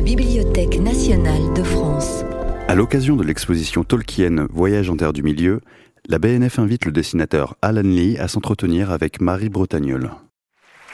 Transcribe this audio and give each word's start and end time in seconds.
la 0.00 0.06
Bibliothèque 0.06 0.80
nationale 0.80 1.52
de 1.54 1.62
France. 1.62 2.24
À 2.68 2.74
l'occasion 2.74 3.16
de 3.16 3.22
l'exposition 3.22 3.84
Tolkien 3.84 4.46
Voyage 4.50 4.88
en 4.88 4.96
terre 4.96 5.12
du 5.12 5.22
milieu, 5.22 5.60
la 6.08 6.18
BNF 6.18 6.58
invite 6.58 6.86
le 6.86 6.92
dessinateur 6.92 7.56
Alan 7.60 7.82
Lee 7.82 8.16
à 8.16 8.26
s'entretenir 8.26 8.92
avec 8.92 9.20
Marie 9.20 9.50
Bretagnol. 9.50 10.10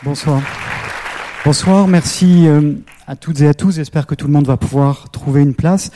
Bonsoir. 0.03 0.43
Bonsoir, 1.45 1.87
merci 1.87 2.48
euh, 2.48 2.73
à 3.07 3.14
toutes 3.14 3.43
et 3.43 3.46
à 3.46 3.55
tous. 3.55 3.77
J'espère 3.77 4.09
que 4.09 4.16
tout 4.16 4.27
le 4.27 4.32
monde 4.32 4.48
va 4.48 4.57
pouvoir 4.57 5.09
trouver 5.11 5.43
une 5.43 5.54
place. 5.54 5.93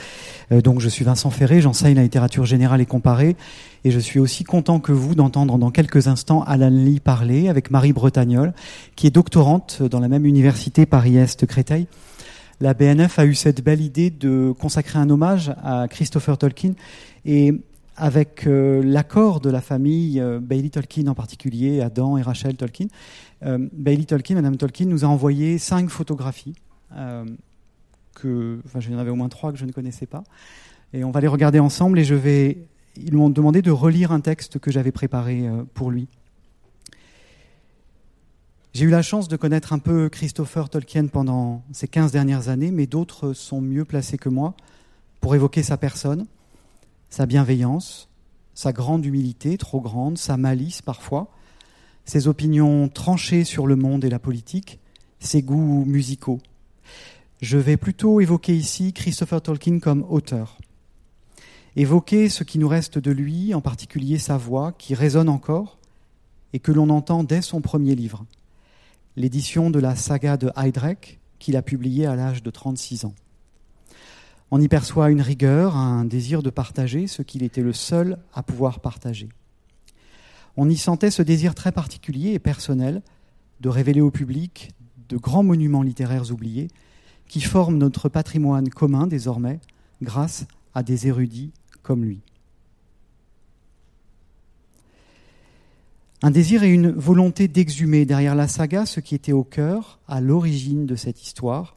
Euh, 0.52 0.61
donc, 0.61 0.79
je 0.79 0.88
suis 0.88 1.04
Vincent 1.04 1.30
Ferré, 1.30 1.61
j'enseigne 1.61 1.96
la 1.96 2.04
littérature 2.04 2.45
générale 2.45 2.80
et 2.80 2.86
comparée, 2.86 3.34
et 3.82 3.90
je 3.90 3.98
suis 3.98 4.20
aussi 4.20 4.45
content 4.45 4.79
que 4.79 4.92
vous 4.92 5.16
d'entendre 5.16 5.58
dans 5.58 5.72
quelques 5.72 6.06
instants 6.06 6.45
Alan 6.45 6.70
Lee 6.70 7.00
parler 7.00 7.48
avec 7.48 7.72
Marie 7.72 7.92
Bretagnol, 7.92 8.52
qui 8.95 9.08
est 9.08 9.11
doctorante 9.11 9.82
dans 9.82 9.98
la 9.98 10.06
même 10.06 10.27
université 10.27 10.86
Paris-Est 10.86 11.45
Créteil. 11.46 11.89
La 12.63 12.75
BNF 12.75 13.19
a 13.19 13.25
eu 13.25 13.35
cette 13.35 13.64
belle 13.64 13.81
idée 13.81 14.11
de 14.11 14.53
consacrer 14.53 14.99
un 14.99 15.09
hommage 15.09 15.50
à 15.63 15.89
Christopher 15.89 16.37
Tolkien 16.37 16.73
et 17.25 17.55
avec 17.96 18.46
euh, 18.46 18.83
l'accord 18.85 19.41
de 19.41 19.49
la 19.49 19.63
famille 19.63 20.21
euh, 20.21 20.41
Bailey 20.41 20.69
Tolkien 20.69 21.07
en 21.07 21.14
particulier, 21.14 21.81
Adam 21.81 22.19
et 22.19 22.23
Rachel 22.23 22.57
Tolkien, 22.57 22.89
euh, 23.45 23.67
Bailey 23.73 24.05
Tolkien, 24.05 24.36
Madame 24.36 24.59
Tolkien, 24.59 24.86
nous 24.86 25.07
a 25.07 25.09
envoyé 25.09 25.57
cinq 25.57 25.89
photographies. 25.89 26.55
que, 28.14 28.61
enfin, 28.67 28.81
j'en 28.81 28.99
avais 28.99 29.11
au 29.11 29.17
moins 29.17 29.31
trois 29.31 29.53
que 29.53 29.58
je 29.58 29.64
ne 29.64 29.72
connaissais 29.72 30.07
pas. 30.07 30.22
Et 30.93 31.03
on 31.03 31.13
va 31.13 31.21
les 31.21 31.29
regarder 31.29 31.61
ensemble 31.61 31.99
et 31.99 32.05
je 32.05 32.14
vais. 32.14 32.67
Ils 32.97 33.14
m'ont 33.14 33.31
demandé 33.31 33.62
de 33.62 33.70
relire 33.70 34.12
un 34.12 34.20
texte 34.20 34.58
que 34.58 34.70
j'avais 34.70 34.92
préparé 34.92 35.48
pour 35.72 35.91
lui. 35.91 36.08
J'ai 38.72 38.84
eu 38.84 38.91
la 38.91 39.02
chance 39.02 39.28
de 39.28 39.36
connaître 39.36 39.72
un 39.72 39.78
peu 39.78 40.08
Christopher 40.08 40.69
Tolkien 40.69 41.06
pendant 41.08 41.62
ces 41.72 41.88
15 41.88 42.12
dernières 42.12 42.48
années, 42.48 42.70
mais 42.70 42.86
d'autres 42.86 43.33
sont 43.33 43.60
mieux 43.60 43.84
placés 43.84 44.16
que 44.16 44.28
moi 44.28 44.54
pour 45.20 45.34
évoquer 45.34 45.62
sa 45.62 45.77
personne 45.77 46.27
sa 47.10 47.27
bienveillance, 47.27 48.08
sa 48.54 48.72
grande 48.72 49.04
humilité, 49.04 49.58
trop 49.58 49.80
grande, 49.80 50.16
sa 50.16 50.36
malice 50.36 50.80
parfois, 50.80 51.28
ses 52.04 52.28
opinions 52.28 52.88
tranchées 52.88 53.44
sur 53.44 53.66
le 53.66 53.77
monde 53.77 54.04
et 54.04 54.10
la 54.10 54.20
politique, 54.20 54.78
ses 55.18 55.42
goûts 55.42 55.84
musicaux. 55.84 56.38
Je 57.42 57.58
vais 57.58 57.77
plutôt 57.77 58.20
évoquer 58.20 58.56
ici 58.56 58.92
Christopher 58.92 59.42
Tolkien 59.42 59.80
comme 59.80 60.06
auteur. 60.08 60.58
Évoquer 61.77 62.28
ce 62.28 62.44
qui 62.44 62.58
nous 62.58 62.68
reste 62.68 62.98
de 62.98 63.10
lui, 63.10 63.55
en 63.55 63.60
particulier 63.60 64.18
sa 64.18 64.36
voix, 64.36 64.72
qui 64.72 64.94
résonne 64.94 65.28
encore 65.28 65.78
et 66.52 66.58
que 66.58 66.72
l'on 66.72 66.90
entend 66.90 67.22
dès 67.24 67.42
son 67.42 67.60
premier 67.60 67.94
livre, 67.94 68.24
l'édition 69.16 69.70
de 69.70 69.78
la 69.78 69.97
saga 69.97 70.36
de 70.36 70.50
Heidrek 70.56 71.20
qu'il 71.39 71.56
a 71.56 71.62
publiée 71.62 72.06
à 72.06 72.16
l'âge 72.16 72.42
de 72.42 72.50
36 72.50 73.05
ans. 73.05 73.14
On 74.50 74.61
y 74.61 74.69
perçoit 74.69 75.11
une 75.11 75.20
rigueur, 75.20 75.77
un 75.77 76.05
désir 76.05 76.42
de 76.42 76.50
partager 76.50 77.06
ce 77.06 77.22
qu'il 77.22 77.42
était 77.42 77.62
le 77.62 77.72
seul 77.72 78.19
à 78.34 78.42
pouvoir 78.42 78.80
partager. 78.80 79.28
On 80.56 80.69
y 80.69 80.77
sentait 80.77 81.11
ce 81.11 81.22
désir 81.22 81.55
très 81.55 81.72
particulier 81.72 82.33
et 82.33 82.39
personnel 82.39 83.02
de 83.61 83.69
révéler 83.69 84.00
au 84.00 84.11
public 84.11 84.70
de 85.08 85.17
grands 85.17 85.42
monuments 85.42 85.83
littéraires 85.83 86.33
oubliés 86.33 86.69
qui 87.28 87.41
forment 87.41 87.78
notre 87.78 88.08
patrimoine 88.08 88.69
commun 88.69 89.06
désormais 89.06 89.61
grâce 90.02 90.47
à 90.74 90.83
des 90.83 91.06
érudits 91.06 91.52
comme 91.83 92.05
lui. 92.05 92.20
Un 96.22 96.30
désir 96.30 96.62
et 96.62 96.68
une 96.68 96.90
volonté 96.90 97.48
d'exhumer 97.48 98.04
derrière 98.04 98.34
la 98.34 98.46
saga 98.46 98.84
ce 98.84 99.00
qui 99.00 99.14
était 99.14 99.32
au 99.32 99.42
cœur, 99.42 100.00
à 100.06 100.20
l'origine 100.20 100.84
de 100.84 100.94
cette 100.94 101.22
histoire, 101.22 101.77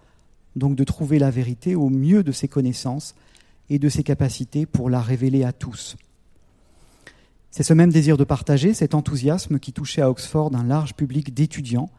donc 0.58 0.76
de 0.76 0.84
trouver 0.84 1.18
la 1.18 1.32
vérité 1.32 1.76
au 1.76 1.90
mieux 1.90 2.24
de 2.24 2.34
ses 2.34 2.50
connaissances 2.50 3.16
et 3.70 3.80
de 3.80 3.88
ses 3.88 4.04
capacités 4.04 4.66
pour 4.66 4.90
la 4.90 5.02
révéler 5.02 5.46
à 5.46 5.54
tous. 5.54 5.96
C'est 7.52 7.64
ce 7.64 7.74
même 7.74 7.92
désir 7.92 8.18
de 8.18 8.26
partager, 8.26 8.74
cet 8.74 8.96
enthousiasme 8.96 9.60
qui 9.60 9.72
touchait 9.72 10.02
à 10.02 10.10
Oxford 10.10 10.52
un 10.54 10.66
large 10.66 10.94
public 10.94 11.34
d'étudiants 11.34 11.90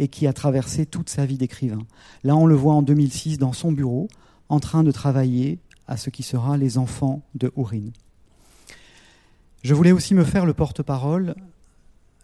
et 0.00 0.08
qui 0.08 0.26
a 0.26 0.32
traversé 0.32 0.86
toute 0.86 1.08
sa 1.08 1.24
vie 1.24 1.38
d'écrivain. 1.38 1.86
Là, 2.24 2.34
on 2.34 2.46
le 2.46 2.56
voit 2.56 2.74
en 2.74 2.82
2006 2.82 3.38
dans 3.38 3.52
son 3.52 3.70
bureau, 3.70 4.08
en 4.48 4.58
train 4.58 4.82
de 4.82 4.90
travailler 4.90 5.60
à 5.86 5.96
ce 5.96 6.10
qui 6.10 6.24
sera 6.24 6.56
les 6.56 6.78
enfants 6.78 7.22
de 7.36 7.52
Ourin. 7.54 7.90
Je 9.62 9.74
voulais 9.74 9.92
aussi 9.92 10.14
me 10.14 10.24
faire 10.24 10.46
le 10.46 10.54
porte-parole, 10.54 11.36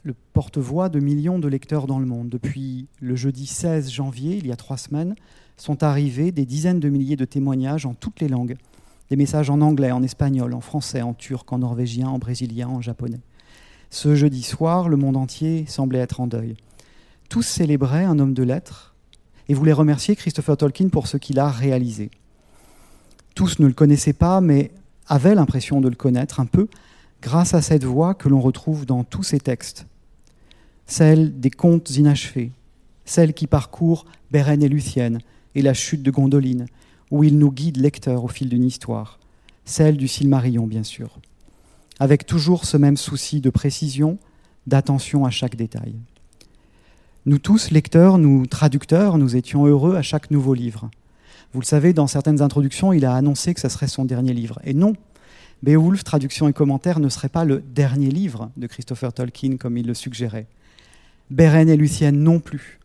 le 0.03 0.15
porte-voix 0.33 0.89
de 0.89 1.01
millions 1.01 1.39
de 1.39 1.49
lecteurs 1.49 1.87
dans 1.87 1.99
le 1.99 2.07
monde. 2.07 2.29
Depuis 2.29 2.87
le 3.01 3.17
jeudi 3.17 3.47
16 3.47 3.91
janvier, 3.91 4.37
il 4.37 4.47
y 4.47 4.53
a 4.53 4.57
trois 4.57 4.77
semaines, 4.77 5.15
sont 5.57 5.83
arrivés 5.83 6.33
des 6.33 6.47
dizaines 6.47 6.81
de 6.81 6.89
milliers 6.89 7.17
de 7.17 7.25
témoignages 7.25 7.87
en 7.87 7.95
toutes 7.95 8.21
les 8.21 8.29
langues. 8.29 8.57
Des 9.11 9.17
messages 9.17 9.51
en 9.51 9.61
anglais, 9.61 9.91
en 9.91 10.03
espagnol, 10.03 10.55
en 10.55 10.61
français, 10.61 11.03
en 11.03 11.15
turc, 11.15 11.53
en 11.53 11.59
norvégien, 11.59 12.09
en 12.09 12.19
brésilien, 12.19 12.69
en 12.69 12.81
japonais. 12.81 13.21
Ce 13.91 14.15
jeudi 14.15 14.43
soir, 14.43 14.89
le 14.89 14.97
monde 14.97 15.17
entier 15.17 15.65
semblait 15.67 15.99
être 15.99 16.21
en 16.21 16.27
deuil. 16.27 16.57
Tous 17.29 17.43
célébraient 17.43 18.05
un 18.05 18.19
homme 18.19 18.35
de 18.35 18.43
lettres 18.43 18.95
et 19.49 19.55
voulaient 19.55 19.73
remercier 19.73 20.15
Christopher 20.15 20.57
Tolkien 20.57 20.89
pour 20.89 21.07
ce 21.07 21.17
qu'il 21.17 21.39
a 21.39 21.49
réalisé. 21.49 22.11
Tous 23.35 23.59
ne 23.59 23.67
le 23.67 23.73
connaissaient 23.73 24.13
pas, 24.13 24.41
mais 24.41 24.71
avaient 25.07 25.35
l'impression 25.35 25.81
de 25.81 25.89
le 25.89 25.95
connaître 25.95 26.39
un 26.41 26.47
peu 26.47 26.69
grâce 27.23 27.55
à 27.55 27.63
cette 27.63 27.85
voix 27.85 28.15
que 28.15 28.29
l'on 28.29 28.41
retrouve 28.41 28.87
dans 28.87 29.05
tous 29.05 29.23
ses 29.23 29.41
textes. 29.41 29.87
Celle 30.87 31.39
des 31.41 31.51
contes 31.51 31.91
inachevés, 31.91 32.53
celle 33.05 33.35
qui 33.35 33.47
parcourt 33.47 34.07
Bérène 34.31 34.63
et 34.63 34.69
Lucienne, 34.69 35.21
et 35.55 35.63
la 35.63 35.75
chute 35.75 36.03
de 36.03 36.11
Gondoline, 36.11 36.67
où 37.11 37.25
il 37.25 37.39
nous 37.39 37.51
guide 37.51 37.79
lecteur 37.79 38.25
au 38.25 38.29
fil 38.29 38.49
d'une 38.49 38.65
histoire, 38.65 39.19
celle 39.65 39.97
du 39.97 40.09
Silmarillion 40.09 40.67
bien 40.67 40.85
sûr, 40.85 41.19
avec 41.99 42.27
toujours 42.27 42.65
ce 42.65 42.77
même 42.77 42.97
souci 42.97 43.41
de 43.41 43.51
précision, 43.51 44.19
d'attention 44.67 45.25
à 45.25 45.31
chaque 45.31 45.57
détail. 45.57 45.97
Nous 47.27 47.39
tous, 47.39 47.71
lecteurs, 47.71 48.19
nous 48.19 48.47
traducteurs, 48.47 49.19
nous 49.19 49.37
étions 49.37 49.67
heureux 49.67 49.97
à 49.97 50.03
chaque 50.03 50.31
nouveau 50.31 50.55
livre. 50.55 50.91
Vous 51.53 51.61
le 51.61 51.67
savez, 51.67 51.93
dans 51.93 52.07
certaines 52.07 52.43
introductions, 52.43 52.93
il 52.93 53.05
a 53.05 53.15
annoncé 53.15 53.55
que 53.55 53.61
ce 53.61 53.69
serait 53.69 53.89
son 53.89 54.05
dernier 54.05 54.35
livre. 54.35 54.61
Et 54.65 54.75
non, 54.75 54.95
Beowulf, 55.63 56.05
traduction 56.05 56.49
et 56.49 56.53
commentaire, 56.53 57.01
ne 57.01 57.09
serait 57.09 57.29
pas 57.29 57.45
le 57.45 57.61
dernier 57.61 58.11
livre 58.11 58.51
de 58.57 58.67
Christopher 58.67 59.13
Tolkien 59.13 59.57
comme 59.57 59.77
il 59.77 59.87
le 59.87 59.95
suggérait. 59.95 60.47
Beren 61.31 61.69
et 61.69 61.77
Lucienne 61.77 62.23
non 62.23 62.41
plus. 62.41 62.79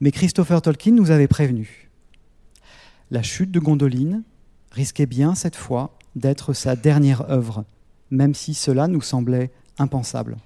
Mais 0.00 0.12
Christopher 0.12 0.62
Tolkien 0.62 0.92
nous 0.92 1.10
avait 1.10 1.28
prévenu. 1.28 1.90
La 3.10 3.22
chute 3.22 3.50
de 3.50 3.60
Gondoline 3.60 4.22
risquait 4.70 5.06
bien 5.06 5.34
cette 5.34 5.56
fois 5.56 5.98
d'être 6.16 6.52
sa 6.52 6.76
dernière 6.76 7.30
œuvre, 7.30 7.64
même 8.10 8.34
si 8.34 8.54
cela 8.54 8.88
nous 8.88 9.02
semblait 9.02 9.50
impensable. 9.78 10.36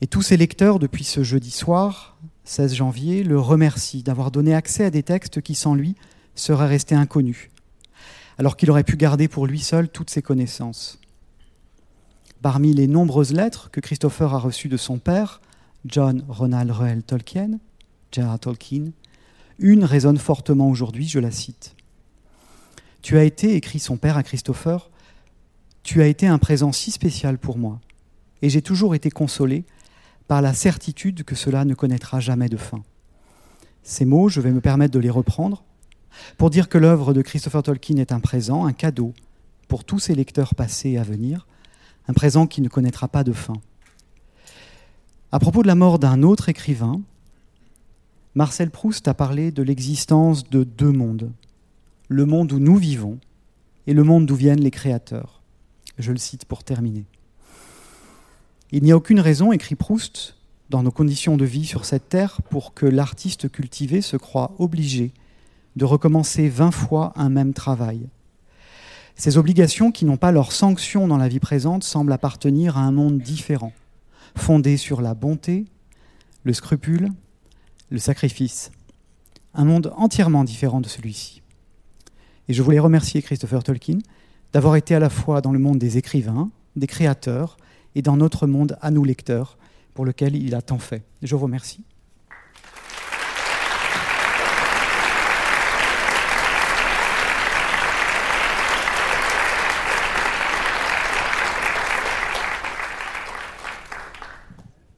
Et 0.00 0.06
tous 0.06 0.22
ses 0.22 0.36
lecteurs, 0.36 0.78
depuis 0.78 1.04
ce 1.04 1.22
jeudi 1.22 1.50
soir, 1.50 2.18
16 2.44 2.74
janvier, 2.74 3.22
le 3.22 3.38
remercient 3.40 4.02
d'avoir 4.02 4.30
donné 4.30 4.54
accès 4.54 4.84
à 4.84 4.90
des 4.90 5.02
textes 5.02 5.40
qui, 5.40 5.54
sans 5.54 5.74
lui, 5.74 5.94
seraient 6.34 6.66
restés 6.66 6.94
inconnus, 6.94 7.50
alors 8.38 8.56
qu'il 8.56 8.70
aurait 8.70 8.84
pu 8.84 8.96
garder 8.96 9.28
pour 9.28 9.46
lui 9.46 9.60
seul 9.60 9.88
toutes 9.88 10.10
ses 10.10 10.22
connaissances. 10.22 10.98
Parmi 12.42 12.74
les 12.74 12.86
nombreuses 12.86 13.32
lettres 13.32 13.70
que 13.70 13.80
Christopher 13.80 14.34
a 14.34 14.38
reçues 14.38 14.68
de 14.68 14.76
son 14.76 14.98
père, 14.98 15.40
John 15.86 16.24
Ronald 16.28 16.70
Reuel 16.70 17.02
Tolkien, 17.02 17.58
J.R. 18.12 18.38
Tolkien, 18.38 18.92
une 19.58 19.84
résonne 19.84 20.18
fortement 20.18 20.68
aujourd'hui, 20.68 21.08
je 21.08 21.18
la 21.18 21.30
cite. 21.30 21.74
Tu 23.02 23.18
as 23.18 23.24
été, 23.24 23.54
écrit 23.54 23.78
son 23.78 23.96
père 23.96 24.16
à 24.16 24.22
Christopher, 24.22 24.90
tu 25.82 26.00
as 26.00 26.06
été 26.06 26.26
un 26.26 26.38
présent 26.38 26.72
si 26.72 26.90
spécial 26.90 27.38
pour 27.38 27.58
moi, 27.58 27.80
et 28.42 28.48
j'ai 28.48 28.62
toujours 28.62 28.94
été 28.94 29.10
consolé 29.10 29.64
par 30.26 30.42
la 30.42 30.54
certitude 30.54 31.24
que 31.24 31.34
cela 31.34 31.64
ne 31.64 31.74
connaîtra 31.74 32.20
jamais 32.20 32.48
de 32.48 32.56
fin. 32.56 32.82
Ces 33.82 34.06
mots, 34.06 34.30
je 34.30 34.40
vais 34.40 34.52
me 34.52 34.62
permettre 34.62 34.94
de 34.94 34.98
les 34.98 35.10
reprendre 35.10 35.64
pour 36.36 36.50
dire 36.50 36.68
que 36.68 36.78
l'œuvre 36.78 37.12
de 37.12 37.22
Christopher 37.22 37.62
Tolkien 37.62 37.96
est 37.96 38.12
un 38.12 38.20
présent, 38.20 38.66
un 38.66 38.72
cadeau 38.72 39.12
pour 39.68 39.84
tous 39.84 39.98
ses 39.98 40.14
lecteurs 40.14 40.54
passés 40.54 40.90
et 40.90 40.98
à 40.98 41.02
venir, 41.02 41.46
un 42.08 42.12
présent 42.12 42.46
qui 42.46 42.60
ne 42.60 42.68
connaîtra 42.68 43.08
pas 43.08 43.24
de 43.24 43.32
fin. 43.32 43.54
À 45.32 45.38
propos 45.38 45.62
de 45.62 45.66
la 45.66 45.74
mort 45.74 45.98
d'un 45.98 46.22
autre 46.22 46.48
écrivain, 46.48 47.00
Marcel 48.34 48.70
Proust 48.70 49.08
a 49.08 49.14
parlé 49.14 49.50
de 49.50 49.62
l'existence 49.62 50.48
de 50.48 50.64
deux 50.64 50.92
mondes. 50.92 51.32
Le 52.08 52.26
monde 52.26 52.52
où 52.52 52.58
nous 52.58 52.76
vivons 52.76 53.18
et 53.86 53.94
le 53.94 54.04
monde 54.04 54.26
d'où 54.26 54.34
viennent 54.34 54.60
les 54.60 54.70
créateurs. 54.70 55.42
Je 55.98 56.12
le 56.12 56.18
cite 56.18 56.44
pour 56.44 56.64
terminer. 56.64 57.04
Il 58.72 58.82
n'y 58.82 58.92
a 58.92 58.96
aucune 58.96 59.20
raison, 59.20 59.52
écrit 59.52 59.76
Proust, 59.76 60.36
dans 60.70 60.82
nos 60.82 60.90
conditions 60.90 61.36
de 61.36 61.44
vie 61.44 61.66
sur 61.66 61.84
cette 61.84 62.08
terre, 62.08 62.42
pour 62.50 62.74
que 62.74 62.86
l'artiste 62.86 63.48
cultivé 63.48 64.00
se 64.00 64.16
croie 64.16 64.54
obligé 64.58 65.12
de 65.76 65.84
recommencer 65.84 66.48
vingt 66.48 66.70
fois 66.70 67.12
un 67.16 67.28
même 67.28 67.54
travail. 67.54 68.08
Ces 69.16 69.38
obligations 69.38 69.92
qui 69.92 70.04
n'ont 70.04 70.16
pas 70.16 70.32
leur 70.32 70.52
sanction 70.52 71.06
dans 71.06 71.16
la 71.16 71.28
vie 71.28 71.40
présente 71.40 71.84
semblent 71.84 72.12
appartenir 72.12 72.76
à 72.76 72.82
un 72.82 72.92
monde 72.92 73.18
différent 73.18 73.72
fondée 74.36 74.76
sur 74.76 75.00
la 75.00 75.14
bonté, 75.14 75.64
le 76.42 76.52
scrupule, 76.52 77.10
le 77.90 77.98
sacrifice, 77.98 78.72
un 79.54 79.64
monde 79.64 79.92
entièrement 79.96 80.44
différent 80.44 80.80
de 80.80 80.88
celui-ci. 80.88 81.42
Et 82.48 82.52
je 82.52 82.62
voulais 82.62 82.78
remercier 82.78 83.22
Christopher 83.22 83.62
Tolkien 83.62 83.98
d'avoir 84.52 84.76
été 84.76 84.94
à 84.94 84.98
la 84.98 85.10
fois 85.10 85.40
dans 85.40 85.52
le 85.52 85.58
monde 85.58 85.78
des 85.78 85.98
écrivains, 85.98 86.50
des 86.76 86.86
créateurs, 86.86 87.56
et 87.96 88.02
dans 88.02 88.16
notre 88.16 88.46
monde 88.46 88.76
à 88.80 88.90
nous 88.90 89.04
lecteurs, 89.04 89.56
pour 89.94 90.04
lequel 90.04 90.34
il 90.34 90.54
a 90.56 90.62
tant 90.62 90.80
fait. 90.80 91.04
Je 91.22 91.36
vous 91.36 91.42
remercie. 91.44 91.84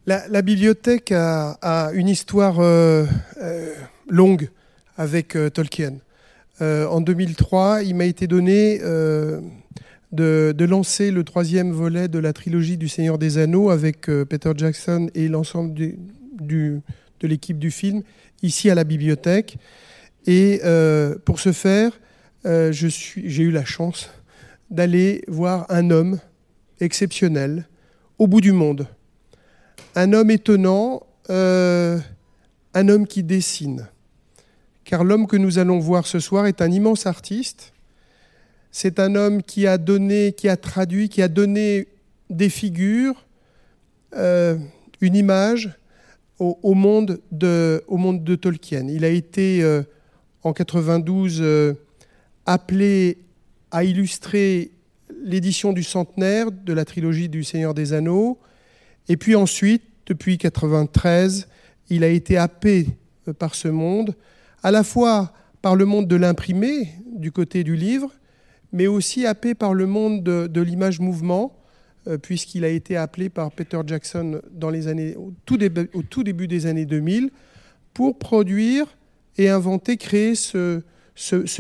La, 0.09 0.41
bibliothèque 0.41 1.11
a, 1.11 1.91
une 1.93 2.09
histoire 2.09 2.61
euh, 2.61 3.07
euh, 3.43 3.75
longue 4.09 4.51
avec 4.97 5.35
euh, 5.35 5.51
Tolkien. 5.51 5.95
en 6.61 7.01
2003, 7.01 7.83
il 7.83 7.97
m'a 7.97 8.05
été 8.05 8.29
donné 8.29 8.79
de, 10.13 10.65
lancer 10.65 11.11
le 11.11 11.25
troisième 11.25 11.73
volet 11.73 12.07
de 12.07 12.21
la 12.21 12.33
trilogie 12.33 12.77
du 12.77 12.89
Seigneur 12.89 13.19
des 13.19 13.39
Anneaux 13.39 13.71
avec 13.71 14.03
Peter 14.03 14.53
Jackson 14.57 15.11
et 15.17 15.27
l'ensemble 15.27 15.75
de 15.75 16.81
l'équipe 17.23 17.59
du 17.59 17.73
film 17.73 18.03
ici 18.45 18.71
à 18.71 18.77
la 18.77 18.85
bibliothèque. 18.85 19.59
Et 20.27 20.61
pour 21.25 21.41
ce 21.41 21.51
faire, 21.51 21.99
j'ai 22.45 23.43
eu 23.43 23.51
la 23.51 23.65
chance 23.65 24.09
d'aller 24.71 25.25
voir 25.27 25.67
un 25.69 25.91
homme 25.91 26.21
exceptionnel 26.79 27.67
au 28.19 28.29
bout 28.29 28.41
du 28.41 28.53
monde 28.53 28.87
un 29.97 30.13
homme 30.13 30.31
étonnant, 30.31 31.05
euh, 31.31 31.99
un 32.75 32.89
homme 32.89 33.07
qui 33.07 33.25
dessine. 33.25 33.89
Car 34.85 35.03
l'homme 35.03 35.27
que 35.27 35.37
nous 35.37 35.59
allons 35.59 35.81
voir 35.81 36.07
ce 36.07 36.21
soir 36.21 36.47
est 36.47 36.61
un 36.61 36.71
immense 36.71 37.07
artiste. 37.07 37.73
C'est 38.71 39.01
un 39.01 39.15
homme 39.15 39.43
qui 39.43 39.67
a 39.67 39.79
donné, 39.79 40.33
qui 40.33 40.49
a 40.49 40.57
traduit, 40.57 41.09
qui 41.09 41.23
a 41.23 41.29
donné 41.29 41.89
des 42.29 42.51
figures, 42.51 43.27
euh, 44.15 44.57
une 45.01 45.17
image 45.17 45.71
au, 46.39 46.75
monde 46.75 47.23
de, 47.33 48.35
Tolkien. 48.35 48.87
Il 48.89 49.07
a 49.07 49.09
été 49.09 49.63
euh, 49.63 49.83
en 50.43 50.53
92 50.53 51.75
appelé 52.45 53.19
à 53.71 53.83
illustrer 53.83 54.73
l'édition 55.25 55.73
du 55.73 55.83
centenaire 55.83 56.53
de 56.53 56.73
la 56.75 56.85
trilogie 56.85 57.31
du 57.31 57.43
Seigneur 57.43 57.73
des 57.73 57.95
Anneaux. 57.95 58.39
Et 59.09 59.17
puis 59.17 59.35
ensuite, 59.35 59.83
depuis 60.07 60.33
1993, 60.33 61.49
il 61.91 62.05
a 62.05 62.09
été 62.09 62.37
happé 62.37 62.87
euh, 63.29 63.33
par 63.33 63.55
ce 63.55 63.69
monde, 63.69 64.15
à 64.63 64.71
la 64.71 64.83
fois 64.83 65.33
par 65.63 65.77
le 65.77 65.85
monde 65.85 66.09
de 66.09 66.17
l'imprimé, 66.17 66.93
du 67.13 67.33
côté 67.33 67.65
du 67.65 67.77
livre, 67.77 68.13
mais 68.73 68.87
aussi 68.87 69.27
happé 69.27 69.55
par 69.55 69.75
le 69.75 69.87
monde 69.87 70.23
de, 70.23 70.61
l'image 70.61 71.01
mouvement, 71.01 71.57
euh, 72.07 72.19
puisqu'il 72.19 72.65
a 72.65 72.69
été 72.69 72.97
appelé 72.97 73.29
par 73.29 73.51
Peter 73.53 73.81
Jackson 73.87 74.41
dans 74.53 74.71
les 74.71 74.89
années, 74.89 75.17
au, 75.17 75.33
tout 75.45 75.57
début, 75.57 76.47
des 76.47 76.67
années 76.67 76.87
2000 76.87 77.31
pour 77.95 78.19
produire 78.19 78.97
et 79.39 79.49
inventer, 79.49 79.97
créer 79.97 80.35
ce, 80.35 80.83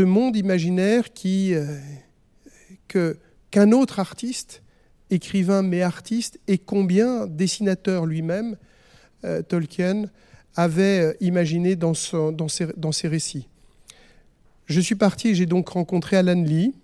monde 0.02 0.36
imaginaire 0.36 1.12
qui, 1.12 1.54
euh, 1.54 3.14
qu'un 3.50 3.72
autre 3.72 4.00
artiste 4.00 4.62
écrivain 5.10 5.62
mais 5.62 5.82
artiste, 5.82 6.40
et 6.48 6.58
combien 6.58 7.26
dessinateur 7.26 8.06
lui-même, 8.06 8.56
euh, 9.24 9.42
Tolkien, 9.42 10.04
avait 10.54 11.00
euh, 11.00 11.12
imaginé 11.20 11.76
dans, 11.76 11.94
ses, 11.94 13.08
récits. 13.08 13.48
Je 14.66 14.80
suis 14.80 14.94
parti, 14.94 15.34
j'ai 15.34 15.46
donc 15.46 15.68
rencontré 15.68 16.16
Alan 16.16 16.42
Lee 16.42 16.74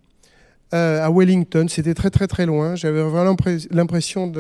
euh, 0.75 1.05
à 1.05 1.11
Wellington, 1.11 1.67
c'était 1.69 1.95
très 1.95 2.11
très 2.11 2.27
très 2.27 2.47
loin, 2.47 2.77
j'avais 2.77 3.03
vraiment 3.03 3.37
l'impression 3.71 4.33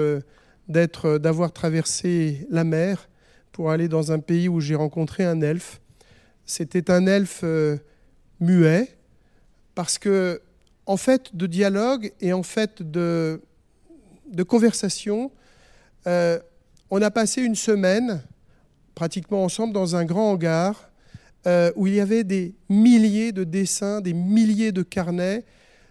d'avoir 0.69 1.53
traversé 1.53 2.47
la 2.51 2.65
mer 2.65 3.09
pour 3.51 3.71
aller 3.71 3.89
dans 3.89 4.13
un 4.13 4.19
pays 4.19 4.49
où 4.49 4.61
j'ai 4.61 4.75
rencontré 4.75 5.25
un 5.25 5.43
elfe. 5.43 5.81
C'était 6.47 6.91
un 6.91 7.07
elfe 7.07 7.45
muet, 8.41 8.89
parce 9.75 9.99
que 9.99 10.41
en 10.87 10.97
fait 10.97 11.37
de 11.37 11.47
dialogue 11.47 12.13
et 12.21 12.33
en 12.33 12.43
fait 12.43 12.83
de, 12.83 13.41
de 14.33 14.43
conversation. 14.43 15.31
Euh, 16.07 16.39
on 16.91 17.01
a 17.03 17.11
passé 17.11 17.43
une 17.43 17.55
semaine 17.55 18.23
pratiquement 18.95 19.45
ensemble 19.45 19.73
dans 19.73 19.97
un 19.97 20.05
grand 20.05 20.33
hangar 20.33 20.91
euh, 21.47 21.71
où 21.77 21.87
il 21.87 21.95
y 21.95 22.01
avait 22.01 22.25
des 22.25 22.55
milliers 22.69 23.33
de 23.33 23.45
dessins, 23.45 24.01
des 24.01 24.13
milliers 24.13 24.73
de 24.73 24.83
carnets. 24.83 25.45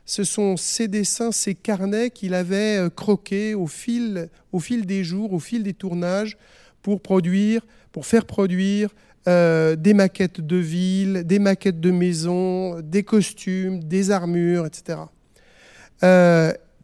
Ce 0.05 0.23
sont 0.23 0.57
ces 0.57 0.88
dessins, 0.88 1.31
ces 1.31 1.55
carnets 1.55 2.09
qu'il 2.09 2.33
avait 2.33 2.77
euh, 2.77 2.89
croqués 2.89 3.53
au 3.55 3.67
fil, 3.67 4.29
des 4.85 5.03
jours, 5.03 5.33
au 5.33 5.39
fil 5.39 5.63
des 5.63 5.73
tournages, 5.73 6.37
pour 6.81 7.01
produire, 7.01 7.65
pour 7.91 8.05
faire 8.05 8.25
produire 8.25 8.89
des 9.27 9.94
maquettes 9.94 10.41
de 10.41 10.55
villes, 10.55 11.23
des 11.25 11.37
maquettes 11.37 11.79
de 11.79 11.91
maisons, 11.91 12.79
des 12.79 13.03
costumes, 13.03 13.83
des 13.83 14.09
armures, 14.09 14.65
etc. 14.65 14.97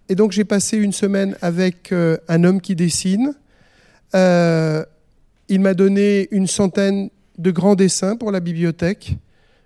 Et 0.09 0.15
donc 0.15 0.31
j'ai 0.31 0.45
passé 0.45 0.77
une 0.77 0.93
semaine 0.93 1.35
avec 1.41 1.91
euh, 1.91 2.17
un 2.27 2.43
homme 2.43 2.61
qui 2.61 2.75
dessine. 2.75 3.33
Euh, 4.15 4.85
il 5.49 5.59
m'a 5.59 5.73
donné 5.73 6.27
une 6.31 6.47
centaine 6.47 7.09
de 7.37 7.51
grands 7.51 7.75
dessins 7.75 8.15
pour 8.15 8.31
la 8.31 8.39
bibliothèque. 8.39 9.17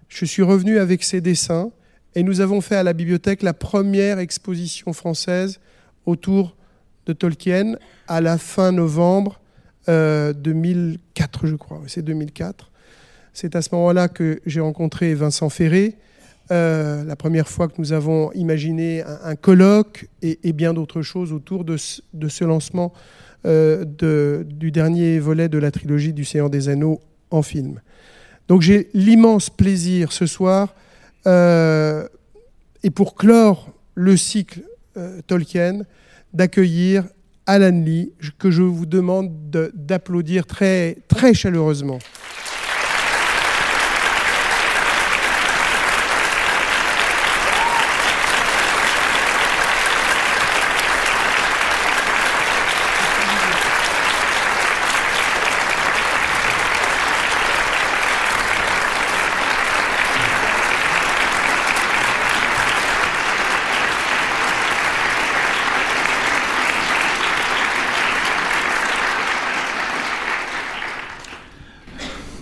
Je 0.09 0.25
suis 0.25 0.41
revenu 0.41 0.79
avec 0.79 1.03
ces 1.03 1.21
dessins 1.21 1.71
et 2.15 2.23
nous 2.23 2.41
avons 2.41 2.59
fait 2.59 2.75
à 2.75 2.83
la 2.83 2.93
bibliothèque 2.93 3.43
la 3.43 3.53
première 3.53 4.19
exposition 4.19 4.93
française 4.93 5.59
autour 6.05 6.55
de 7.05 7.13
Tolkien 7.13 7.75
à 8.07 8.19
la 8.19 8.37
fin 8.37 8.71
novembre 8.71 9.39
2004, 9.87 11.45
euh, 11.45 11.47
je 11.47 11.55
crois. 11.55 11.81
C'est 11.87 12.03
2004. 12.03 12.71
C'est 13.33 13.55
à 13.55 13.61
ce 13.61 13.69
moment-là 13.73 14.07
que 14.07 14.41
j'ai 14.45 14.59
rencontré 14.59 15.13
Vincent 15.13 15.49
Ferré, 15.49 15.95
euh, 16.51 17.05
la 17.05 17.15
première 17.15 17.47
fois 17.47 17.69
que 17.69 17.75
nous 17.77 17.93
avons 17.93 18.31
imaginé 18.33 19.03
un, 19.23 19.35
colloque 19.35 20.09
et, 20.21 20.51
bien 20.51 20.73
d'autres 20.73 21.01
choses 21.01 21.31
autour 21.31 21.63
de, 21.63 21.77
ce 21.77 22.43
lancement 22.43 22.91
euh, 23.45 24.43
du 24.43 24.71
dernier 24.71 25.19
volet 25.19 25.47
de 25.47 25.57
la 25.57 25.71
trilogie 25.71 26.11
du 26.11 26.25
Seigneur 26.25 26.49
des 26.49 26.67
Anneaux 26.67 26.99
en 27.29 27.41
film. 27.41 27.79
Donc 28.49 28.61
j'ai 28.61 28.89
l'immense 28.93 29.49
plaisir 29.49 30.11
ce 30.11 30.25
soir, 30.25 30.75
euh, 31.25 32.05
et 32.83 32.89
pour 32.89 33.15
clore 33.15 33.71
le 33.95 34.17
cycle 34.17 34.61
Tolkien, 35.27 35.83
d'accueillir 36.33 37.05
Alan 37.45 37.69
Lee, 37.69 38.11
que 38.39 38.51
je 38.51 38.61
vous 38.61 38.85
demande 38.85 39.31
d'applaudir 39.73 40.45
très, 40.45 40.97
très 41.07 41.33
chaleureusement. 41.33 41.99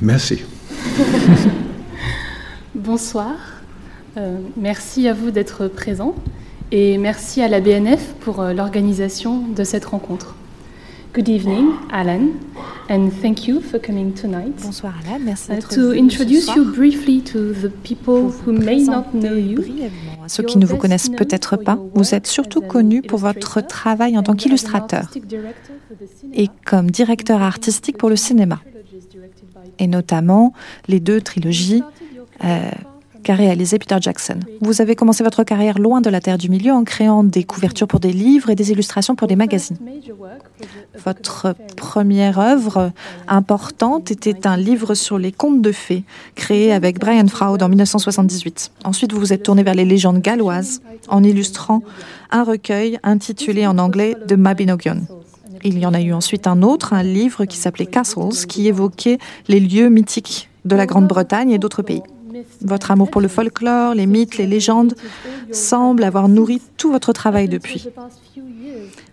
Merci. 0.10 0.40
Bonsoir. 2.74 3.36
Euh, 4.18 4.38
merci 4.58 5.08
à 5.08 5.14
vous 5.14 5.30
d'être 5.30 5.68
présent 5.68 6.16
et 6.72 6.98
merci 6.98 7.44
à 7.44 7.48
la 7.48 7.60
BNF 7.62 8.16
pour 8.20 8.40
euh, 8.40 8.54
l'organisation 8.54 9.48
de 9.48 9.64
cette 9.64 9.86
rencontre. 9.86 10.36
Good 11.14 11.30
evening, 11.30 11.74
Alan, 11.92 12.30
and 12.90 13.10
thank 13.22 13.48
you 13.48 13.62
for 13.62 13.80
coming 13.80 14.12
tonight. 14.14 14.56
Bonsoir 14.64 14.96
Alan, 15.06 15.20
merci 15.24 15.52
uh, 15.52 15.56
d'être 15.56 15.76
To 15.76 15.92
introduce 15.92 16.48
you 16.56 16.66
briefly 16.74 17.22
to 17.22 17.54
the 17.54 17.70
people 17.84 18.32
who 18.48 18.52
may 18.52 18.82
not 18.82 19.12
know 19.14 19.36
you. 19.36 19.64
Ceux 20.26 20.42
qui 20.42 20.58
ne 20.58 20.66
vous 20.66 20.78
connaissent 20.78 21.10
peut-être 21.10 21.56
pas, 21.56 21.78
vous 21.94 22.16
êtes 22.16 22.26
surtout 22.26 22.62
connu 22.62 23.04
pour 23.04 23.20
votre 23.20 23.62
travail 23.62 24.18
en 24.18 24.24
tant 24.24 24.34
qu'illustrateur 24.34 25.12
et 26.34 26.48
comme 26.66 26.90
directeur 26.90 27.44
artistique 27.44 27.98
pour 28.00 28.10
le 28.10 28.16
cinéma 28.16 28.60
et 29.80 29.88
notamment 29.88 30.54
les 30.88 31.00
deux 31.00 31.22
trilogies 31.22 31.84
euh, 32.44 32.70
qu'a 33.24 33.36
réalisé 33.36 33.78
Peter 33.80 33.98
Jackson. 34.00 34.40
Vous 34.62 34.82
avez 34.82 34.96
commencé 34.96 35.24
votre 35.24 35.44
carrière 35.44 35.78
loin 35.78 36.02
de 36.02 36.10
la 36.10 36.22
Terre 36.22 36.38
du 36.38 36.50
Milieu 36.50 36.72
en 36.72 36.84
créant 36.84 37.24
des 37.24 37.44
couvertures 37.44 37.88
pour 37.88 38.00
des 38.00 38.14
livres 38.14 38.50
et 38.50 38.56
des 38.56 38.72
illustrations 38.72 39.16
pour 39.16 39.28
des 39.28 39.36
magazines. 39.36 39.78
Votre 41.04 41.56
première 41.76 42.40
œuvre 42.40 42.92
importante 43.28 44.12
était 44.12 44.48
un 44.48 44.58
livre 44.58 44.94
sur 44.94 45.18
les 45.18 45.32
contes 45.32 45.62
de 45.62 45.72
fées, 45.72 46.04
créé 46.36 46.72
avec 46.72 47.00
Brian 47.00 47.28
Froud 47.28 47.62
en 47.62 47.70
1978. 47.70 48.72
Ensuite, 48.84 49.14
vous 49.14 49.20
vous 49.20 49.34
êtes 49.34 49.44
tourné 49.44 49.64
vers 49.64 49.76
les 49.76 49.86
légendes 49.86 50.22
galloises 50.22 50.82
en 51.08 51.24
illustrant 51.24 51.82
un 52.32 52.44
recueil 52.44 53.00
intitulé 53.04 53.68
en 53.68 53.78
anglais 53.78 54.16
The 54.28 54.34
Mabinogion. 54.34 55.02
Il 55.64 55.80
y 55.80 55.86
en 55.86 55.94
a 55.94 56.02
eu 56.02 56.14
ensuite 56.14 56.48
un 56.48 56.62
autre, 56.62 56.94
un 56.94 57.04
livre 57.04 57.46
qui 57.46 57.58
s'appelait 57.58 57.86
Castles, 57.86 58.46
qui 58.48 58.68
évoquait 58.68 59.18
les 59.48 59.60
lieux 59.60 59.90
mythiques 59.90 60.50
de 60.66 60.76
la 60.76 60.86
Grande-Bretagne 60.86 61.52
et 61.52 61.60
d'autres 61.60 61.82
pays. 61.82 62.04
Votre 62.62 62.92
amour 62.92 63.10
pour 63.10 63.22
le 63.22 63.28
folklore, 63.28 63.96
les 63.96 64.06
mythes, 64.06 64.38
les 64.38 64.48
légendes 64.48 64.96
semble 65.52 66.04
avoir 66.04 66.30
nourri 66.30 66.62
tout 66.78 66.92
votre 66.92 67.14
travail 67.14 67.50
depuis. 67.50 67.88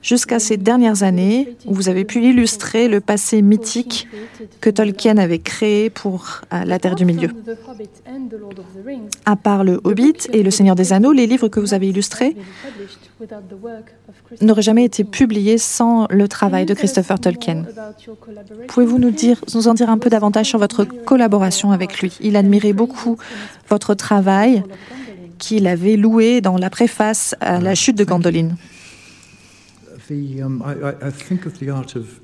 Jusqu'à 0.03 0.39
ces 0.39 0.57
dernières 0.57 1.03
années, 1.03 1.57
vous 1.67 1.89
avez 1.89 2.05
pu 2.05 2.23
illustrer 2.23 2.89
le 2.89 3.01
passé 3.01 3.43
mythique 3.43 4.07
que 4.61 4.71
Tolkien 4.71 5.17
avait 5.19 5.39
créé 5.39 5.91
pour 5.91 6.43
euh, 6.53 6.65
la 6.65 6.79
Terre 6.79 6.95
du 6.95 7.05
Milieu. 7.05 7.31
À 9.25 9.35
part 9.35 9.65
le 9.65 9.81
Hobbit 9.83 10.29
et 10.33 10.43
le 10.43 10.51
Seigneur 10.51 10.77
des 10.77 10.93
Anneaux, 10.93 11.13
les 11.13 11.27
livres 11.27 11.49
que 11.49 11.59
vous 11.59 11.75
avez 11.75 11.89
illustrés 11.89 12.37
n'auraient 14.41 14.63
jamais 14.63 14.85
été 14.85 15.05
publiés 15.05 15.59
sans 15.59 16.07
le 16.11 16.29
travail 16.29 16.67
de 16.67 16.75
Christopher 16.75 17.19
Tolkien? 17.19 17.65
Pouvez-vous 18.69 18.99
nous, 18.99 19.11
dire, 19.11 19.43
nous 19.55 19.69
en 19.69 19.75
dire 19.75 19.91
un 19.91 19.99
peu 19.99 20.11
davantage 20.11 20.47
sur 20.47 20.59
votre 20.59 20.85
collaboration 20.85 21.73
avec 21.73 22.01
lui? 22.01 22.17
Il 22.21 22.37
admirait 22.37 22.73
beaucoup 22.73 23.17
votre 23.69 23.95
travail 23.95 24.63
qu'il 25.39 25.67
avait 25.67 25.97
loué 25.97 26.41
dans 26.41 26.57
la 26.57 26.71
préface 26.71 27.35
à 27.41 27.61
la 27.61 27.75
chute 27.75 27.97
de 27.97 28.05
Gandolin. 28.05 28.51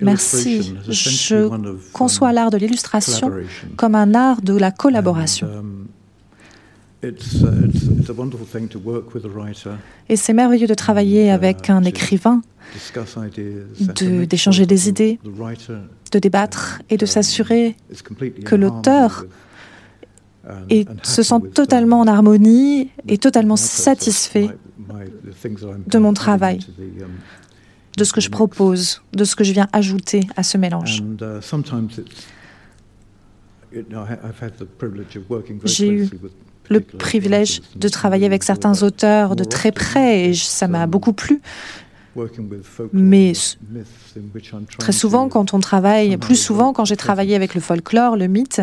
Merci. 0.00 0.74
Je 0.88 1.48
conçois 1.92 2.32
l'art 2.32 2.50
de 2.50 2.56
l'illustration 2.56 3.32
comme 3.76 3.94
un 3.94 4.14
art 4.14 4.40
de 4.40 4.56
la 4.56 4.70
collaboration. 4.70 5.48
Et 10.08 10.16
c'est 10.16 10.32
merveilleux 10.32 10.66
de 10.68 10.74
travailler 10.74 11.30
avec 11.30 11.68
un 11.68 11.82
écrivain, 11.82 12.42
d'échanger 14.00 14.66
des 14.66 14.88
idées, 14.88 15.18
de 16.12 16.18
débattre 16.18 16.80
et 16.90 16.96
de 16.96 17.06
s'assurer 17.06 17.76
que 18.44 18.54
l'auteur 18.54 19.26
se 21.02 21.22
sent 21.22 21.40
totalement 21.54 22.00
en 22.00 22.06
harmonie 22.06 22.90
et 23.08 23.18
totalement 23.18 23.56
satisfait 23.56 24.50
de 25.86 25.98
mon 25.98 26.12
travail, 26.12 26.60
de 27.96 28.04
ce 28.04 28.12
que 28.12 28.20
je 28.20 28.30
propose, 28.30 29.02
de 29.12 29.24
ce 29.24 29.34
que 29.34 29.42
je 29.42 29.52
viens 29.52 29.66
ajouter 29.72 30.20
à 30.36 30.44
ce 30.44 30.56
mélange. 30.56 31.02
J'ai 35.64 35.88
eu 35.88 36.08
le 36.68 36.80
privilège 36.80 37.60
de 37.76 37.88
travailler 37.88 38.26
avec 38.26 38.42
certains 38.42 38.82
auteurs 38.82 39.36
de 39.36 39.44
très 39.44 39.72
près 39.72 40.30
et 40.30 40.34
ça 40.34 40.68
m'a 40.68 40.86
beaucoup 40.86 41.12
plu. 41.12 41.40
Mais 42.92 43.32
très 44.78 44.92
souvent, 44.92 45.28
quand 45.28 45.54
on 45.54 45.60
travaille, 45.60 46.16
plus 46.18 46.36
souvent 46.36 46.72
quand 46.72 46.84
j'ai 46.84 46.96
travaillé 46.96 47.34
avec 47.34 47.54
le 47.54 47.60
folklore, 47.60 48.16
le 48.16 48.26
mythe, 48.26 48.60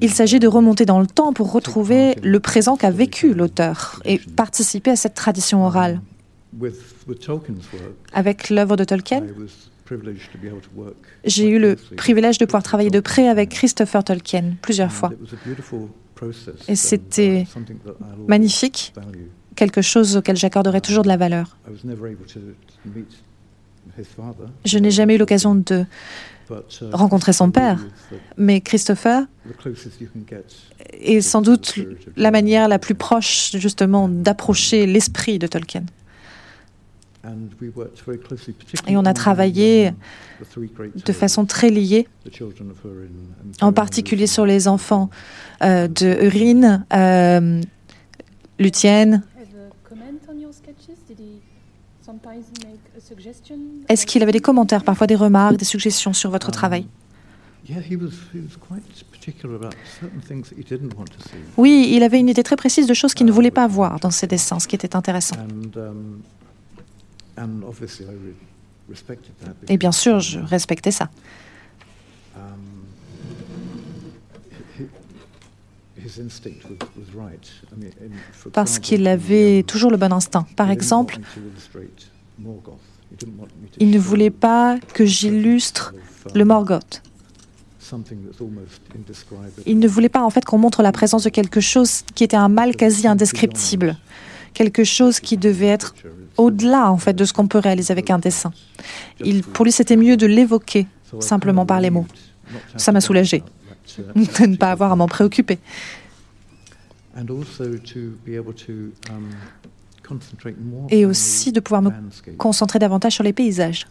il 0.00 0.10
s'agit 0.10 0.38
de 0.38 0.46
remonter 0.46 0.84
dans 0.84 1.00
le 1.00 1.06
temps 1.06 1.32
pour 1.32 1.52
retrouver 1.52 2.16
le 2.22 2.38
présent 2.40 2.76
qu'a 2.76 2.90
vécu 2.90 3.32
l'auteur 3.32 4.00
et 4.04 4.18
participer 4.18 4.90
à 4.90 4.96
cette 4.96 5.14
tradition 5.14 5.64
orale. 5.64 6.00
Avec 8.12 8.50
l'œuvre 8.50 8.76
de 8.76 8.84
Tolkien, 8.84 9.24
j'ai 11.24 11.48
eu 11.48 11.58
le 11.58 11.76
privilège 11.96 12.38
de 12.38 12.44
pouvoir 12.44 12.62
travailler 12.62 12.90
de 12.90 13.00
près 13.00 13.28
avec 13.28 13.50
Christopher 13.50 14.04
Tolkien 14.04 14.54
plusieurs 14.62 14.92
fois. 14.92 15.12
Et 16.68 16.76
c'était 16.76 17.46
magnifique, 18.26 18.94
quelque 19.56 19.82
chose 19.82 20.16
auquel 20.16 20.36
j'accorderai 20.36 20.80
toujours 20.80 21.02
de 21.02 21.08
la 21.08 21.16
valeur. 21.16 21.56
Je 24.64 24.78
n'ai 24.78 24.90
jamais 24.90 25.16
eu 25.16 25.18
l'occasion 25.18 25.54
de 25.54 25.84
rencontrer 26.92 27.32
son 27.32 27.50
père, 27.50 27.84
mais 28.36 28.60
Christopher 28.60 29.24
est 30.92 31.20
sans 31.20 31.42
doute 31.42 31.74
la 32.16 32.30
manière 32.30 32.68
la 32.68 32.78
plus 32.78 32.94
proche 32.94 33.52
justement 33.54 34.08
d'approcher 34.08 34.86
l'esprit 34.86 35.38
de 35.38 35.46
Tolkien. 35.46 35.84
Et 38.86 38.96
on 38.96 39.04
a 39.04 39.14
travaillé 39.14 39.92
de 41.06 41.12
façon 41.12 41.46
très 41.46 41.70
liée, 41.70 42.06
en 43.60 43.72
particulier 43.72 44.26
sur 44.26 44.46
les 44.46 44.68
enfants 44.68 45.10
euh, 45.62 45.88
de 45.88 46.24
Urine, 46.24 46.84
euh, 46.92 47.60
Lucienne. 48.58 49.22
Est-ce 53.88 54.06
qu'il 54.06 54.22
avait 54.22 54.32
des 54.32 54.40
commentaires, 54.40 54.84
parfois 54.84 55.06
des 55.06 55.14
remarques, 55.14 55.56
des 55.56 55.64
suggestions 55.64 56.12
sur 56.12 56.30
votre 56.30 56.50
travail? 56.50 56.86
Oui, 61.56 61.90
il 61.92 62.02
avait 62.02 62.20
une 62.20 62.28
idée 62.28 62.42
très 62.42 62.56
précise 62.56 62.86
de 62.86 62.92
choses 62.92 63.14
qu'il 63.14 63.26
ne 63.26 63.32
voulait 63.32 63.50
pas 63.50 63.66
voir 63.66 64.00
dans 64.00 64.10
ses 64.10 64.26
dessins, 64.26 64.58
ce 64.58 64.68
qui 64.68 64.76
était 64.76 64.94
intéressant. 64.94 65.36
Et 69.68 69.76
bien 69.76 69.92
sûr, 69.92 70.20
je 70.20 70.38
respectais 70.40 70.90
ça. 70.90 71.10
Parce 78.52 78.78
qu'il 78.78 79.06
avait 79.06 79.62
toujours 79.62 79.90
le 79.90 79.96
bon 79.96 80.12
instinct. 80.12 80.46
Par 80.56 80.70
exemple, 80.70 81.18
il 83.78 83.90
ne 83.90 83.98
voulait 83.98 84.30
pas 84.30 84.78
que 84.92 85.04
j'illustre 85.04 85.94
le 86.34 86.44
Morgoth. 86.44 87.02
Il 89.66 89.78
ne 89.78 89.88
voulait 89.88 90.08
pas 90.08 90.22
en 90.22 90.30
fait 90.30 90.44
qu'on 90.44 90.58
montre 90.58 90.82
la 90.82 90.92
présence 90.92 91.24
de 91.24 91.28
quelque 91.28 91.60
chose 91.60 92.02
qui 92.14 92.24
était 92.24 92.36
un 92.36 92.48
mal 92.48 92.76
quasi 92.76 93.06
indescriptible, 93.06 93.96
quelque 94.54 94.84
chose 94.84 95.20
qui 95.20 95.36
devait 95.36 95.66
être 95.66 95.94
au-delà 96.36 96.90
en 96.90 96.98
fait 96.98 97.12
de 97.12 97.24
ce 97.24 97.32
qu'on 97.32 97.46
peut 97.46 97.58
réaliser 97.58 97.92
avec 97.92 98.10
un 98.10 98.18
dessin. 98.18 98.52
Il, 99.22 99.42
pour 99.42 99.64
lui, 99.64 99.72
c'était 99.72 99.96
mieux 99.96 100.16
de 100.16 100.26
l'évoquer 100.26 100.86
simplement 101.20 101.66
par 101.66 101.80
les 101.80 101.90
mots. 101.90 102.06
Ça 102.76 102.92
m'a 102.92 103.00
soulagé 103.00 103.42
de 103.98 104.46
ne 104.46 104.56
pas 104.56 104.70
avoir 104.70 104.92
à 104.92 104.96
m'en 104.96 105.08
préoccuper. 105.08 105.58
Et 110.90 111.06
aussi 111.06 111.52
de 111.52 111.60
pouvoir 111.60 111.82
me 111.82 111.90
concentrer 112.36 112.78
davantage 112.78 113.14
sur 113.14 113.24
les 113.24 113.32
paysages, 113.32 113.86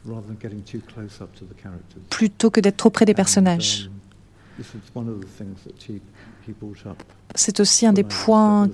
plutôt 2.09 2.49
que 2.51 2.59
d'être 2.59 2.77
trop 2.77 2.89
près 2.89 3.05
des 3.05 3.13
personnages. 3.13 3.89
C'est 7.35 7.59
aussi 7.59 7.85
un 7.85 7.93
des 7.93 8.03
points 8.03 8.69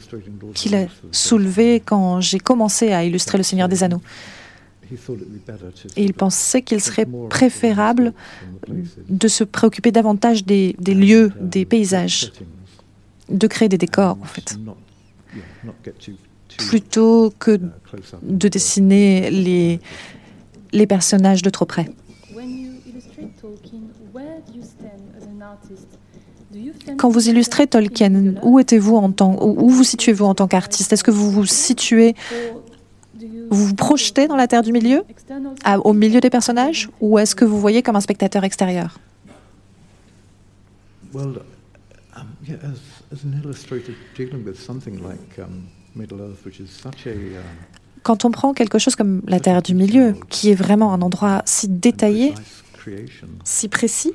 qu'il 0.54 0.76
a 0.76 0.88
soulevé 1.12 1.82
quand 1.84 2.22
j'ai 2.22 2.40
commencé 2.40 2.92
à 2.92 3.04
illustrer 3.04 3.38
Le 3.38 3.44
Seigneur 3.44 3.70
des 3.70 3.84
Anneaux. 3.84 4.02
Et 5.96 6.04
il 6.04 6.14
pensait 6.14 6.62
qu'il 6.62 6.82
serait 6.82 7.06
préférable 7.30 8.14
de 9.08 9.28
se 9.28 9.44
préoccuper 9.44 9.92
davantage 9.92 10.46
des, 10.46 10.74
lieux, 10.80 11.32
des 11.40 11.66
paysages, 11.66 12.32
de 13.30 13.48
créer 13.48 13.70
des 13.70 13.78
décors, 13.78 14.18
en 14.22 14.26
fait, 14.26 14.58
plutôt 16.58 17.32
que 17.38 17.60
de 18.24 18.48
dessiner 18.48 19.30
les, 19.30 19.80
les 20.72 20.88
personnages 20.88 21.44
de 21.44 21.50
trop 21.50 21.66
près. 21.66 21.88
Quand 26.98 27.10
vous 27.10 27.30
illustrez 27.30 27.68
Tolkien, 27.68 28.36
où 28.44 28.60
êtes-vous 28.60 28.96
en 28.96 29.12
tant, 29.12 29.38
où 29.42 29.70
vous 29.70 29.84
situez-vous 29.84 30.26
en 30.26 30.36
tant 30.36 30.48
qu'artiste? 30.48 30.94
Est-ce 30.94 31.04
que 31.04 31.12
vous 31.12 31.32
vous 31.32 31.46
situez, 31.46 32.16
vous 33.50 33.66
vous 33.68 33.76
projetez 33.76 34.28
dans 34.28 34.36
la 34.36 34.48
Terre 34.48 34.64
du 34.64 34.72
Milieu, 34.72 35.04
au 35.84 35.94
milieu 35.94 36.20
des 36.22 36.30
personnages, 36.30 36.90
ou 37.02 37.20
est-ce 37.20 37.36
que 37.36 37.46
vous 37.46 37.60
voyez 37.60 37.82
comme 37.84 37.96
un 37.96 38.02
spectateur 38.02 38.44
extérieur? 38.44 39.00
Quand 48.04 48.26
on 48.26 48.32
prend 48.32 48.54
quelque 48.54 48.80
chose 48.80 48.96
comme 48.96 49.22
la 49.28 49.40
Terre 49.40 49.62
du 49.62 49.76
Milieu, 49.76 50.16
qui 50.30 50.52
est 50.52 50.56
vraiment 50.56 50.94
un 50.94 51.02
endroit 51.02 51.42
si 51.46 51.68
détaillé, 51.68 52.34
si 53.44 53.68
précis, 53.68 54.14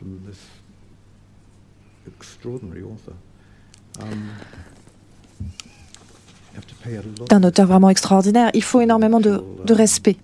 d'un 7.29 7.43
auteur 7.43 7.67
vraiment 7.67 7.91
extraordinaire. 7.91 8.51
Il 8.55 8.63
faut 8.63 8.81
énormément 8.81 9.21
de, 9.21 9.43
de 9.65 9.75
respect. 9.75 10.17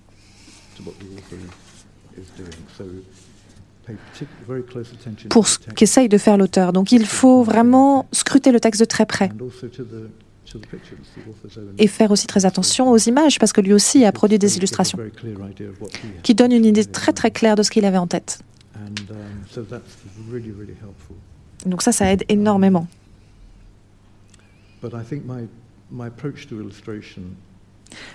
pour 5.28 5.48
ce 5.48 5.58
qu'essaye 5.58 6.08
de 6.08 6.18
faire 6.18 6.36
l'auteur. 6.36 6.72
Donc 6.72 6.92
il 6.92 7.06
faut 7.06 7.42
vraiment 7.42 8.06
scruter 8.12 8.52
le 8.52 8.60
texte 8.60 8.80
de 8.80 8.84
très 8.84 9.06
près. 9.06 9.30
Et 11.78 11.86
faire 11.86 12.10
aussi 12.10 12.26
très 12.26 12.44
attention 12.44 12.90
aux 12.90 12.98
images 12.98 13.38
parce 13.38 13.52
que 13.52 13.60
lui 13.60 13.72
aussi 13.72 14.04
a 14.04 14.12
produit 14.12 14.38
des 14.38 14.56
illustrations. 14.56 14.98
qui 16.22 16.34
donnent 16.34 16.52
une 16.52 16.64
idée 16.64 16.84
très 16.84 17.12
très 17.12 17.30
claire 17.30 17.54
de 17.56 17.62
ce 17.62 17.70
qu'il 17.70 17.84
avait 17.84 17.98
en 17.98 18.06
tête. 18.06 18.40
Donc 21.66 21.82
ça, 21.82 21.92
ça 21.92 22.10
aide 22.12 22.24
énormément. 22.28 22.86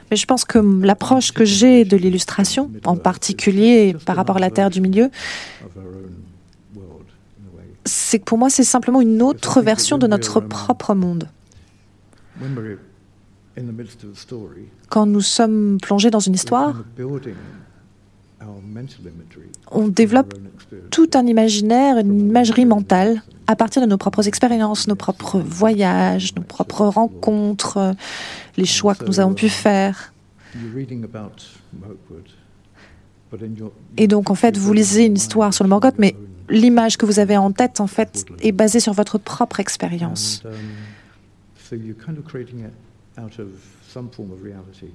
Mais 0.09 0.15
je 0.15 0.25
pense 0.25 0.45
que 0.45 0.59
l'approche 0.83 1.31
que 1.31 1.45
j'ai 1.45 1.85
de 1.85 1.97
l'illustration, 1.97 2.71
en 2.85 2.95
particulier 2.95 3.95
par 4.05 4.15
rapport 4.15 4.37
à 4.37 4.39
la 4.39 4.49
Terre 4.49 4.69
du 4.69 4.81
Milieu, 4.81 5.09
c'est 7.85 8.19
que 8.19 8.23
pour 8.23 8.37
moi, 8.37 8.49
c'est 8.49 8.63
simplement 8.63 9.01
une 9.01 9.21
autre 9.21 9.61
version 9.61 9.97
de 9.97 10.07
notre 10.07 10.39
propre 10.39 10.93
monde. 10.95 11.29
Quand 14.89 15.05
nous 15.05 15.21
sommes 15.21 15.77
plongés 15.81 16.09
dans 16.09 16.19
une 16.19 16.33
histoire, 16.33 16.83
on 19.71 19.87
développe 19.87 20.33
tout 20.91 21.09
un 21.13 21.25
imaginaire, 21.27 21.97
une 21.97 22.19
imagerie 22.19 22.65
mentale 22.65 23.21
à 23.47 23.55
partir 23.55 23.81
de 23.81 23.87
nos 23.87 23.97
propres 23.97 24.27
expériences, 24.27 24.87
nos 24.87 24.95
propres 24.95 25.39
voyages, 25.39 26.35
nos 26.35 26.43
propres 26.43 26.85
rencontres, 26.85 27.95
les 28.57 28.65
choix 28.65 28.95
que 28.95 29.05
nous 29.05 29.19
avons 29.19 29.33
pu 29.33 29.49
faire. 29.49 30.13
Et 33.97 34.07
donc, 34.07 34.29
en 34.29 34.35
fait, 34.35 34.57
vous 34.57 34.73
lisez 34.73 35.05
une 35.05 35.15
histoire 35.15 35.53
sur 35.53 35.63
le 35.63 35.69
Morgoth, 35.69 35.95
mais 35.97 36.15
l'image 36.49 36.97
que 36.97 37.05
vous 37.05 37.19
avez 37.19 37.37
en 37.37 37.51
tête, 37.51 37.79
en 37.79 37.87
fait, 37.87 38.25
est 38.41 38.51
basée 38.51 38.79
sur 38.79 38.93
votre 38.93 39.17
propre 39.17 39.59
expérience. 39.59 40.43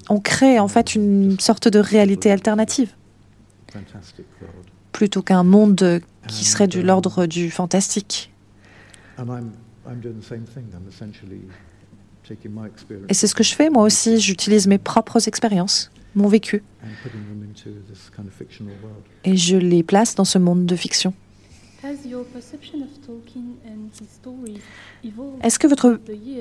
On 0.09 0.21
crée 0.21 0.59
en 0.59 0.69
fait 0.69 0.95
une 0.95 1.41
sorte 1.41 1.69
de 1.69 1.79
réalité 1.79 2.31
alternative 2.31 2.95
plutôt 4.93 5.23
qu'un 5.23 5.43
monde 5.43 6.01
qui 6.29 6.45
serait 6.45 6.69
de 6.69 6.81
l'ordre 6.81 7.27
du 7.27 7.51
fantastique. 7.51 8.33
Et 13.09 13.15
c'est 13.15 13.27
ce 13.27 13.35
que 13.35 13.43
je 13.43 13.55
fais 13.55 13.71
moi 13.71 13.85
aussi, 13.85 14.21
j'utilise 14.21 14.67
mes 14.67 14.79
propres 14.79 15.27
expériences, 15.27 15.91
mon 16.15 16.29
vécu, 16.29 16.63
et 19.25 19.37
je 19.37 19.57
les 19.57 19.83
place 19.83 20.15
dans 20.15 20.25
ce 20.25 20.39
monde 20.39 20.67
de 20.67 20.77
fiction. 20.77 21.15
Est-ce 25.43 25.59
que 25.59 25.67
votre 25.67 25.99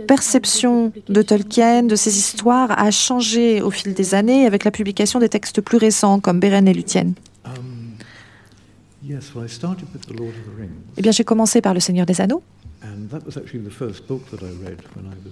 perception 0.08 0.92
de 1.08 1.22
Tolkien, 1.22 1.84
de 1.84 1.96
ses 1.96 2.18
histoires, 2.18 2.72
a 2.78 2.92
changé 2.92 3.62
au 3.62 3.72
fil 3.72 3.94
des 3.94 4.16
années 4.16 4.46
avec 4.46 4.64
la 4.66 4.72
publication 4.72 5.20
des 5.20 5.30
textes 5.30 5.62
plus 5.62 5.78
récents 5.78 6.20
comme 6.20 6.40
Beren 6.40 6.68
et 6.68 6.74
Luthien 6.74 7.14
Eh 10.98 11.02
bien, 11.02 11.12
j'ai 11.12 11.24
commencé 11.24 11.62
par 11.62 11.74
Le 11.74 11.80
Seigneur 11.80 12.06
des 12.06 12.20
Anneaux. 12.22 12.44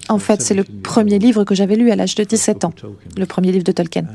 En 0.10 0.20
fait, 0.20 0.42
c'est 0.42 0.54
le 0.54 0.64
premier 0.64 1.20
livre 1.20 1.44
que 1.44 1.56
j'avais 1.56 1.76
lu 1.76 1.92
à 1.92 1.96
l'âge 1.96 2.16
de 2.16 2.24
17 2.24 2.66
ans, 2.66 2.74
le 3.18 3.26
premier 3.26 3.52
livre 3.52 3.64
de 3.64 3.72
Tolkien. 3.72 4.06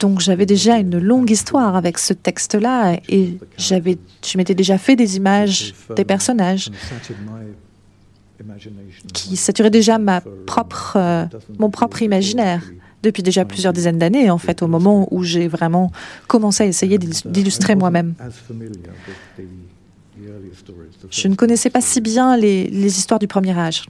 Donc 0.00 0.20
j'avais 0.20 0.46
déjà 0.46 0.78
une 0.78 0.98
longue 0.98 1.30
histoire 1.30 1.76
avec 1.76 1.98
ce 1.98 2.12
texte-là 2.12 2.98
et 3.08 3.38
j'avais, 3.56 3.98
je 4.24 4.38
m'étais 4.38 4.54
déjà 4.54 4.78
fait 4.78 4.96
des 4.96 5.16
images 5.16 5.74
des 5.96 6.04
personnages 6.04 6.70
qui 9.12 9.36
saturaient 9.36 9.70
déjà 9.70 9.98
ma 9.98 10.22
propre, 10.46 10.94
euh, 10.96 11.24
mon 11.58 11.70
propre 11.70 12.02
imaginaire 12.02 12.62
depuis 13.02 13.22
déjà 13.22 13.44
plusieurs 13.44 13.72
dizaines 13.72 13.98
d'années, 13.98 14.30
en 14.30 14.38
fait, 14.38 14.62
au 14.62 14.66
moment 14.66 15.08
où 15.10 15.22
j'ai 15.22 15.48
vraiment 15.48 15.90
commencé 16.26 16.64
à 16.64 16.66
essayer 16.66 16.98
d'illustrer 16.98 17.74
moi-même. 17.74 18.14
Je 21.10 21.28
ne 21.28 21.34
connaissais 21.34 21.70
pas 21.70 21.80
si 21.80 22.00
bien 22.00 22.36
les, 22.36 22.68
les 22.68 22.98
histoires 22.98 23.18
du 23.18 23.26
premier 23.26 23.56
âge. 23.58 23.86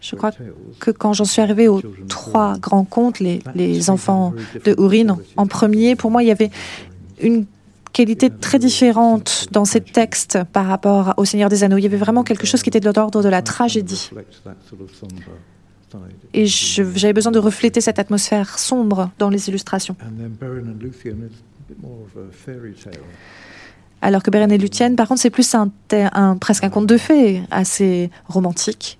Je 0.00 0.16
crois 0.16 0.32
que 0.80 0.90
quand 0.90 1.12
j'en 1.14 1.24
suis 1.24 1.40
arrivé 1.40 1.66
aux 1.66 1.80
trois 2.08 2.58
grands 2.58 2.84
contes, 2.84 3.20
les, 3.20 3.40
les 3.54 3.88
enfants 3.88 4.34
de 4.64 4.74
Urine 4.78 5.16
en 5.36 5.46
premier, 5.46 5.96
pour 5.96 6.10
moi, 6.10 6.22
il 6.22 6.26
y 6.26 6.30
avait 6.30 6.50
une 7.20 7.46
qualité 7.94 8.28
très 8.28 8.58
différente 8.58 9.46
dans 9.52 9.64
ces 9.64 9.80
textes 9.80 10.38
par 10.52 10.66
rapport 10.66 11.14
au 11.16 11.24
Seigneur 11.24 11.48
des 11.48 11.64
Anneaux. 11.64 11.78
Il 11.78 11.84
y 11.84 11.86
avait 11.86 11.96
vraiment 11.96 12.24
quelque 12.24 12.46
chose 12.46 12.62
qui 12.62 12.68
était 12.68 12.80
de 12.80 12.90
l'ordre 12.90 13.22
de 13.22 13.28
la 13.28 13.40
tragédie. 13.40 14.10
Et 16.34 16.46
j'avais 16.46 17.12
besoin 17.12 17.32
de 17.32 17.38
refléter 17.38 17.80
cette 17.80 18.00
atmosphère 18.00 18.58
sombre 18.58 19.10
dans 19.18 19.30
les 19.30 19.48
illustrations. 19.48 19.96
Alors 24.04 24.22
que 24.22 24.30
Beren 24.30 24.52
et 24.52 24.58
Luthien, 24.58 24.94
par 24.94 25.08
contre, 25.08 25.22
c'est 25.22 25.30
plus 25.30 25.54
un, 25.54 25.72
un, 26.12 26.36
presque 26.36 26.62
un 26.62 26.68
conte 26.68 26.86
de 26.86 26.98
fées, 26.98 27.42
assez 27.50 28.10
romantique. 28.26 28.98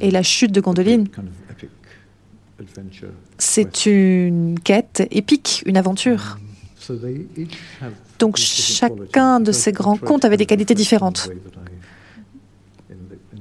Et 0.00 0.10
la 0.10 0.22
chute 0.22 0.52
de 0.52 0.62
Gondoline, 0.62 1.06
c'est 3.36 3.84
une 3.84 4.58
quête 4.58 5.06
épique, 5.10 5.64
une 5.66 5.76
aventure. 5.76 6.38
Donc 8.18 8.38
chacun 8.38 9.40
de 9.40 9.52
ces 9.52 9.72
grands 9.72 9.98
contes 9.98 10.24
avait 10.24 10.38
des 10.38 10.46
qualités 10.46 10.74
différentes 10.74 11.28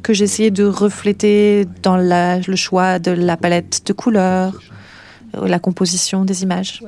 que 0.04 0.14
j'essayais 0.14 0.52
de 0.52 0.66
refléter 0.66 1.66
dans 1.82 1.96
la, 1.96 2.40
le 2.40 2.56
choix 2.58 3.00
de 3.00 3.12
la 3.12 3.38
palette 3.38 3.88
de 3.88 3.94
couleurs, 3.94 4.60
la 5.34 5.60
composition 5.60 6.26
des 6.26 6.44
images. 6.44 6.84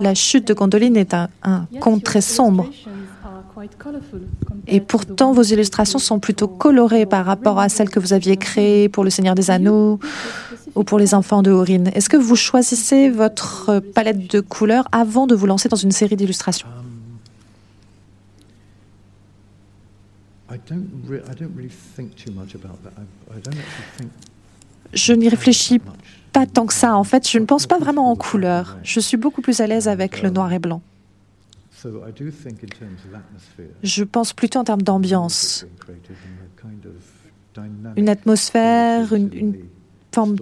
La 0.00 0.14
chute 0.14 0.46
de 0.46 0.54
Gondoline 0.54 0.96
est 0.96 1.14
un, 1.14 1.28
un 1.42 1.66
conte 1.80 2.02
très 2.04 2.20
sombre. 2.20 2.68
Et 4.66 4.80
pourtant, 4.80 5.32
vos 5.32 5.42
illustrations 5.42 5.98
sont 5.98 6.18
plutôt 6.18 6.48
colorées 6.48 7.06
par 7.06 7.24
rapport 7.26 7.58
à 7.58 7.68
celles 7.68 7.90
que 7.90 8.00
vous 8.00 8.12
aviez 8.12 8.36
créées 8.36 8.88
pour 8.88 9.04
Le 9.04 9.10
Seigneur 9.10 9.34
des 9.34 9.50
Anneaux 9.50 9.98
ou 10.74 10.84
pour 10.84 10.98
les 10.98 11.14
enfants 11.14 11.42
de 11.42 11.50
Aurine. 11.50 11.90
Est-ce 11.94 12.08
que 12.08 12.16
vous 12.16 12.36
choisissez 12.36 13.10
votre 13.10 13.80
palette 13.80 14.30
de 14.30 14.40
couleurs 14.40 14.88
avant 14.92 15.26
de 15.26 15.34
vous 15.34 15.46
lancer 15.46 15.68
dans 15.68 15.76
une 15.76 15.92
série 15.92 16.16
d'illustrations? 16.16 16.68
Je 24.92 25.12
n'y 25.14 25.28
réfléchis 25.28 25.80
pas 26.32 26.46
tant 26.46 26.66
que 26.66 26.74
ça. 26.74 26.96
En 26.96 27.04
fait, 27.04 27.28
je 27.28 27.38
ne 27.38 27.44
pense 27.44 27.66
pas 27.66 27.78
vraiment 27.78 28.10
en 28.10 28.16
couleurs. 28.16 28.78
Je 28.82 29.00
suis 29.00 29.16
beaucoup 29.16 29.42
plus 29.42 29.60
à 29.60 29.66
l'aise 29.66 29.88
avec 29.88 30.22
le 30.22 30.30
noir 30.30 30.52
et 30.52 30.58
blanc. 30.58 30.82
Je 33.82 34.04
pense 34.04 34.32
plutôt 34.32 34.58
en 34.60 34.64
termes 34.64 34.82
d'ambiance. 34.82 35.66
Une 37.96 38.08
atmosphère, 38.08 39.12
une, 39.12 39.30
une 39.32 39.56
forme 40.14 40.36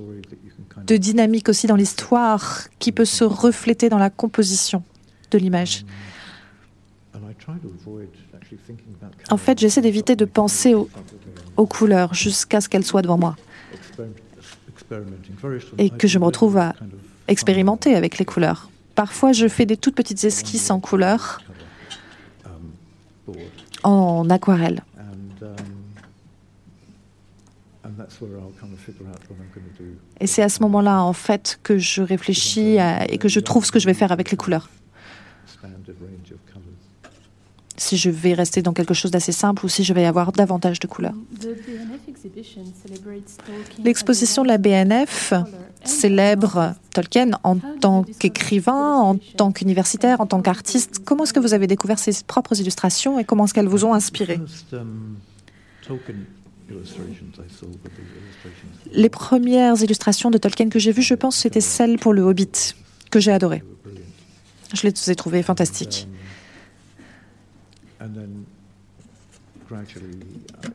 de 0.87 0.97
dynamique 0.97 1.49
aussi 1.49 1.67
dans 1.67 1.77
l'histoire 1.77 2.69
qui 2.79 2.93
peut 2.93 3.05
se 3.05 3.25
refléter 3.25 3.89
dans 3.89 3.99
la 3.99 4.11
composition 4.11 4.83
de 5.31 5.39
l'image. 5.39 5.85
En 9.31 9.37
fait, 9.37 9.59
j'essaie 9.59 9.81
d'éviter 9.81 10.17
de 10.17 10.25
penser 10.25 10.75
aux, 10.75 10.89
aux 11.57 11.67
couleurs 11.67 12.15
jusqu'à 12.15 12.61
ce 12.61 12.69
qu'elles 12.69 12.85
soient 12.85 13.03
devant 13.03 13.19
moi 13.19 13.37
et 15.79 15.91
que 15.91 16.09
je 16.09 16.19
me 16.19 16.25
retrouve 16.25 16.57
à 16.59 16.75
expérimenter 17.29 17.95
avec 17.95 18.19
les 18.19 18.25
couleurs. 18.25 18.71
Parfois, 18.95 19.33
je 19.33 19.49
fais 19.49 19.67
des 19.67 19.77
toutes 19.77 19.95
petites 19.95 20.25
esquisses 20.25 20.71
en 20.71 20.81
couleurs, 20.81 21.41
en 23.83 24.29
aquarelle. 24.29 24.83
Et 30.21 30.27
c'est 30.27 30.43
à 30.43 30.49
ce 30.49 30.63
moment-là, 30.63 31.03
en 31.03 31.13
fait, 31.13 31.61
que 31.63 31.79
je 31.79 32.03
réfléchis 32.03 32.79
et 33.09 33.19
que 33.19 33.29
je 33.29 33.41
trouve 33.41 33.65
ce 33.65 33.73
que 33.73 33.79
je 33.79 33.87
vais 33.87 33.95
faire 33.95 34.13
avec 34.13 34.31
les 34.31 34.37
couleurs. 34.37 34.69
Si 37.81 37.97
je 37.97 38.11
vais 38.11 38.35
rester 38.35 38.61
dans 38.61 38.75
quelque 38.75 38.93
chose 38.93 39.11
d'assez 39.11 39.33
simple 39.33 39.65
ou 39.65 39.69
si 39.69 39.85
je 39.85 39.95
vais 39.95 40.05
avoir 40.05 40.33
davantage 40.33 40.81
de 40.81 40.87
couleurs. 40.87 41.15
L'exposition 43.83 44.43
de 44.43 44.49
la 44.49 44.59
BNF 44.59 45.33
célèbre 45.85 46.75
Tolkien 46.93 47.31
en 47.43 47.57
tant 47.57 48.05
qu'écrivain, 48.05 48.97
en 48.97 49.17
tant 49.17 49.51
qu'universitaire, 49.51 50.21
en 50.21 50.27
tant 50.27 50.43
qu'artiste? 50.43 51.01
Comment 51.07 51.25
est-ce 51.25 51.33
que 51.33 51.41
vous 51.41 51.55
avez 51.55 51.67
découvert 51.67 51.99
ses 51.99 52.13
propres 52.27 52.61
illustrations 52.61 53.19
et 53.19 53.25
comment 53.25 53.47
est-ce 53.47 53.55
qu'elles 53.55 53.67
vous 53.67 53.87
ont 53.87 53.95
inspiré? 53.95 54.39
Les 58.93 59.09
premières 59.09 59.83
illustrations 59.83 60.31
de 60.31 60.37
Tolkien 60.37 60.69
que 60.69 60.79
j'ai 60.79 60.93
vues, 60.93 61.03
je 61.03 61.15
pense, 61.15 61.37
c'était 61.37 61.63
celles 61.63 61.99
pour 61.99 62.13
le 62.13 62.21
Hobbit, 62.21 62.75
que 63.11 63.21
j'ai 63.21 63.33
adoré. 63.33 63.65
Je 64.75 64.87
les 64.87 65.11
ai 65.11 65.15
trouvées 65.15 65.43
fantastiques. 65.43 66.07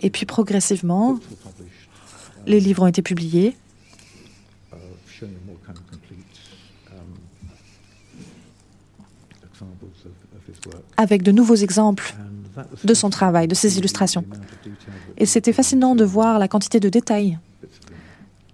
Et 0.02 0.10
puis 0.10 0.26
progressivement, 0.26 1.20
les 2.46 2.60
livres 2.60 2.84
ont 2.84 2.88
été 2.88 3.02
publiés. 3.02 3.56
avec 10.98 11.24
de 11.24 11.32
nouveaux 11.32 11.56
exemples 11.56 12.16
de 12.84 12.94
son 12.94 13.10
travail, 13.10 13.48
de 13.48 13.56
ses 13.56 13.78
illustrations. 13.78 14.26
Et 15.18 15.26
c'était 15.26 15.54
fascinant 15.54 15.96
de 15.96 16.04
voir 16.04 16.40
la 16.40 16.48
quantité 16.48 16.80
de 16.80 16.90
détails 16.90 17.38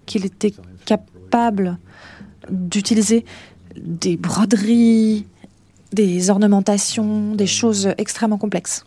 qu'il 0.06 0.24
était 0.24 0.54
capable 0.84 1.78
d'utiliser, 2.50 3.24
des 3.76 4.16
broderies, 4.16 5.26
des 5.92 6.30
ornementations, 6.30 7.34
des 7.34 7.46
choses 7.46 7.90
extrêmement 7.98 8.38
complexes. 8.38 8.84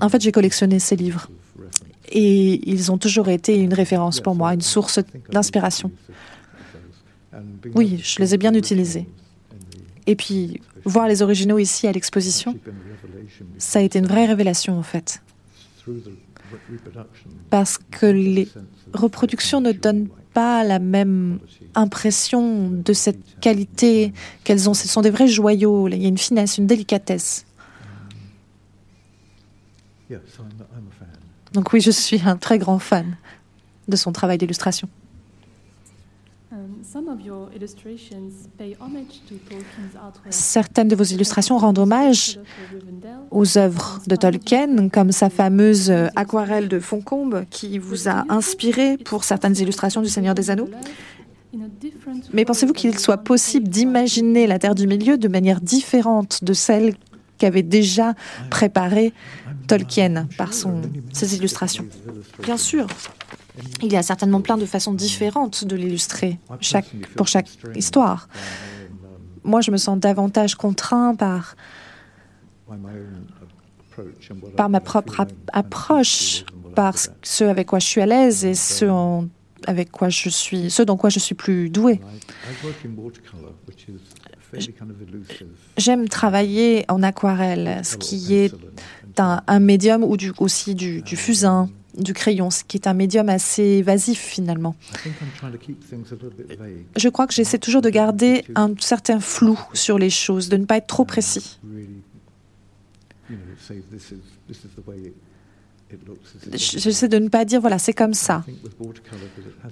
En 0.00 0.08
fait, 0.08 0.20
j'ai 0.20 0.32
collectionné 0.32 0.78
ces 0.78 0.96
livres 0.96 1.28
et 2.10 2.70
ils 2.70 2.90
ont 2.90 2.98
toujours 2.98 3.28
été 3.28 3.58
une 3.58 3.74
référence 3.74 4.20
pour 4.20 4.34
moi, 4.34 4.54
une 4.54 4.60
source 4.60 5.00
d'inspiration. 5.30 5.90
Oui, 7.74 8.00
je 8.02 8.18
les 8.20 8.34
ai 8.34 8.38
bien 8.38 8.54
utilisés. 8.54 9.06
Et 10.06 10.16
puis, 10.16 10.60
voir 10.84 11.08
les 11.08 11.22
originaux 11.22 11.58
ici 11.58 11.86
à 11.86 11.92
l'exposition, 11.92 12.56
ça 13.58 13.80
a 13.80 13.82
été 13.82 13.98
une 13.98 14.06
vraie 14.06 14.26
révélation 14.26 14.78
en 14.78 14.82
fait. 14.82 15.22
Parce 17.50 17.78
que 17.78 18.06
les 18.06 18.48
reproductions 18.94 19.60
ne 19.60 19.72
donnent 19.72 20.08
pas 20.38 20.62
la 20.62 20.78
même 20.78 21.40
impression 21.74 22.70
de 22.70 22.92
cette 22.92 23.40
qualité 23.40 24.12
qu'elles 24.44 24.70
ont. 24.70 24.74
Ce 24.74 24.86
sont 24.86 25.00
des 25.00 25.10
vrais 25.10 25.26
joyaux. 25.26 25.88
Il 25.88 26.00
y 26.00 26.04
a 26.04 26.08
une 26.08 26.16
finesse, 26.16 26.58
une 26.58 26.68
délicatesse. 26.68 27.44
Donc 31.52 31.72
oui, 31.72 31.80
je 31.80 31.90
suis 31.90 32.20
un 32.24 32.36
très 32.36 32.60
grand 32.60 32.78
fan 32.78 33.16
de 33.88 33.96
son 33.96 34.12
travail 34.12 34.38
d'illustration. 34.38 34.88
Certaines 40.30 40.88
de 40.88 40.96
vos 40.96 41.04
illustrations 41.04 41.58
rendent 41.58 41.78
hommage 41.78 42.38
aux 43.30 43.58
œuvres 43.58 44.00
de 44.06 44.16
Tolkien, 44.16 44.88
comme 44.88 45.12
sa 45.12 45.28
fameuse 45.28 45.90
aquarelle 46.16 46.68
de 46.68 46.78
Foncombe 46.80 47.44
qui 47.50 47.78
vous 47.78 48.08
a 48.08 48.24
inspiré 48.28 48.96
pour 48.96 49.24
certaines 49.24 49.56
illustrations 49.56 50.00
du 50.00 50.08
Seigneur 50.08 50.34
des 50.34 50.50
Anneaux. 50.50 50.70
Mais 52.32 52.44
pensez-vous 52.44 52.72
qu'il 52.72 52.98
soit 52.98 53.18
possible 53.18 53.68
d'imaginer 53.68 54.46
la 54.46 54.58
Terre 54.58 54.74
du 54.74 54.86
Milieu 54.86 55.18
de 55.18 55.28
manière 55.28 55.60
différente 55.60 56.44
de 56.44 56.52
celle 56.52 56.94
qu'avait 57.38 57.62
déjà 57.62 58.14
préparée 58.50 59.12
Tolkien 59.66 60.26
par 60.36 60.52
ses 60.52 61.36
illustrations? 61.36 61.86
Bien 62.42 62.56
sûr, 62.56 62.86
il 63.82 63.92
y 63.92 63.96
a 63.96 64.02
certainement 64.02 64.40
plein 64.40 64.56
de 64.56 64.66
façons 64.66 64.92
différentes 64.92 65.64
de 65.64 65.76
l'illustrer 65.76 66.38
pour 67.16 67.28
chaque 67.28 67.48
histoire. 67.74 68.28
Moi, 69.44 69.60
je 69.60 69.70
me 69.70 69.76
sens 69.76 69.98
davantage 69.98 70.54
contraint 70.54 71.14
par, 71.14 71.56
par 74.56 74.68
ma 74.68 74.80
propre 74.80 75.26
approche, 75.52 76.44
par 76.74 76.94
ce 77.22 77.44
avec 77.44 77.68
quoi 77.68 77.78
je 77.78 77.86
suis 77.86 78.00
à 78.00 78.06
l'aise 78.06 78.44
et 78.44 78.54
ce 78.54 78.86
avec 79.66 79.90
quoi 79.90 80.08
je 80.08 80.28
suis, 80.28 80.70
ce 80.70 80.82
dans 80.82 80.96
quoi 80.96 81.10
je 81.10 81.18
suis 81.18 81.34
plus 81.34 81.68
doué. 81.68 82.00
J'aime 85.76 86.08
travailler 86.08 86.84
en 86.88 87.02
aquarelle, 87.02 87.80
ce 87.84 87.96
qui 87.96 88.34
est 88.34 88.54
un, 89.18 89.60
médium 89.60 90.04
ou 90.04 90.16
aussi 90.38 90.74
du 90.74 91.02
fusain 91.16 91.68
du 91.98 92.12
crayon, 92.14 92.50
ce 92.50 92.64
qui 92.64 92.76
est 92.76 92.86
un 92.86 92.94
médium 92.94 93.28
assez 93.28 93.62
évasif 93.62 94.18
finalement. 94.18 94.74
Je 96.96 97.08
crois 97.08 97.26
que 97.26 97.34
j'essaie 97.34 97.58
toujours 97.58 97.82
de 97.82 97.90
garder 97.90 98.44
un 98.54 98.72
certain 98.78 99.20
flou 99.20 99.58
sur 99.74 99.98
les 99.98 100.10
choses, 100.10 100.48
de 100.48 100.56
ne 100.56 100.64
pas 100.64 100.76
être 100.78 100.86
trop 100.86 101.04
précis. 101.04 101.58
J'essaie 106.54 107.08
de 107.08 107.18
ne 107.18 107.28
pas 107.28 107.44
dire, 107.44 107.60
voilà, 107.60 107.78
c'est 107.78 107.92
comme 107.92 108.14
ça. 108.14 108.44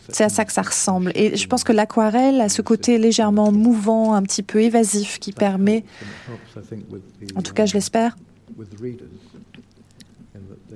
C'est 0.08 0.24
à 0.24 0.28
ça 0.28 0.44
que 0.44 0.52
ça 0.52 0.62
ressemble. 0.62 1.12
Et 1.14 1.36
je 1.36 1.46
pense 1.46 1.62
que 1.62 1.72
l'aquarelle 1.72 2.40
a 2.40 2.48
ce 2.48 2.62
côté 2.62 2.98
légèrement 2.98 3.52
mouvant, 3.52 4.14
un 4.14 4.22
petit 4.22 4.42
peu 4.42 4.62
évasif, 4.62 5.18
qui 5.18 5.32
permet, 5.32 5.84
en 7.34 7.42
tout 7.42 7.52
cas 7.52 7.66
je 7.66 7.74
l'espère, 7.74 8.16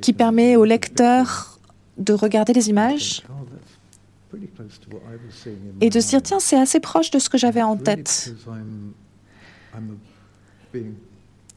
qui 0.01 0.13
permet 0.13 0.57
au 0.57 0.65
lecteur 0.65 1.59
de 1.99 2.13
regarder 2.13 2.53
les 2.53 2.69
images 2.69 3.23
et 5.81 5.91
de 5.91 6.01
se 6.01 6.09
dire, 6.09 6.23
tiens, 6.23 6.41
c'est 6.41 6.59
assez 6.59 6.81
proche 6.81 7.11
de 7.11 7.19
ce 7.19 7.29
que 7.29 7.39
j'avais 7.39 7.63
en 7.63 7.77
tête. 7.77 8.35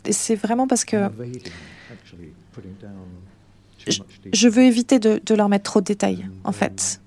Et 0.05 0.11
c'est 0.11 0.35
vraiment 0.35 0.67
parce 0.67 0.85
que 0.85 1.09
je 4.33 4.47
veux 4.47 4.63
éviter 4.63 4.99
de, 4.99 5.33
leur 5.33 5.49
mettre 5.49 5.63
trop 5.63 5.81
de 5.81 5.85
détails, 5.85 6.29
en 6.43 6.51
fait. 6.51 7.01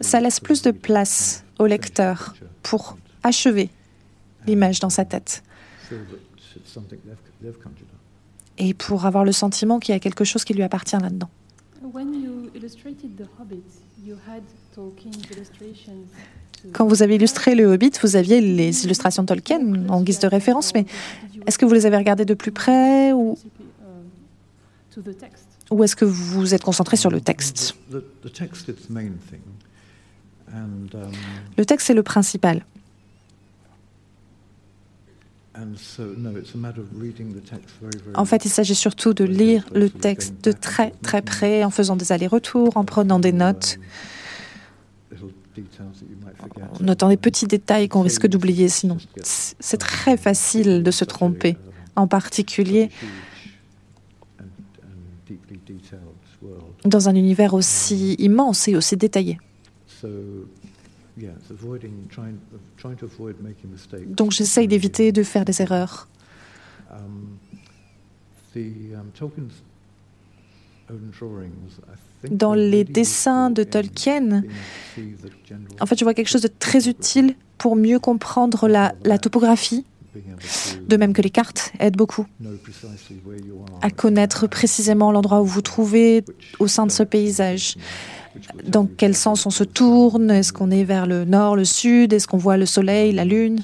Ça 0.00 0.20
laisse 0.20 0.40
plus 0.40 0.62
de 0.62 0.70
place 0.70 1.44
au 1.58 1.66
lecteur 1.66 2.34
pour 2.62 2.98
achever 3.22 3.70
l'image 4.46 4.80
dans 4.80 4.90
sa 4.90 5.04
tête 5.04 5.42
et 8.58 8.74
pour 8.74 9.06
avoir 9.06 9.24
le 9.24 9.32
sentiment 9.32 9.78
qu'il 9.78 9.94
y 9.94 9.96
a 9.96 10.00
quelque 10.00 10.24
chose 10.24 10.44
qui 10.44 10.54
lui 10.54 10.62
appartient 10.62 10.96
là-dedans. 10.96 11.30
Quand 16.72 16.86
vous 16.86 17.02
avez 17.02 17.14
illustré 17.16 17.54
le 17.54 17.64
Hobbit, 17.64 17.92
vous 18.02 18.16
aviez 18.16 18.40
les 18.40 18.84
illustrations 18.84 19.22
de 19.22 19.28
Tolkien 19.28 19.88
en 19.88 20.02
guise 20.02 20.18
de 20.18 20.26
référence, 20.26 20.74
mais 20.74 20.84
est-ce 21.46 21.58
que 21.58 21.64
vous 21.64 21.74
les 21.74 21.86
avez 21.86 21.96
regardées 21.96 22.26
de 22.26 22.34
plus 22.34 22.52
près 22.52 23.12
ou, 23.12 23.38
ou 25.70 25.84
est-ce 25.84 25.96
que 25.96 26.04
vous 26.04 26.40
vous 26.40 26.54
êtes 26.54 26.62
concentré 26.62 26.96
sur 26.96 27.10
le 27.10 27.20
texte? 27.20 27.76
Le 31.56 31.64
texte, 31.64 31.86
c'est 31.86 31.94
le 31.94 32.02
principal. 32.02 32.64
En 38.14 38.24
fait, 38.24 38.44
il 38.44 38.48
s'agit 38.48 38.74
surtout 38.74 39.14
de 39.14 39.24
lire 39.24 39.64
le 39.74 39.90
texte 39.90 40.34
de 40.44 40.52
très 40.52 40.92
très 41.02 41.22
près, 41.22 41.64
en 41.64 41.70
faisant 41.70 41.96
des 41.96 42.12
allers-retours, 42.12 42.76
en 42.76 42.84
prenant 42.84 43.18
des 43.18 43.32
notes, 43.32 43.78
en 45.12 46.84
notant 46.84 47.08
des 47.08 47.16
petits 47.16 47.46
détails 47.46 47.88
qu'on 47.88 48.02
risque 48.02 48.26
d'oublier 48.26 48.68
sinon. 48.68 48.98
C'est 49.22 49.78
très 49.78 50.16
facile 50.16 50.82
de 50.82 50.90
se 50.90 51.04
tromper, 51.04 51.56
en 51.96 52.06
particulier 52.06 52.90
dans 56.84 57.08
un 57.08 57.14
univers 57.14 57.54
aussi 57.54 58.14
immense 58.14 58.68
et 58.68 58.76
aussi 58.76 58.96
détaillé. 58.96 59.38
Donc 64.06 64.32
j'essaye 64.32 64.68
d'éviter 64.68 65.12
de 65.12 65.22
faire 65.22 65.44
des 65.44 65.62
erreurs. 65.62 66.08
Dans 72.30 72.54
les 72.54 72.84
dessins 72.84 73.50
de 73.50 73.62
Tolkien, 73.62 74.42
en 75.80 75.86
fait, 75.86 75.98
je 75.98 76.04
vois 76.04 76.14
quelque 76.14 76.28
chose 76.28 76.42
de 76.42 76.50
très 76.58 76.88
utile 76.88 77.34
pour 77.58 77.76
mieux 77.76 77.98
comprendre 77.98 78.68
la, 78.68 78.94
la 79.04 79.18
topographie, 79.18 79.84
de 80.88 80.96
même 80.96 81.12
que 81.12 81.22
les 81.22 81.30
cartes 81.30 81.72
aident 81.78 81.96
beaucoup 81.96 82.26
à 83.80 83.90
connaître 83.90 84.46
précisément 84.48 85.12
l'endroit 85.12 85.40
où 85.40 85.44
vous 85.44 85.54
vous 85.54 85.62
trouvez 85.62 86.24
au 86.58 86.66
sein 86.66 86.86
de 86.86 86.90
ce 86.90 87.04
paysage 87.04 87.76
dans 88.66 88.86
quel 88.86 89.14
sens 89.16 89.46
on 89.46 89.50
se 89.50 89.64
tourne, 89.64 90.30
est-ce 90.30 90.52
qu'on 90.52 90.70
est 90.70 90.84
vers 90.84 91.06
le 91.06 91.24
nord, 91.24 91.56
le 91.56 91.64
sud, 91.64 92.12
est-ce 92.12 92.28
qu'on 92.28 92.38
voit 92.38 92.56
le 92.56 92.66
soleil, 92.66 93.12
la 93.12 93.24
lune? 93.24 93.60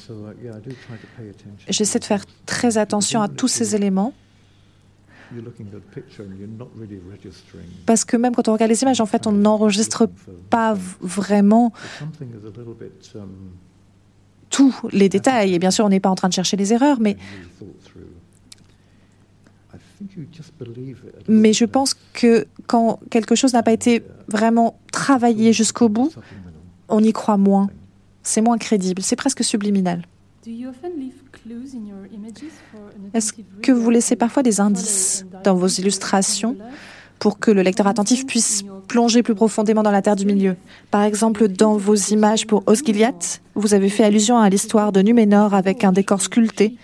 J'essaie 1.69 1.99
de 1.99 2.05
faire 2.05 2.25
très 2.47 2.79
attention 2.79 3.23
à 3.23 3.29
tous 3.29 3.49
ces 3.49 3.75
éléments. 3.77 4.13
Parce 7.85 8.05
que 8.05 8.17
même 8.17 8.35
quand 8.35 8.49
on 8.49 8.53
regarde 8.53 8.71
les 8.71 8.83
images, 8.83 9.01
en 9.01 9.07
fait, 9.07 9.27
on 9.27 9.33
n'enregistre 9.33 10.09
pas 10.51 10.77
vraiment 11.01 11.73
tous 14.51 14.75
les 14.93 15.09
détails. 15.09 15.55
Et 15.55 15.59
bien 15.59 15.71
sûr, 15.71 15.85
on 15.85 15.89
n'est 15.89 16.01
pas 16.01 16.11
en 16.11 16.15
train 16.15 16.29
de 16.29 16.33
chercher 16.33 16.57
les 16.57 16.73
erreurs, 16.73 17.01
mais 17.01 17.17
mais 21.29 21.53
je 21.53 21.65
pense 21.65 21.95
que 22.13 22.47
quand 22.67 23.01
quelque 23.11 23.35
chose 23.35 23.53
n'a 23.53 23.63
pas 23.63 23.73
été 23.73 24.03
vraiment 24.29 24.79
travaillé 24.93 25.53
jusqu'au 25.53 25.89
bout, 25.89 26.13
on 26.89 27.03
y 27.03 27.13
croit 27.13 27.37
moins. 27.37 27.69
C'est 28.23 28.41
moins 28.41 28.59
crédible, 28.59 29.03
c'est 29.03 29.17
presque 29.17 29.45
subliminal. 29.45 30.03
Est-ce 33.15 33.33
que 33.63 33.73
vous 33.73 33.91
laissez 33.91 34.17
parfois 34.17 34.43
des 34.43 34.61
indices 34.61 35.27
dans 35.45 35.55
vos 35.55 35.69
illustrations 35.69 36.57
pour 37.19 37.39
que 37.39 37.51
le 37.51 37.63
lecteur 37.63 37.87
attentif 37.87 38.27
puisse 38.27 38.65
plonger 38.89 39.23
plus 39.23 39.35
profondément 39.35 39.83
dans 39.83 39.91
la 39.91 40.03
terre 40.03 40.17
du 40.17 40.27
milieu? 40.27 40.57
Par 40.91 41.03
exemple, 41.03 41.49
dans 41.49 41.77
vos 41.77 41.95
images 41.95 42.47
pour 42.47 42.63
Osgiliath, 42.67 43.41
vous 43.55 43.75
avez 43.75 43.89
fait 43.89 44.05
allusion 44.05 44.39
à 44.39 44.49
l'histoire 44.49 44.93
de 44.93 45.01
Numénor 45.01 45.55
avec 45.55 45.85
un 45.85 45.93
décor 45.93 46.21
sculpté 46.21 46.77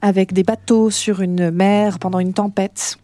avec 0.00 0.32
des 0.32 0.42
bateaux 0.42 0.90
sur 0.90 1.20
une 1.20 1.50
mer 1.50 1.98
pendant 1.98 2.18
une 2.18 2.32
tempête. 2.32 2.98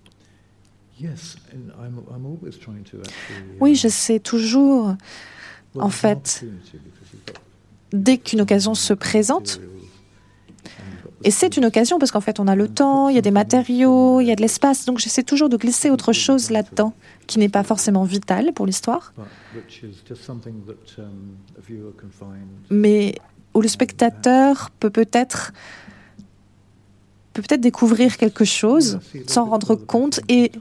Oui, 3.61 3.75
j'essaie 3.75 4.21
toujours, 4.21 4.95
en 5.77 5.91
fait, 5.91 6.45
dès 7.93 8.19
qu'une 8.19 8.41
occasion 8.41 8.75
se 8.75 8.95
présente, 8.95 9.61
et 11.25 11.31
c'est 11.31 11.57
une 11.57 11.65
occasion 11.65 11.99
parce 11.99 12.13
qu'en 12.13 12.21
fait, 12.21 12.39
on 12.39 12.47
a 12.47 12.55
le 12.55 12.69
temps, 12.69 13.09
il 13.09 13.15
y 13.15 13.19
a 13.19 13.23
des 13.23 13.31
matériaux, 13.31 14.21
il 14.21 14.27
y 14.27 14.31
a 14.31 14.37
de 14.37 14.43
l'espace, 14.43 14.85
donc 14.85 14.99
j'essaie 14.99 15.23
toujours 15.23 15.49
de 15.49 15.57
glisser 15.57 15.89
autre 15.89 16.13
chose 16.13 16.51
là-dedans 16.51 16.93
qui 17.27 17.39
n'est 17.39 17.49
pas 17.49 17.63
forcément 17.63 18.05
vital 18.05 18.53
pour 18.53 18.67
l'histoire, 18.67 19.15
mais 22.71 23.15
où 23.55 23.61
le 23.63 23.69
spectateur 23.69 24.71
peut 24.81 24.91
peut-être 24.91 25.53
peut 27.35 27.43
peut-être 27.43 27.61
découvrir 27.61 28.17
quelque 28.17 28.45
chose, 28.45 29.01
s'en 29.27 29.45
rendre 29.45 29.75
compte 29.75 30.21
et 30.29 30.53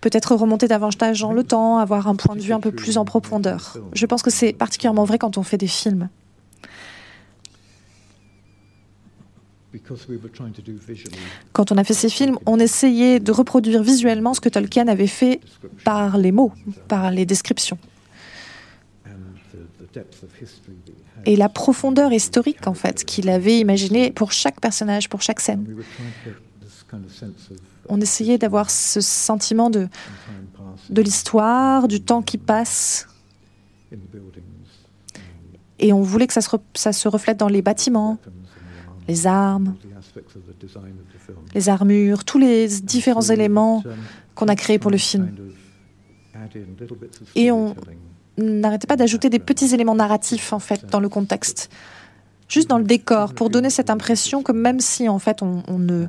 peut-être 0.00 0.36
remonter 0.36 0.68
davantage 0.68 1.20
dans 1.20 1.32
le 1.32 1.42
temps, 1.42 1.78
avoir 1.78 2.06
un 2.06 2.14
point 2.14 2.36
de 2.36 2.40
vue 2.40 2.52
un 2.52 2.60
peu 2.60 2.70
plus 2.70 2.98
en 2.98 3.04
profondeur. 3.04 3.76
Je 3.92 4.06
pense 4.06 4.22
que 4.22 4.30
c'est 4.30 4.52
particulièrement 4.52 5.04
vrai 5.04 5.18
quand 5.18 5.38
on 5.38 5.42
fait 5.42 5.58
des 5.58 5.66
films. 5.66 6.08
Quand 11.52 11.72
on 11.72 11.76
a 11.76 11.84
fait 11.84 11.94
ces 11.94 12.08
films, 12.08 12.38
on 12.46 12.58
essayait 12.58 13.18
de 13.18 13.32
reproduire 13.32 13.82
visuellement 13.82 14.32
ce 14.34 14.40
que 14.40 14.48
Tolkien 14.48 14.88
avait 14.88 15.06
fait 15.06 15.40
par 15.84 16.18
les 16.18 16.32
mots, 16.32 16.52
par 16.88 17.10
les 17.10 17.26
descriptions 17.26 17.78
et 21.24 21.36
la 21.36 21.48
profondeur 21.48 22.12
historique 22.12 22.66
en 22.66 22.74
fait 22.74 23.04
qu'il 23.04 23.28
avait 23.28 23.58
imaginé 23.58 24.10
pour 24.10 24.32
chaque 24.32 24.60
personnage, 24.60 25.08
pour 25.08 25.22
chaque 25.22 25.40
scène. 25.40 25.66
On 27.88 28.00
essayait 28.00 28.38
d'avoir 28.38 28.70
ce 28.70 29.00
sentiment 29.00 29.70
de, 29.70 29.88
de 30.90 31.02
l'histoire, 31.02 31.88
du 31.88 32.00
temps 32.00 32.22
qui 32.22 32.38
passe. 32.38 33.08
Et 35.78 35.92
on 35.92 36.02
voulait 36.02 36.26
que 36.26 36.32
ça 36.32 36.40
se, 36.40 36.56
ça 36.74 36.92
se 36.92 37.08
reflète 37.08 37.36
dans 37.36 37.48
les 37.48 37.62
bâtiments, 37.62 38.18
les 39.08 39.26
armes, 39.26 39.76
les 41.54 41.68
armures, 41.68 42.24
tous 42.24 42.38
les 42.38 42.68
différents 42.80 43.20
éléments 43.20 43.82
qu'on 44.34 44.48
a 44.48 44.56
créés 44.56 44.78
pour 44.78 44.90
le 44.90 44.98
film. 44.98 45.30
Et 47.34 47.50
on, 47.50 47.74
n'arrêtez 48.38 48.86
pas 48.86 48.96
d'ajouter 48.96 49.30
des 49.30 49.38
petits 49.38 49.74
éléments 49.74 49.94
narratifs 49.94 50.52
en 50.52 50.58
fait 50.58 50.86
dans 50.86 51.00
le 51.00 51.08
contexte, 51.08 51.70
juste 52.48 52.68
dans 52.68 52.78
le 52.78 52.84
décor, 52.84 53.34
pour 53.34 53.50
donner 53.50 53.70
cette 53.70 53.90
impression 53.90 54.42
que 54.42 54.52
même 54.52 54.80
si 54.80 55.08
en 55.08 55.18
fait 55.18 55.42
on, 55.42 55.78
ne 55.78 56.06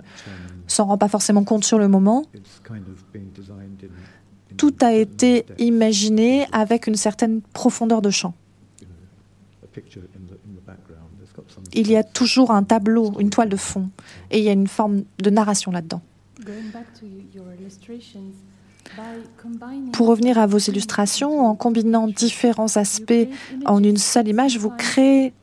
s'en 0.67 0.85
rend 0.85 0.97
pas 0.97 1.07
forcément 1.07 1.43
compte 1.43 1.63
sur 1.63 1.79
le 1.79 1.87
moment, 1.87 2.25
tout 4.57 4.75
a 4.81 4.93
été 4.93 5.45
imaginé 5.57 6.47
avec 6.51 6.87
une 6.87 6.95
certaine 6.95 7.41
profondeur 7.41 8.01
de 8.01 8.09
champ. 8.09 8.33
Il 11.73 11.89
y 11.89 11.95
a 11.95 12.03
toujours 12.03 12.51
un 12.51 12.63
tableau, 12.63 13.13
une 13.19 13.29
toile 13.29 13.49
de 13.49 13.55
fond, 13.57 13.89
et 14.31 14.39
il 14.39 14.43
y 14.43 14.49
a 14.49 14.53
une 14.53 14.67
forme 14.67 15.03
de 15.19 15.29
narration 15.29 15.71
là-dedans. 15.71 16.01
Pour 19.93 20.07
revenir 20.07 20.37
à 20.37 20.47
vos 20.47 20.57
illustrations, 20.57 21.45
en 21.45 21.55
combinant 21.55 22.07
différents 22.07 22.77
aspects 22.77 23.27
en 23.65 23.83
une 23.83 23.97
seule 23.97 24.27
image, 24.27 24.57
vous 24.57 24.69
créez 24.69 25.33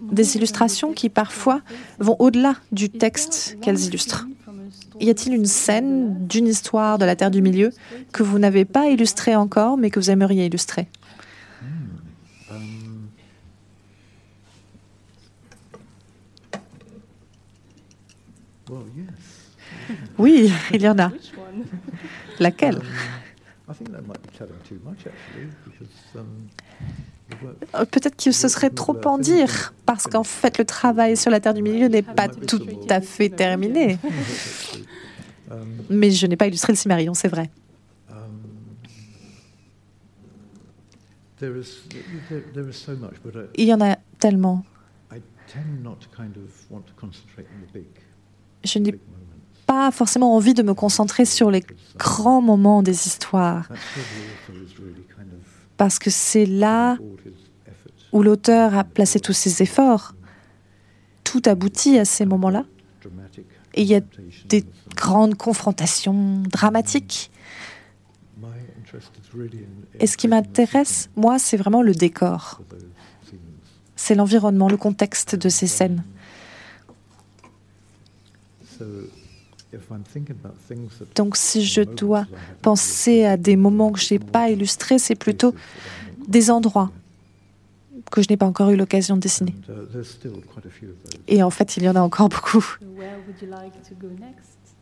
des 0.00 0.36
illustrations 0.36 0.92
qui 0.92 1.08
parfois 1.08 1.60
vont 1.98 2.16
au-delà 2.18 2.56
du 2.72 2.90
texte 2.90 3.58
qu'elles 3.60 3.80
illustrent. 3.84 4.26
Y 5.00 5.10
a-t-il 5.10 5.34
une 5.34 5.46
scène 5.46 6.26
d'une 6.26 6.46
histoire 6.46 6.98
de 6.98 7.04
la 7.04 7.16
Terre 7.16 7.30
du 7.30 7.42
Milieu 7.42 7.70
que 8.12 8.22
vous 8.22 8.38
n'avez 8.38 8.64
pas 8.64 8.88
illustrée 8.88 9.34
encore, 9.34 9.76
mais 9.76 9.90
que 9.90 9.98
vous 9.98 10.10
aimeriez 10.10 10.46
illustrer? 10.46 10.88
Oui, 20.18 20.50
il 20.72 20.82
y 20.82 20.88
en 20.88 20.98
a. 20.98 21.10
Laquelle 22.40 22.80
Peut-être 27.90 28.22
que 28.22 28.30
ce 28.30 28.48
serait 28.48 28.70
trop 28.70 28.96
en 29.06 29.18
dire, 29.18 29.72
parce 29.86 30.06
qu'en 30.06 30.24
fait, 30.24 30.58
le 30.58 30.64
travail 30.64 31.16
sur 31.16 31.30
la 31.30 31.40
Terre 31.40 31.54
du 31.54 31.62
Milieu 31.62 31.88
n'est 31.88 32.02
pas 32.02 32.28
tout 32.28 32.60
à 32.90 33.00
fait 33.00 33.30
terminé. 33.30 33.98
Mais 35.90 36.10
je 36.10 36.26
n'ai 36.26 36.36
pas 36.36 36.46
illustré 36.46 36.72
le 36.72 36.76
Cimarion, 36.76 37.14
c'est 37.14 37.28
vrai. 37.28 37.50
Il 43.56 43.64
y 43.64 43.74
en 43.74 43.80
a 43.80 43.96
tellement. 44.18 44.64
Je 48.64 48.78
n'ai 48.78 48.98
forcément 49.90 50.34
envie 50.34 50.54
de 50.54 50.62
me 50.62 50.74
concentrer 50.74 51.24
sur 51.24 51.50
les 51.50 51.64
grands 51.96 52.40
moments 52.40 52.82
des 52.82 53.06
histoires. 53.06 53.68
Parce 55.76 55.98
que 55.98 56.10
c'est 56.10 56.46
là 56.46 56.98
où 58.12 58.22
l'auteur 58.22 58.76
a 58.76 58.84
placé 58.84 59.20
tous 59.20 59.32
ses 59.32 59.62
efforts. 59.62 60.14
Tout 61.24 61.42
aboutit 61.46 61.98
à 61.98 62.04
ces 62.04 62.26
moments-là. 62.26 62.64
Et 63.74 63.82
il 63.82 63.88
y 63.88 63.96
a 63.96 64.00
des 64.48 64.64
grandes 64.94 65.34
confrontations 65.34 66.42
dramatiques. 66.48 67.30
Et 69.98 70.06
ce 70.06 70.16
qui 70.16 70.28
m'intéresse, 70.28 71.10
moi, 71.16 71.38
c'est 71.38 71.56
vraiment 71.56 71.82
le 71.82 71.92
décor. 71.92 72.62
C'est 73.96 74.14
l'environnement, 74.14 74.68
le 74.68 74.76
contexte 74.76 75.34
de 75.34 75.48
ces 75.48 75.66
scènes. 75.66 76.04
Donc 81.14 81.36
si 81.36 81.64
je 81.64 81.82
dois 81.82 82.26
penser 82.62 83.24
à 83.24 83.36
des 83.36 83.56
moments 83.56 83.92
que 83.92 84.00
je 84.00 84.14
n'ai 84.14 84.18
pas 84.18 84.50
illustrés, 84.50 84.98
c'est 84.98 85.14
plutôt 85.14 85.54
des 86.28 86.50
endroits 86.50 86.90
que 88.10 88.22
je 88.22 88.28
n'ai 88.30 88.36
pas 88.36 88.46
encore 88.46 88.70
eu 88.70 88.76
l'occasion 88.76 89.16
de 89.16 89.20
dessiner. 89.20 89.54
Et 91.26 91.42
en 91.42 91.50
fait, 91.50 91.76
il 91.76 91.82
y 91.82 91.88
en 91.88 91.96
a 91.96 92.00
encore 92.00 92.28
beaucoup. 92.28 92.64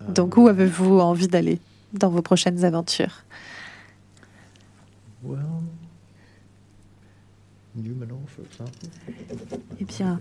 Donc 0.09 0.37
où 0.37 0.49
avez-vous 0.49 0.99
envie 0.99 1.29
d'aller 1.29 1.59
dans 1.93 2.11
vos 2.11 2.23
prochaines 2.23 2.65
aventures? 2.65 3.25
Eh 9.81 9.85
bien, 9.85 10.21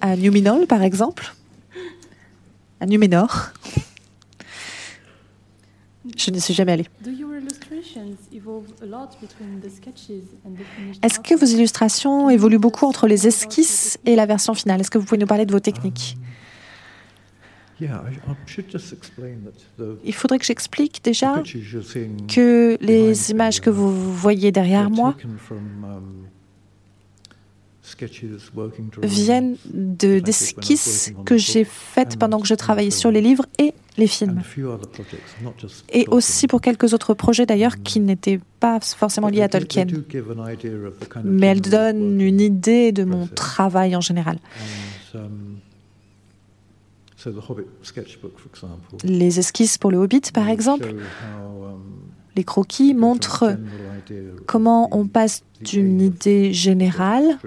à 0.00 0.16
Numinol, 0.16 0.66
par 0.66 0.82
exemple 0.82 1.34
à 2.84 2.86
Numénor. 2.86 3.50
Je 6.16 6.30
ne 6.30 6.38
suis 6.38 6.52
jamais 6.52 6.72
allée. 6.72 6.86
Est-ce 11.02 11.18
que 11.18 11.34
vos 11.34 11.46
illustrations 11.46 12.28
évoluent 12.28 12.58
beaucoup 12.58 12.84
entre 12.84 13.06
les 13.06 13.26
esquisses 13.26 13.98
et 14.04 14.14
la 14.14 14.26
version 14.26 14.52
finale? 14.52 14.80
Est-ce 14.82 14.90
que 14.90 14.98
vous 14.98 15.06
pouvez 15.06 15.18
nous 15.18 15.26
parler 15.26 15.46
de 15.46 15.52
vos 15.52 15.60
techniques? 15.60 16.18
Il 20.04 20.14
faudrait 20.14 20.38
que 20.38 20.44
j'explique 20.44 21.02
déjà 21.02 21.42
que 22.28 22.76
les 22.80 23.30
images 23.30 23.60
que 23.60 23.70
vous 23.70 24.14
voyez 24.14 24.52
derrière 24.52 24.90
moi 24.90 25.16
viennent 29.02 29.56
d'esquisses 29.72 31.12
que 31.24 31.36
j'ai 31.36 31.64
faites 31.64 32.18
pendant 32.18 32.40
que 32.40 32.46
je 32.46 32.54
travaillais 32.54 32.90
sur 32.90 33.10
les 33.10 33.20
livres 33.20 33.46
et 33.58 33.74
les 33.96 34.06
films. 34.06 34.42
Et 35.92 36.06
aussi 36.08 36.46
pour 36.46 36.60
quelques 36.60 36.92
autres 36.94 37.14
projets 37.14 37.46
d'ailleurs 37.46 37.82
qui 37.82 38.00
n'étaient 38.00 38.40
pas 38.60 38.80
forcément 38.80 39.28
liés 39.28 39.42
à 39.42 39.48
Tolkien. 39.48 39.86
Mais 41.24 41.46
elles 41.46 41.60
donnent 41.60 42.20
une 42.20 42.40
idée 42.40 42.92
de 42.92 43.04
mon 43.04 43.26
travail 43.26 43.94
en 43.94 44.00
général. 44.00 44.38
Les 49.04 49.38
esquisses 49.38 49.78
pour 49.78 49.90
le 49.90 49.98
Hobbit, 49.98 50.32
par 50.32 50.48
exemple, 50.48 50.94
les 52.36 52.44
croquis 52.44 52.94
montrent 52.94 53.56
comment 54.46 54.88
on 54.92 55.06
passe 55.06 55.44
d'une 55.60 56.00
idée 56.00 56.52
générale, 56.52 57.38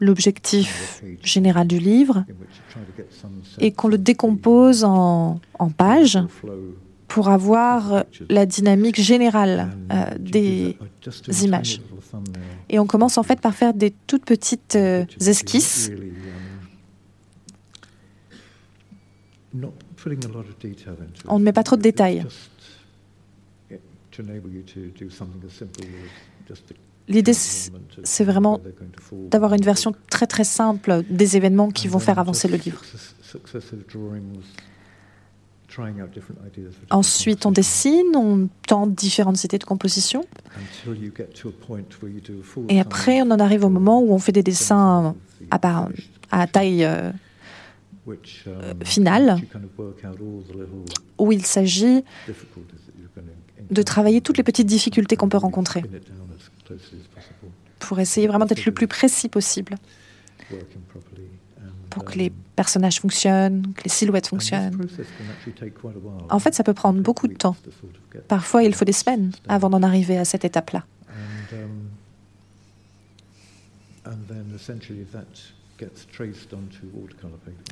l'objectif 0.00 1.02
général 1.22 1.66
du 1.66 1.78
livre, 1.78 2.24
et 3.58 3.72
qu'on 3.72 3.88
le 3.88 3.98
décompose 3.98 4.84
en, 4.84 5.40
pages 5.76 6.18
pour 7.08 7.28
avoir 7.28 8.04
la 8.28 8.46
dynamique 8.46 9.00
générale 9.00 9.70
euh, 9.92 10.04
des 10.18 10.76
images. 11.42 11.80
Et 12.68 12.78
on 12.78 12.86
commence 12.86 13.18
en 13.18 13.22
fait 13.22 13.40
par 13.40 13.54
faire 13.54 13.74
des 13.74 13.94
toutes 14.06 14.24
petites 14.24 14.76
euh, 14.76 15.04
esquisses. 15.20 15.90
On 21.28 21.38
ne 21.38 21.44
met 21.44 21.52
pas 21.52 21.62
trop 21.62 21.76
de 21.76 21.82
détails. 21.82 22.24
L'idée, 27.06 27.34
c'est 27.34 28.24
vraiment 28.24 28.60
d'avoir 29.30 29.52
une 29.54 29.62
version 29.62 29.92
très 30.08 30.26
très 30.26 30.44
simple 30.44 31.02
des 31.10 31.36
événements 31.36 31.70
qui 31.70 31.88
vont 31.88 31.98
faire 31.98 32.18
avancer 32.18 32.48
le 32.48 32.56
livre. 32.56 32.82
Ensuite, 36.90 37.46
on 37.46 37.50
dessine, 37.50 38.16
on 38.16 38.48
tente 38.66 38.94
différentes 38.94 39.42
idées 39.44 39.58
de 39.58 39.64
composition. 39.64 40.24
Et 42.68 42.80
après, 42.80 43.22
on 43.22 43.30
en 43.30 43.40
arrive 43.40 43.64
au 43.64 43.68
moment 43.68 44.00
où 44.00 44.12
on 44.12 44.18
fait 44.18 44.32
des 44.32 44.42
dessins 44.42 45.14
à, 45.50 45.88
à 46.30 46.46
taille 46.46 46.84
euh, 46.84 47.10
euh, 48.06 48.74
finale, 48.84 49.36
où 51.18 51.32
il 51.32 51.44
s'agit 51.44 52.04
de 53.70 53.82
travailler 53.82 54.20
toutes 54.20 54.36
les 54.36 54.42
petites 54.42 54.66
difficultés 54.66 55.16
qu'on 55.16 55.28
peut 55.28 55.38
rencontrer 55.38 55.82
pour 57.78 58.00
essayer 58.00 58.26
vraiment 58.26 58.46
d'être 58.46 58.64
le 58.64 58.72
plus 58.72 58.86
précis 58.86 59.28
possible 59.28 59.76
pour 61.90 62.04
que 62.04 62.18
les 62.18 62.32
personnages 62.56 63.00
fonctionnent, 63.00 63.72
que 63.76 63.84
les 63.84 63.90
silhouettes 63.90 64.26
fonctionnent. 64.26 64.88
En 66.28 66.40
fait, 66.40 66.52
ça 66.54 66.64
peut 66.64 66.74
prendre 66.74 67.00
beaucoup 67.00 67.28
de 67.28 67.34
temps. 67.34 67.56
Parfois, 68.26 68.64
il 68.64 68.74
faut 68.74 68.84
des 68.84 68.92
semaines 68.92 69.30
avant 69.46 69.70
d'en 69.70 69.82
arriver 69.82 70.18
à 70.18 70.24
cette 70.24 70.44
étape-là. 70.44 70.84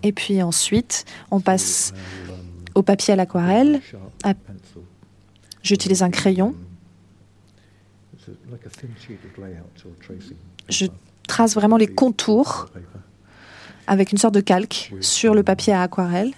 Et 0.03 0.13
puis 0.13 0.43
ensuite, 0.43 1.05
on 1.31 1.41
passe 1.41 1.93
au 2.75 2.83
papier 2.83 3.15
à 3.15 3.17
l'aquarelle. 3.17 3.81
J'utilise 5.63 6.03
un 6.03 6.11
crayon. 6.11 6.55
Je 10.69 10.87
trace 11.29 11.55
vraiment 11.55 11.77
les 11.77 11.87
contours 11.87 12.69
avec 13.87 14.13
une 14.13 14.19
sorte 14.19 14.35
de 14.35 14.41
calque 14.41 14.93
sur 15.01 15.35
le 15.35 15.43
papier 15.43 15.73
à 15.73 15.83
aquarelle. 15.83 16.33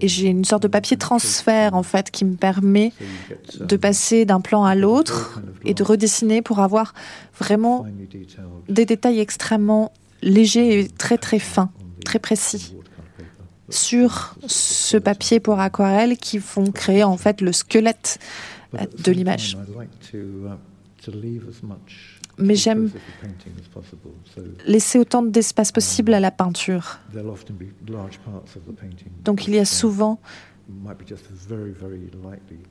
Et 0.00 0.08
j'ai 0.08 0.28
une 0.28 0.44
sorte 0.44 0.62
de 0.62 0.68
papier 0.68 0.96
transfert 0.96 1.74
en 1.74 1.82
fait 1.82 2.10
qui 2.10 2.24
me 2.24 2.36
permet 2.36 2.92
de 3.58 3.76
passer 3.76 4.24
d'un 4.24 4.40
plan 4.40 4.64
à 4.64 4.74
l'autre 4.74 5.40
et 5.64 5.74
de 5.74 5.82
redessiner 5.82 6.42
pour 6.42 6.60
avoir 6.60 6.94
vraiment 7.38 7.86
des 8.68 8.86
détails 8.86 9.18
extrêmement 9.18 9.92
légers 10.22 10.80
et 10.80 10.88
très 10.88 11.18
très 11.18 11.38
fins, 11.38 11.70
très 12.04 12.18
précis 12.18 12.74
sur 13.70 14.34
ce 14.46 14.96
papier 14.96 15.40
pour 15.40 15.60
aquarelle 15.60 16.16
qui 16.18 16.38
vont 16.38 16.70
créer 16.70 17.04
en 17.04 17.16
fait 17.16 17.40
le 17.40 17.52
squelette 17.52 18.18
de 19.04 19.12
l'image. 19.12 19.56
Mais 22.38 22.54
j'aime 22.54 22.90
laisser 24.66 24.98
autant 24.98 25.22
d'espace 25.22 25.72
possible 25.72 26.14
à 26.14 26.20
la 26.20 26.30
peinture. 26.30 26.98
Donc 29.24 29.46
il 29.46 29.54
y 29.54 29.58
a 29.58 29.64
souvent 29.64 30.20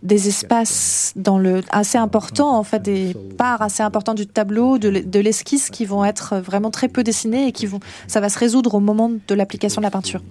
des 0.04 0.28
espaces 0.28 1.14
dans 1.16 1.38
le 1.38 1.62
assez 1.70 1.98
importants 1.98 2.58
en 2.58 2.64
fait 2.64 2.82
des 2.82 3.16
parts 3.38 3.62
assez 3.62 3.84
importantes 3.84 4.18
du 4.18 4.28
tableau 4.28 4.78
de 4.78 5.20
l'esquisse 5.20 5.70
qui 5.70 5.86
vont 5.86 6.06
être 6.06 6.38
vraiment 6.38 6.72
très 6.72 6.88
peu 6.88 7.04
dessinées 7.04 7.48
et 7.48 7.52
qui 7.52 7.66
vont 7.66 7.80
ça 8.08 8.20
va 8.20 8.30
se 8.30 8.40
résoudre 8.40 8.76
au 8.76 8.80
moment 8.80 9.10
de 9.10 9.36
l'application 9.36 9.82
de 9.82 9.86
la 9.86 9.92
peinture 9.92 10.22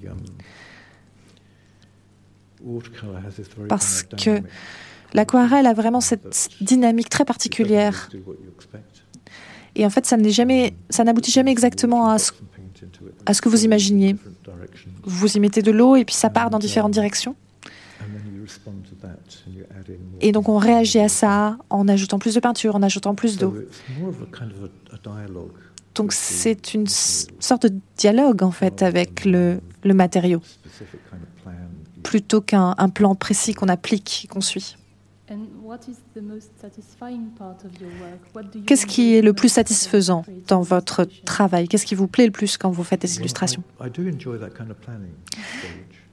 parce 3.68 4.02
que 4.02 4.42
l'aquarelle 5.14 5.66
a 5.66 5.74
vraiment 5.74 6.00
cette 6.00 6.50
dynamique 6.60 7.08
très 7.08 7.24
particulière. 7.24 8.10
Et 9.74 9.86
en 9.86 9.90
fait, 9.90 10.06
ça 10.06 10.16
jamais, 10.28 10.74
ça 10.90 11.04
n'aboutit 11.04 11.30
jamais 11.30 11.52
exactement 11.52 12.08
à 12.08 12.18
ce, 12.18 12.32
à 13.26 13.34
ce 13.34 13.40
que 13.40 13.48
vous 13.48 13.64
imaginiez. 13.64 14.16
Vous 15.04 15.36
y 15.36 15.40
mettez 15.40 15.62
de 15.62 15.70
l'eau 15.70 15.96
et 15.96 16.04
puis 16.04 16.14
ça 16.14 16.30
part 16.30 16.50
dans 16.50 16.58
différentes 16.58 16.92
directions. 16.92 17.36
Et 20.20 20.32
donc 20.32 20.48
on 20.48 20.58
réagit 20.58 20.98
à 21.00 21.08
ça 21.08 21.58
en 21.70 21.88
ajoutant 21.88 22.18
plus 22.18 22.34
de 22.34 22.40
peinture, 22.40 22.76
en 22.76 22.82
ajoutant 22.82 23.14
plus 23.14 23.38
d'eau. 23.38 23.54
Donc 25.94 26.12
c'est 26.12 26.74
une 26.74 26.86
sorte 26.86 27.66
de 27.66 27.74
dialogue 27.96 28.42
en 28.42 28.50
fait 28.52 28.82
avec 28.82 29.24
le, 29.24 29.60
le 29.82 29.94
matériau. 29.94 30.40
plutôt 32.02 32.40
qu'un 32.40 32.74
plan 32.88 33.14
précis 33.14 33.52
qu'on 33.52 33.68
applique, 33.68 34.28
qu'on 34.30 34.40
suit. 34.40 34.76
Qu'est-ce 38.66 38.86
qui 38.86 39.14
est 39.14 39.20
le 39.20 39.32
plus 39.34 39.50
satisfaisant 39.50 40.24
dans 40.46 40.62
votre 40.62 41.04
travail? 41.04 41.68
Qu'est-ce 41.68 41.84
qui 41.84 41.94
vous 41.94 42.06
plaît 42.06 42.24
le 42.24 42.32
plus 42.32 42.56
quand 42.56 42.70
vous 42.70 42.84
faites 42.84 43.02
des 43.02 43.18
illustrations? 43.18 43.62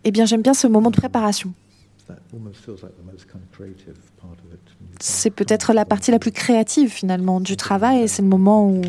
Eh 0.04 0.12
bien, 0.12 0.26
j'aime 0.26 0.42
bien 0.42 0.54
ce 0.54 0.68
moment 0.68 0.92
de 0.92 0.98
préparation. 0.98 1.54
C'est 5.00 5.30
peut-être 5.32 5.74
la 5.74 5.86
partie 5.86 6.12
la 6.12 6.20
plus 6.20 6.32
créative 6.32 6.90
finalement 6.90 7.40
du 7.40 7.58
travail 7.58 8.02
et 8.02 8.08
c'est 8.08 8.22
le 8.22 8.28
moment 8.28 8.70
où 8.70 8.82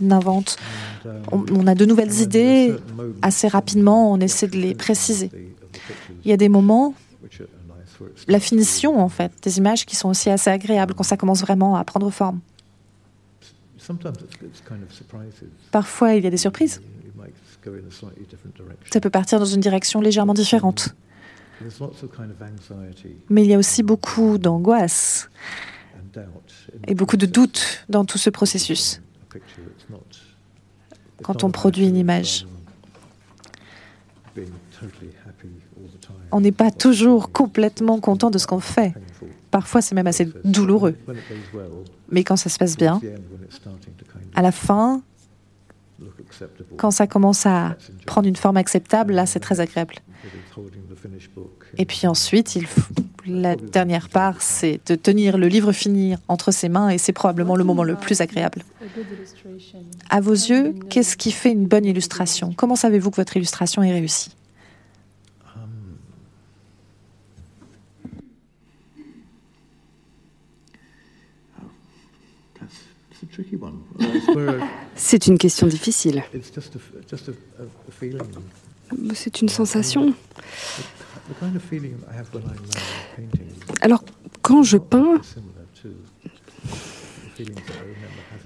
on 0.00 0.10
invente, 0.10 0.56
on 1.30 1.66
a 1.66 1.74
de 1.74 1.84
nouvelles 1.84 2.20
idées 2.20 2.74
assez 3.22 3.48
rapidement, 3.48 4.12
on 4.12 4.18
essaie 4.20 4.48
de 4.48 4.56
les 4.56 4.74
préciser. 4.74 5.30
Il 6.24 6.30
y 6.30 6.32
a 6.32 6.36
des 6.36 6.48
moments, 6.48 6.94
la 8.28 8.40
finition 8.40 9.00
en 9.00 9.08
fait, 9.08 9.32
des 9.42 9.58
images 9.58 9.86
qui 9.86 9.96
sont 9.96 10.08
aussi 10.08 10.30
assez 10.30 10.50
agréables 10.50 10.94
quand 10.94 11.04
ça 11.04 11.16
commence 11.16 11.40
vraiment 11.40 11.76
à 11.76 11.84
prendre 11.84 12.10
forme. 12.10 12.40
Parfois, 15.70 16.14
il 16.14 16.24
y 16.24 16.26
a 16.26 16.30
des 16.30 16.36
surprises. 16.36 16.80
Ça 18.92 19.00
peut 19.00 19.10
partir 19.10 19.38
dans 19.38 19.44
une 19.44 19.60
direction 19.60 20.00
légèrement 20.00 20.34
différente. 20.34 20.94
Mais 23.28 23.44
il 23.44 23.50
y 23.50 23.54
a 23.54 23.58
aussi 23.58 23.82
beaucoup 23.82 24.38
d'angoisse 24.38 25.28
et 26.86 26.94
beaucoup 26.94 27.16
de 27.16 27.26
doutes 27.26 27.84
dans 27.88 28.04
tout 28.04 28.18
ce 28.18 28.30
processus 28.30 29.00
quand 31.22 31.44
on 31.44 31.50
produit 31.50 31.86
une 31.86 31.96
image 31.96 32.46
on 36.30 36.40
n'est 36.40 36.52
pas 36.52 36.70
toujours 36.70 37.32
complètement 37.32 38.00
content 38.00 38.30
de 38.30 38.38
ce 38.38 38.46
qu'on 38.46 38.60
fait. 38.60 38.94
Parfois, 39.50 39.82
c'est 39.82 39.94
même 39.94 40.06
assez 40.06 40.28
douloureux. 40.44 40.96
Mais 42.10 42.24
quand 42.24 42.36
ça 42.36 42.48
se 42.48 42.58
passe 42.58 42.76
bien, 42.76 43.00
à 44.34 44.42
la 44.42 44.52
fin, 44.52 45.02
quand 46.78 46.90
ça 46.90 47.06
commence 47.06 47.46
à 47.46 47.76
prendre 48.06 48.26
une 48.26 48.36
forme 48.36 48.56
acceptable, 48.56 49.12
là, 49.12 49.26
c'est 49.26 49.40
très 49.40 49.60
agréable. 49.60 49.96
Et 51.78 51.84
puis 51.84 52.06
ensuite, 52.06 52.56
il 52.56 52.66
La 53.26 53.54
dernière 53.56 54.08
part, 54.08 54.42
c'est 54.42 54.80
de 54.86 54.94
tenir 54.96 55.38
le 55.38 55.46
livre 55.46 55.72
fini 55.72 56.16
entre 56.28 56.50
ses 56.50 56.68
mains 56.68 56.88
et 56.88 56.98
c'est 56.98 57.12
probablement 57.12 57.56
le 57.56 57.64
moment 57.64 57.84
le 57.84 57.94
plus 57.94 58.20
agréable. 58.20 58.64
À 60.10 60.20
vos 60.20 60.32
yeux, 60.32 60.74
qu'est-ce 60.90 61.16
qui 61.16 61.30
fait 61.30 61.52
une 61.52 61.66
bonne 61.66 61.84
illustration? 61.84 62.52
Comment 62.56 62.76
savez-vous 62.76 63.10
que 63.10 63.16
votre 63.16 63.36
illustration 63.36 63.82
est 63.82 63.92
réussie? 63.92 64.30
C'est 74.94 75.26
une 75.26 75.38
question 75.38 75.66
difficile. 75.66 76.22
C'est 79.14 79.40
une 79.40 79.48
sensation. 79.48 80.14
Alors, 83.80 84.04
quand 84.42 84.62
je 84.62 84.76
peins, 84.76 85.20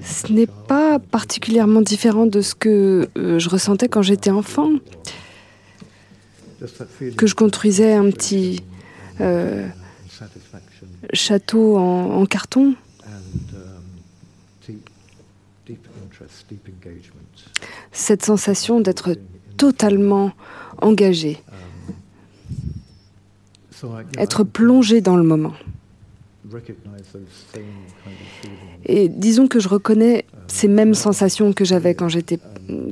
ce 0.02 0.32
n'est 0.32 0.46
pas 0.46 0.98
particulièrement 0.98 1.80
différent 1.80 2.26
de 2.26 2.40
ce 2.40 2.54
que 2.54 3.08
euh, 3.16 3.38
je 3.38 3.48
ressentais 3.48 3.88
quand 3.88 4.02
j'étais 4.02 4.30
enfant, 4.30 4.72
que 7.16 7.26
je 7.26 7.34
construisais 7.34 7.94
un 7.94 8.10
petit 8.10 8.62
euh, 9.20 9.68
château 11.12 11.76
en, 11.76 12.20
en 12.20 12.26
carton. 12.26 12.74
Cette 17.92 18.24
sensation 18.24 18.80
d'être 18.80 19.16
totalement 19.56 20.32
engagé, 20.80 21.42
être 24.18 24.44
plongé 24.44 25.00
dans 25.00 25.16
le 25.16 25.22
moment. 25.22 25.54
Et 28.84 29.08
disons 29.08 29.48
que 29.48 29.58
je 29.58 29.68
reconnais 29.68 30.24
ces 30.46 30.68
mêmes 30.68 30.94
sensations 30.94 31.52
que 31.52 31.64
j'avais 31.64 31.94
quand 31.94 32.08
j'étais 32.08 32.38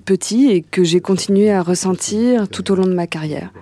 petit 0.05 0.51
et 0.51 0.63
que 0.63 0.83
j'ai 0.83 1.01
continué 1.01 1.51
à 1.51 1.63
ressentir 1.63 2.49
tout 2.49 2.71
au 2.73 2.75
long 2.75 2.87
de 2.87 2.95
ma 2.95 3.07
carrière. 3.07 3.53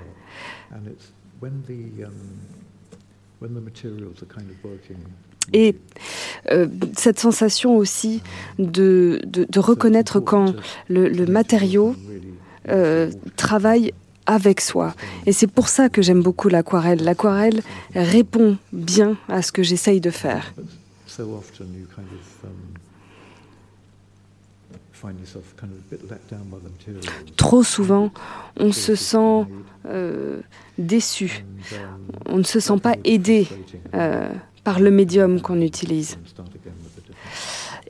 Et 5.52 5.76
euh, 6.50 6.66
cette 6.96 7.18
sensation 7.18 7.76
aussi 7.76 8.22
de, 8.58 9.20
reconnaître 9.56 10.20
quand 10.20 10.54
le 10.88 11.26
matériau 11.26 11.94
euh, 12.68 13.10
travaille 13.36 13.92
avec 14.26 14.60
soi. 14.60 14.94
Et 15.26 15.32
c'est 15.32 15.46
pour 15.46 15.68
ça 15.68 15.88
que 15.88 16.02
j'aime 16.02 16.22
beaucoup 16.22 16.48
l'aquarelle. 16.48 17.02
L'aquarelle 17.02 17.62
répond 17.94 18.56
bien 18.72 19.16
à 19.28 19.42
ce 19.42 19.52
que 19.52 19.62
j'essaye 19.62 20.00
de 20.00 20.10
faire. 20.10 20.54
Trop 27.36 27.62
souvent, 27.62 28.12
on 28.56 28.72
se 28.72 28.94
sent 28.94 29.46
euh, 29.86 30.40
déçu. 30.78 31.44
On 32.26 32.38
ne 32.38 32.44
se 32.44 32.60
sent 32.60 32.78
pas 32.80 32.94
aidé 33.04 33.48
euh, 33.94 34.30
par 34.64 34.78
le 34.78 34.90
médium 34.90 35.40
qu'on 35.40 35.60
utilise. 35.60 36.18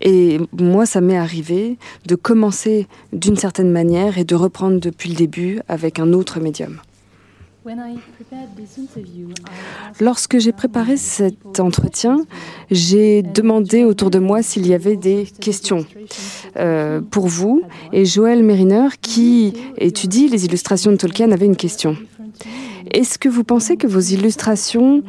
Et 0.02 0.40
moi, 0.58 0.84
ça 0.84 1.00
m'est 1.00 1.16
arrivé 1.16 1.78
de 2.06 2.14
commencer 2.16 2.88
d'une 3.12 3.36
certaine 3.36 3.70
manière 3.70 4.18
et 4.18 4.24
de 4.24 4.34
reprendre 4.34 4.80
depuis 4.80 5.10
le 5.10 5.14
début 5.14 5.60
avec 5.68 5.98
un 5.98 6.12
autre 6.12 6.40
médium. 6.40 6.80
Lorsque 10.00 10.38
j'ai 10.38 10.50
préparé 10.50 10.96
cet 10.96 11.60
entretien, 11.60 12.18
j'ai 12.72 13.22
demandé 13.22 13.84
autour 13.84 14.10
de 14.10 14.18
moi 14.18 14.42
s'il 14.42 14.66
y 14.66 14.74
avait 14.74 14.96
des 14.96 15.28
questions 15.40 15.86
euh, 16.56 17.00
pour 17.00 17.28
vous. 17.28 17.62
Et 17.92 18.04
Joël 18.04 18.42
Mériner, 18.42 18.88
qui 19.00 19.52
étudie 19.78 20.26
les 20.26 20.44
illustrations 20.44 20.90
de 20.90 20.96
Tolkien, 20.96 21.30
avait 21.30 21.46
une 21.46 21.56
question. 21.56 21.96
Est-ce 22.90 23.16
que 23.16 23.28
vous 23.28 23.44
pensez 23.44 23.76
que 23.76 23.86
vos 23.86 24.00
illustrations 24.00 25.04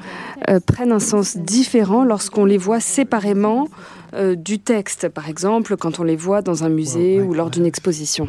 euh, 0.47 0.59
prennent 0.59 0.91
un 0.91 0.99
sens 0.99 1.37
différent 1.37 2.03
lorsqu'on 2.03 2.45
les 2.45 2.59
voit 2.59 2.79
séparément 2.79 3.67
euh, 4.13 4.35
du 4.35 4.59
texte, 4.59 5.09
par 5.09 5.29
exemple, 5.29 5.77
quand 5.77 5.99
on 5.99 6.03
les 6.03 6.15
voit 6.15 6.41
dans 6.41 6.63
un 6.63 6.69
musée 6.69 7.21
ou 7.21 7.33
lors 7.33 7.49
d'une 7.49 7.65
exposition. 7.65 8.27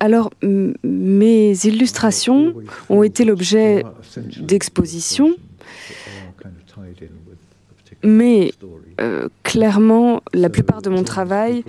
alors, 0.00 0.30
mes 0.42 1.52
illustrations 1.66 2.54
ont 2.88 3.02
été 3.02 3.24
l'objet 3.24 3.84
d'expositions, 4.38 5.34
mais 8.02 8.52
euh, 9.00 9.28
clairement, 9.42 10.22
la 10.32 10.48
plupart 10.48 10.80
de 10.80 10.88
mon 10.88 11.04
travail 11.04 11.64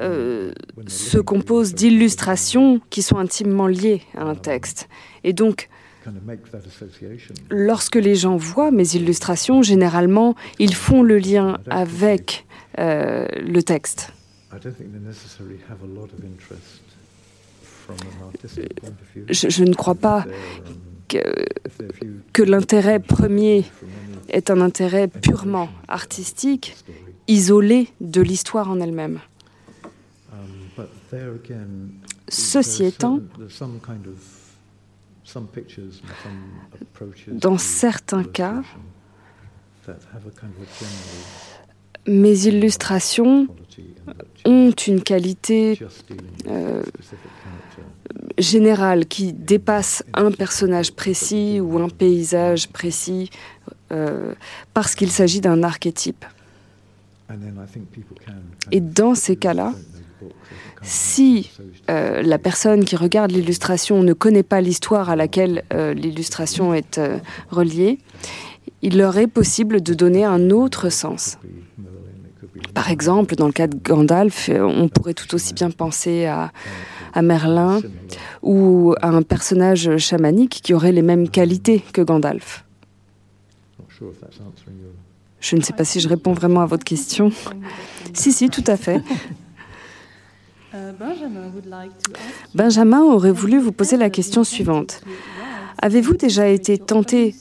euh, 0.00 0.52
se 0.86 1.18
compose 1.18 1.74
d'illustrations 1.74 2.80
qui 2.90 3.02
sont 3.02 3.18
intimement 3.18 3.66
liées 3.66 4.02
à 4.16 4.24
un 4.24 4.34
texte. 4.34 4.88
Et 5.22 5.32
donc, 5.32 5.68
Lorsque 7.50 7.96
les 7.96 8.14
gens 8.14 8.36
voient 8.36 8.70
mes 8.70 8.94
illustrations, 8.94 9.62
généralement, 9.62 10.34
ils 10.58 10.74
font 10.74 11.02
le 11.02 11.18
lien 11.18 11.58
avec 11.70 12.46
euh, 12.78 13.26
le 13.36 13.62
texte. 13.62 14.12
Je, 19.28 19.64
ne 19.64 19.74
crois 19.74 19.94
pas 19.94 20.24
que, 21.08 21.18
que 22.32 22.42
l'intérêt 22.42 23.00
premier 23.00 23.64
est 24.28 24.50
un 24.50 24.60
intérêt 24.60 25.08
purement 25.08 25.68
artistique, 25.88 26.76
isolé 27.28 27.88
de 28.00 28.20
l'histoire 28.20 28.70
en 28.70 28.80
elle-même. 28.80 29.20
Ceci 32.28 32.84
étant, 32.84 33.20
dans 37.28 37.58
certains 37.58 38.24
cas, 38.24 38.62
mes 42.06 42.46
illustrations 42.46 43.48
ont 44.44 44.70
une 44.70 45.02
qualité 45.02 45.78
euh, 46.46 46.82
générale 48.38 49.06
qui 49.06 49.32
dépasse 49.32 50.04
un 50.12 50.30
personnage 50.30 50.92
précis 50.92 51.60
ou 51.60 51.78
un 51.78 51.88
paysage 51.88 52.68
précis 52.68 53.30
euh, 53.92 54.34
parce 54.74 54.94
qu'il 54.94 55.10
s'agit 55.10 55.40
d'un 55.40 55.62
archétype. 55.62 56.24
Et 58.70 58.80
dans 58.80 59.14
ces 59.14 59.36
cas-là, 59.36 59.72
si 60.84 61.50
euh, 61.90 62.22
la 62.22 62.38
personne 62.38 62.84
qui 62.84 62.96
regarde 62.96 63.32
l'illustration 63.32 64.02
ne 64.02 64.12
connaît 64.12 64.42
pas 64.42 64.60
l'histoire 64.60 65.10
à 65.10 65.16
laquelle 65.16 65.64
euh, 65.72 65.94
l'illustration 65.94 66.74
est 66.74 66.98
euh, 66.98 67.18
reliée, 67.50 67.98
il 68.82 68.98
leur 68.98 69.16
est 69.16 69.26
possible 69.26 69.82
de 69.82 69.94
donner 69.94 70.24
un 70.24 70.50
autre 70.50 70.90
sens. 70.90 71.38
Par 72.74 72.90
exemple, 72.90 73.34
dans 73.34 73.46
le 73.46 73.52
cas 73.52 73.66
de 73.66 73.76
Gandalf, 73.76 74.50
on 74.52 74.88
pourrait 74.88 75.14
tout 75.14 75.34
aussi 75.34 75.54
bien 75.54 75.70
penser 75.70 76.26
à, 76.26 76.52
à 77.12 77.22
Merlin 77.22 77.80
ou 78.42 78.94
à 79.00 79.08
un 79.08 79.22
personnage 79.22 79.96
chamanique 79.96 80.60
qui 80.62 80.74
aurait 80.74 80.92
les 80.92 81.02
mêmes 81.02 81.28
qualités 81.28 81.82
que 81.92 82.02
Gandalf. 82.02 82.64
Je 85.40 85.56
ne 85.56 85.62
sais 85.62 85.72
pas 85.72 85.84
si 85.84 86.00
je 86.00 86.08
réponds 86.08 86.32
vraiment 86.32 86.60
à 86.60 86.66
votre 86.66 86.84
question. 86.84 87.30
Si, 88.12 88.32
si, 88.32 88.48
tout 88.48 88.64
à 88.66 88.76
fait. 88.76 89.00
Benjamin 92.54 93.02
aurait 93.02 93.30
voulu 93.30 93.58
vous 93.58 93.72
poser 93.72 93.96
la 93.96 94.10
question 94.10 94.44
suivante. 94.44 95.02
Avez-vous 95.78 96.16
déjà 96.16 96.48
été 96.48 96.78
tenté 96.78 97.34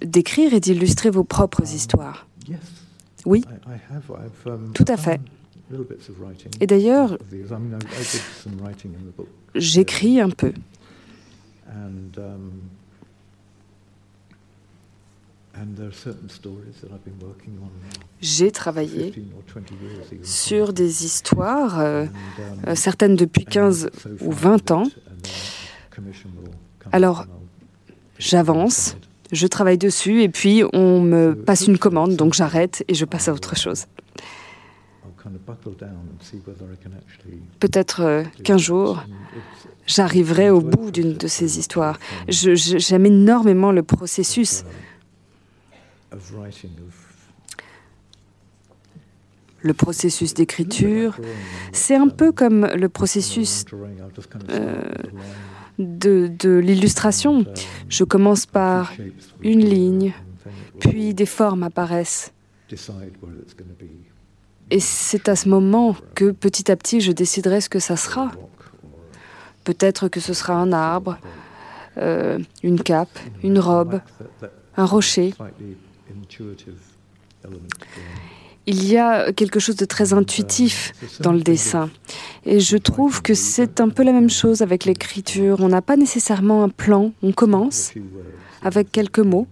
d'écrire 0.00 0.54
et 0.54 0.60
d'illustrer 0.60 1.10
vos 1.10 1.24
propres 1.24 1.62
histoires? 1.62 2.26
Oui, 3.24 3.44
tout 4.74 4.84
à 4.88 4.96
fait. 4.96 5.20
Et 6.60 6.66
d'ailleurs, 6.66 7.18
j'écris 9.54 10.20
un 10.20 10.30
peu. 10.30 10.52
J'ai 18.20 18.50
travaillé 18.50 19.12
sur 20.22 20.72
des 20.72 21.04
histoires, 21.04 21.80
euh, 21.80 22.06
euh, 22.66 22.74
certaines 22.74 23.16
depuis 23.16 23.44
15 23.44 23.90
ou 24.20 24.32
20 24.32 24.70
ans. 24.70 24.84
Alors, 26.90 27.26
j'avance, 28.18 28.96
je 29.30 29.46
travaille 29.46 29.78
dessus 29.78 30.22
et 30.22 30.28
puis 30.28 30.62
on 30.72 31.00
me 31.00 31.34
passe 31.34 31.66
une 31.66 31.78
commande, 31.78 32.16
donc 32.16 32.34
j'arrête 32.34 32.84
et 32.88 32.94
je 32.94 33.04
passe 33.04 33.28
à 33.28 33.32
autre 33.32 33.56
chose. 33.56 33.86
Peut-être 37.60 38.00
euh, 38.00 38.24
qu'un 38.42 38.58
jour, 38.58 39.02
j'arriverai 39.86 40.50
au 40.50 40.60
bout 40.60 40.90
d'une 40.90 41.14
de 41.14 41.26
ces 41.26 41.58
histoires. 41.58 41.98
J'aime 42.28 43.06
énormément 43.06 43.72
le 43.72 43.82
processus. 43.82 44.64
Le 49.64 49.74
processus 49.74 50.34
d'écriture, 50.34 51.16
c'est 51.72 51.94
un 51.94 52.08
peu 52.08 52.32
comme 52.32 52.66
le 52.66 52.88
processus 52.88 53.64
euh, 54.50 54.82
de, 55.78 56.30
de 56.38 56.50
l'illustration. 56.50 57.44
Je 57.88 58.02
commence 58.02 58.44
par 58.44 58.92
une 59.40 59.60
ligne, 59.60 60.12
puis 60.80 61.14
des 61.14 61.26
formes 61.26 61.62
apparaissent. 61.62 62.32
Et 64.70 64.80
c'est 64.80 65.28
à 65.28 65.36
ce 65.36 65.48
moment 65.48 65.96
que 66.14 66.30
petit 66.32 66.70
à 66.70 66.76
petit 66.76 67.00
je 67.00 67.12
déciderai 67.12 67.60
ce 67.60 67.68
que 67.68 67.78
ça 67.78 67.96
sera. 67.96 68.32
Peut-être 69.64 70.08
que 70.08 70.18
ce 70.18 70.34
sera 70.34 70.54
un 70.54 70.72
arbre, 70.72 71.18
euh, 71.98 72.38
une 72.64 72.80
cape, 72.82 73.16
une 73.44 73.60
robe, 73.60 74.00
un 74.76 74.86
rocher. 74.86 75.34
Il 78.66 78.86
y 78.86 78.96
a 78.96 79.32
quelque 79.32 79.58
chose 79.58 79.74
de 79.74 79.84
très 79.84 80.12
intuitif 80.12 80.92
dans 81.20 81.32
le 81.32 81.40
dessin. 81.40 81.90
Et 82.46 82.60
je 82.60 82.76
trouve 82.76 83.20
que 83.20 83.34
c'est 83.34 83.80
un 83.80 83.88
peu 83.88 84.04
la 84.04 84.12
même 84.12 84.30
chose 84.30 84.62
avec 84.62 84.84
l'écriture. 84.84 85.58
On 85.60 85.68
n'a 85.68 85.82
pas 85.82 85.96
nécessairement 85.96 86.62
un 86.62 86.68
plan, 86.68 87.12
on 87.22 87.32
commence 87.32 87.92
avec 88.62 88.92
quelques 88.92 89.18
mots. 89.18 89.48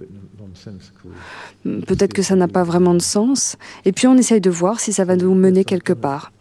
Peut-être 1.65 2.13
que 2.13 2.23
ça 2.23 2.37
n'a 2.37 2.47
pas 2.47 2.63
vraiment 2.63 2.95
de 2.95 3.03
sens. 3.03 3.57
Et 3.85 3.93
puis 3.93 4.07
on 4.07 4.17
essaye 4.17 4.41
de 4.41 4.51
voir 4.51 4.79
si 4.79 4.93
ça 4.93 5.05
va 5.05 5.17
nous 5.17 5.35
mener 5.35 5.65
quelque 5.65 5.93
part. 5.93 6.33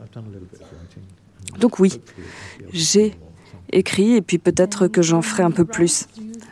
Donc 1.60 1.80
oui, 1.80 2.00
j'ai 2.72 3.16
écrit 3.72 4.16
et 4.16 4.22
puis 4.22 4.38
peut-être 4.38 4.88
que 4.88 5.02
j'en 5.02 5.22
ferai 5.22 5.44
un 5.44 5.52
peu 5.52 5.66
plus 5.66 6.08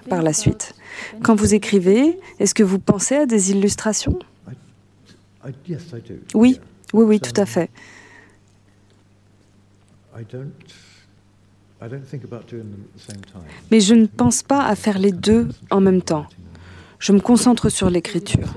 par 0.10 0.24
la 0.24 0.34
suite. 0.34 0.74
Quand 1.24 1.36
vous 1.36 1.54
écrivez, 1.54 2.20
est-ce 2.40 2.54
que 2.54 2.64
vous 2.64 2.80
pensez 2.80 3.16
à 3.16 3.26
des 3.26 3.52
illustrations? 3.52 4.18
Oui, 6.34 6.60
oui, 6.94 7.04
oui, 7.04 7.20
tout 7.20 7.40
à 7.40 7.46
fait. 7.46 7.70
Mais 13.72 13.80
je 13.80 13.94
ne 13.94 14.06
pense 14.08 14.44
pas 14.44 14.66
à 14.66 14.76
faire 14.76 14.98
les 14.98 15.12
deux 15.12 15.48
en 15.70 15.80
même 15.80 16.02
temps. 16.02 16.26
Je 17.00 17.12
me 17.12 17.20
concentre 17.20 17.70
sur 17.70 17.90
l'écriture. 17.90 18.56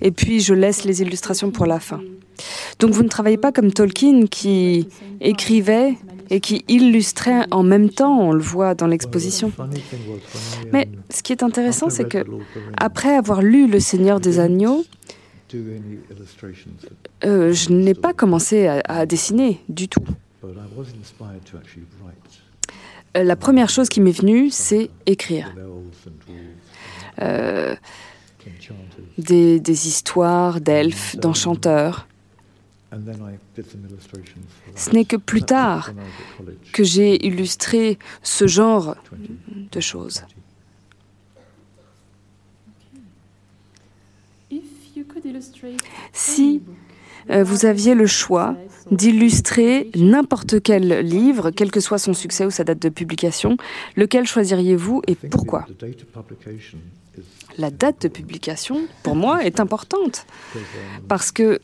Et 0.00 0.12
puis 0.12 0.40
je 0.40 0.54
laisse 0.54 0.84
les 0.84 1.02
illustrations 1.02 1.50
pour 1.50 1.66
la 1.66 1.80
fin. 1.80 2.00
Donc 2.78 2.92
vous 2.92 3.02
ne 3.02 3.08
travaillez 3.08 3.36
pas 3.36 3.52
comme 3.52 3.72
Tolkien 3.72 4.26
qui 4.26 4.88
écrivait 5.20 5.96
et 6.34 6.40
qui 6.40 6.64
illustrait 6.66 7.46
en 7.52 7.62
même 7.62 7.90
temps, 7.90 8.18
on 8.18 8.32
le 8.32 8.42
voit 8.42 8.74
dans 8.74 8.88
l'exposition. 8.88 9.52
Mais 10.72 10.88
ce 11.08 11.22
qui 11.22 11.30
est 11.30 11.44
intéressant, 11.44 11.90
c'est 11.90 12.08
que 12.08 12.24
après 12.76 13.14
avoir 13.14 13.40
lu 13.40 13.68
Le 13.68 13.78
Seigneur 13.78 14.18
des 14.18 14.40
Agneaux, 14.40 14.84
euh, 17.24 17.52
je 17.52 17.70
n'ai 17.70 17.94
pas 17.94 18.12
commencé 18.12 18.66
à, 18.66 19.06
dessiner 19.06 19.60
du 19.68 19.86
tout. 19.86 20.02
Euh, 23.16 23.22
la 23.22 23.36
première 23.36 23.68
chose 23.68 23.88
qui 23.88 24.00
m'est 24.00 24.10
venue, 24.10 24.50
c'est 24.50 24.90
écrire. 25.06 25.54
Euh, 27.22 27.76
des, 29.18 29.60
des, 29.60 29.86
histoires 29.86 30.60
d'elfes, 30.60 31.14
d'enchanteurs. 31.16 32.08
Ce 34.76 34.90
n'est 34.90 35.04
que 35.04 35.16
plus 35.16 35.42
tard 35.42 35.92
que 36.72 36.84
j'ai 36.84 37.26
illustré 37.26 37.98
ce 38.22 38.46
genre 38.46 38.96
de 39.72 39.80
choses. 39.80 40.22
Si 46.12 46.62
euh, 47.30 47.42
vous 47.42 47.66
aviez 47.66 47.94
le 47.94 48.06
choix 48.06 48.56
d'illustrer 48.90 49.90
n'importe 49.96 50.62
quel 50.62 51.00
livre, 51.00 51.50
quel 51.50 51.70
que 51.70 51.80
soit 51.80 51.98
son 51.98 52.14
succès 52.14 52.44
ou 52.44 52.50
sa 52.50 52.64
date 52.64 52.80
de 52.80 52.88
publication, 52.88 53.56
lequel 53.96 54.26
choisiriez-vous 54.26 55.02
et 55.06 55.14
pourquoi? 55.14 55.66
La 57.58 57.70
date 57.70 58.02
de 58.02 58.08
publication, 58.08 58.86
pour 59.02 59.14
moi, 59.14 59.44
est 59.44 59.60
importante 59.60 60.26
parce 61.08 61.30
que 61.30 61.60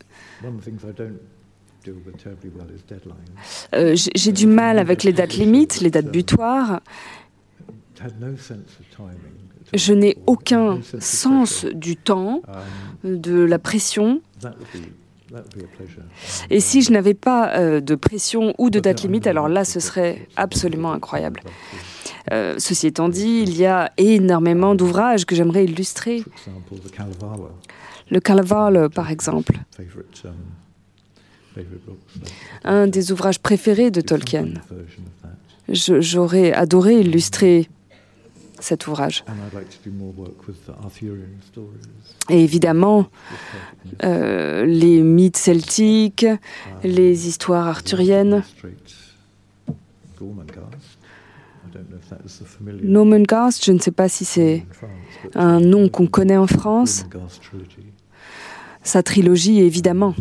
euh, 3.74 3.96
j'ai 4.14 4.32
du 4.32 4.46
mal 4.46 4.78
avec 4.78 5.02
les 5.02 5.12
dates 5.12 5.34
limites, 5.34 5.80
les 5.80 5.90
dates 5.90 6.10
butoirs. 6.10 6.80
Je 9.74 9.92
n'ai 9.92 10.16
aucun 10.26 10.80
sens 11.00 11.64
du 11.66 11.96
temps, 11.96 12.42
de 13.04 13.42
la 13.42 13.58
pression. 13.58 14.20
Et 16.50 16.60
si 16.60 16.82
je 16.82 16.92
n'avais 16.92 17.14
pas 17.14 17.56
euh, 17.56 17.80
de 17.80 17.94
pression 17.94 18.54
ou 18.58 18.70
de 18.70 18.80
date 18.80 19.02
limite, 19.02 19.26
alors 19.26 19.48
là, 19.48 19.64
ce 19.64 19.78
serait 19.80 20.26
absolument 20.36 20.92
incroyable. 20.92 21.40
Euh, 22.32 22.56
ceci 22.58 22.86
étant 22.86 23.08
dit, 23.08 23.42
il 23.46 23.56
y 23.56 23.66
a 23.66 23.92
énormément 23.96 24.74
d'ouvrages 24.74 25.24
que 25.24 25.34
j'aimerais 25.34 25.64
illustrer. 25.64 26.24
Le 28.10 28.20
Calaval, 28.20 28.88
par 28.90 29.10
exemple. 29.10 29.58
Un 32.64 32.86
des 32.86 33.12
ouvrages 33.12 33.38
préférés 33.40 33.90
de 33.90 34.00
Tolkien. 34.00 34.54
J'aurais 35.68 36.52
adoré 36.52 37.00
illustrer 37.00 37.68
cet 38.60 38.86
ouvrage. 38.86 39.24
Et 42.28 42.44
évidemment, 42.44 43.06
euh, 44.04 44.64
les 44.64 45.02
mythes 45.02 45.36
celtiques, 45.36 46.26
les 46.84 47.28
histoires 47.28 47.66
arthuriennes. 47.66 48.42
Nomengast, 52.82 53.64
je 53.64 53.72
ne 53.72 53.78
sais 53.78 53.90
pas 53.90 54.08
si 54.08 54.24
c'est 54.24 54.66
un 55.34 55.60
nom 55.60 55.88
qu'on 55.88 56.06
connaît 56.06 56.36
en 56.36 56.46
France. 56.46 57.06
Sa 58.82 59.02
trilogie, 59.02 59.60
évidemment. 59.60 60.14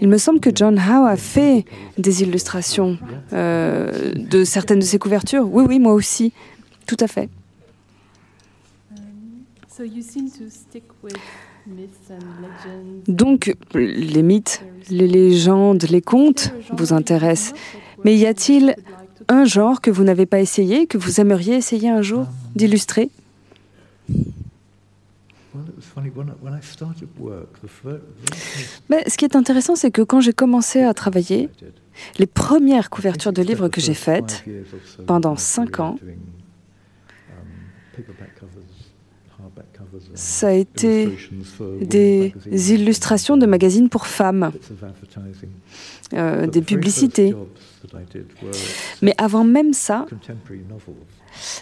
Il 0.00 0.08
me 0.08 0.18
semble 0.18 0.40
que 0.40 0.50
John 0.54 0.78
Howe 0.78 1.06
a 1.06 1.16
fait 1.16 1.64
des 1.98 2.22
illustrations 2.22 2.98
euh, 3.32 4.12
de 4.14 4.44
certaines 4.44 4.80
de 4.80 4.84
ses 4.84 4.98
couvertures. 4.98 5.48
Oui, 5.50 5.64
oui, 5.66 5.78
moi 5.78 5.92
aussi. 5.92 6.32
Tout 6.86 6.96
à 7.00 7.06
fait. 7.06 7.28
Donc, 13.08 13.56
les 13.74 14.22
mythes, 14.22 14.64
les 14.90 15.06
légendes, 15.06 15.84
les 15.88 16.02
contes 16.02 16.52
vous 16.72 16.92
intéressent. 16.92 17.54
Mais 18.04 18.16
y 18.16 18.26
a-t-il 18.26 18.74
un 19.28 19.44
genre 19.44 19.80
que 19.80 19.90
vous 19.90 20.04
n'avez 20.04 20.26
pas 20.26 20.40
essayé, 20.40 20.86
que 20.86 20.98
vous 20.98 21.20
aimeriez 21.20 21.56
essayer 21.56 21.88
un 21.88 22.02
jour 22.02 22.26
d'illustrer? 22.54 23.10
Mais 28.88 29.08
ce 29.08 29.16
qui 29.16 29.24
est 29.24 29.36
intéressant, 29.36 29.76
c'est 29.76 29.90
que 29.90 30.02
quand 30.02 30.20
j'ai 30.20 30.32
commencé 30.32 30.80
à 30.80 30.94
travailler, 30.94 31.50
les 32.18 32.26
premières 32.26 32.88
couvertures 32.90 33.32
de 33.32 33.42
livres 33.42 33.68
que 33.68 33.80
j'ai 33.80 33.94
faites 33.94 34.44
pendant 35.06 35.36
cinq 35.36 35.80
ans, 35.80 35.98
ça 40.14 40.48
a 40.48 40.52
été 40.52 41.16
des 41.80 42.32
illustrations 42.72 43.36
de 43.36 43.46
magazines 43.46 43.88
pour 43.88 44.06
femmes, 44.06 44.52
euh, 46.12 46.46
des 46.46 46.62
publicités. 46.62 47.34
Mais 49.00 49.14
avant 49.18 49.44
même 49.44 49.72
ça, 49.72 50.06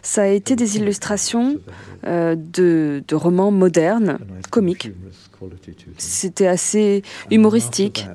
ça 0.02 0.22
a 0.22 0.26
été 0.26 0.56
des 0.56 0.76
illustrations 0.76 1.58
euh, 2.04 2.34
de, 2.36 3.02
romans 3.12 3.50
modernes, 3.50 4.18
comiques. 4.50 4.90
C'était 5.98 6.46
assez 6.46 7.02
humoristique. 7.30 8.06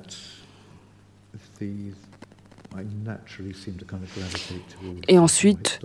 Et 5.08 5.18
ensuite, 5.18 5.80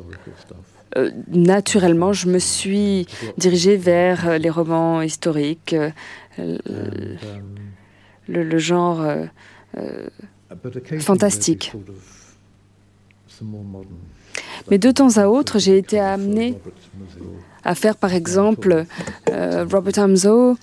euh, 0.96 1.10
naturellement, 1.28 2.12
je 2.12 2.28
me 2.28 2.38
suis 2.38 3.06
dirigée 3.38 3.76
vers 3.76 4.38
les 4.38 4.50
romans 4.50 5.02
historiques, 5.02 5.74
euh, 6.38 6.66
le, 8.28 8.58
genre 8.58 9.04
fantastique. 10.98 11.72
Mais 14.70 14.78
de 14.78 14.90
temps 14.90 15.16
à 15.16 15.26
autre, 15.26 15.58
j'ai 15.58 15.78
été 15.78 15.98
amenée 15.98 16.56
à 17.64 17.74
faire 17.74 17.96
par 17.96 18.14
exemple 18.14 18.84
euh, 19.30 19.66
Robert 19.70 19.98
Amzo 19.98 20.56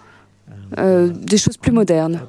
euh, 0.77 1.09
des 1.09 1.37
choses 1.37 1.57
plus 1.57 1.71
modernes. 1.71 2.21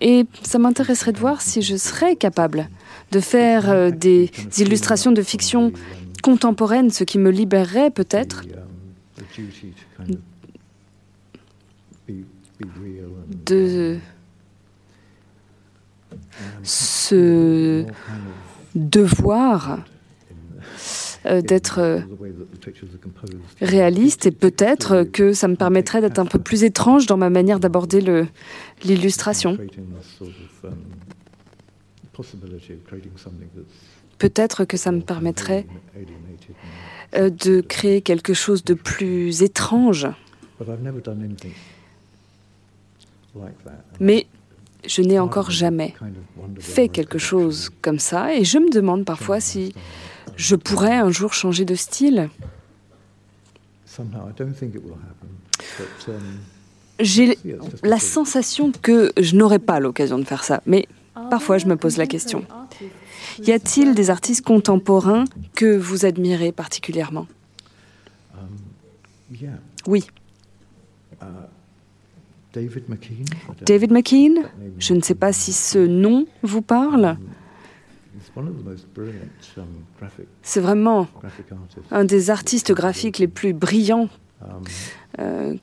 Et 0.00 0.26
ça 0.42 0.58
m'intéresserait 0.58 1.12
de 1.12 1.18
voir 1.18 1.42
si 1.42 1.62
je 1.62 1.76
serais 1.76 2.16
capable 2.16 2.68
de 3.10 3.20
faire 3.20 3.70
euh, 3.70 3.90
des 3.90 4.30
illustrations 4.58 5.12
de 5.12 5.22
fiction 5.22 5.72
contemporaine, 6.22 6.90
ce 6.90 7.04
qui 7.04 7.18
me 7.18 7.30
libérerait 7.30 7.90
peut-être 7.90 8.44
de 13.46 13.98
ce 16.62 17.86
devoir 18.74 19.80
euh, 21.26 21.40
d'être 21.42 21.80
euh, 21.80 22.00
réaliste 23.60 24.26
et 24.26 24.30
peut-être 24.30 25.04
que 25.04 25.32
ça 25.32 25.48
me 25.48 25.56
permettrait 25.56 26.00
d'être 26.00 26.18
un 26.18 26.26
peu 26.26 26.38
plus 26.38 26.64
étrange 26.64 27.06
dans 27.06 27.16
ma 27.16 27.30
manière 27.30 27.60
d'aborder 27.60 28.26
l'illustration. 28.84 29.58
Peut-être 34.18 34.64
que 34.64 34.76
ça 34.76 34.92
me 34.92 35.00
permettrait 35.00 35.66
euh, 37.14 37.30
de 37.30 37.60
créer 37.60 38.02
quelque 38.02 38.34
chose 38.34 38.64
de 38.64 38.74
plus 38.74 39.42
étrange. 39.42 40.06
Mais 44.00 44.26
je 44.86 45.02
n'ai 45.02 45.18
encore 45.18 45.50
jamais 45.50 45.94
fait 46.58 46.88
quelque 46.88 47.18
chose 47.18 47.70
comme 47.82 47.98
ça 47.98 48.34
et 48.34 48.44
je 48.44 48.58
me 48.58 48.70
demande 48.70 49.04
parfois 49.04 49.40
si 49.40 49.74
je 50.36 50.56
pourrais 50.56 50.96
un 50.96 51.10
jour 51.10 51.32
changer 51.32 51.64
de 51.64 51.74
style. 51.74 52.28
J'ai 57.00 57.38
la 57.82 57.98
sensation 57.98 58.72
que 58.72 59.12
je 59.18 59.36
n'aurai 59.36 59.58
pas 59.58 59.80
l'occasion 59.80 60.18
de 60.18 60.24
faire 60.24 60.44
ça, 60.44 60.62
mais 60.66 60.86
parfois 61.14 61.58
je 61.58 61.66
me 61.66 61.76
pose 61.76 61.96
la 61.96 62.06
question. 62.06 62.44
Y 63.38 63.52
a-t-il 63.52 63.94
des 63.94 64.10
artistes 64.10 64.44
contemporains 64.44 65.24
que 65.54 65.76
vous 65.76 66.04
admirez 66.04 66.52
particulièrement? 66.52 67.26
Oui. 69.86 70.06
David 73.66 73.92
McKean, 73.92 74.42
je 74.78 74.94
ne 74.94 75.00
sais 75.00 75.14
pas 75.14 75.32
si 75.32 75.52
ce 75.52 75.78
nom 75.78 76.26
vous 76.42 76.62
parle. 76.62 77.16
C'est 80.42 80.60
vraiment 80.60 81.08
un 81.90 82.04
des 82.04 82.30
artistes 82.30 82.72
graphiques 82.72 83.18
les 83.18 83.28
plus 83.28 83.52
brillants 83.52 84.08
euh, 85.18 85.56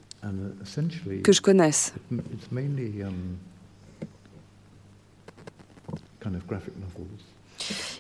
que 1.24 1.32
je 1.32 1.42
connaisse. 1.42 1.94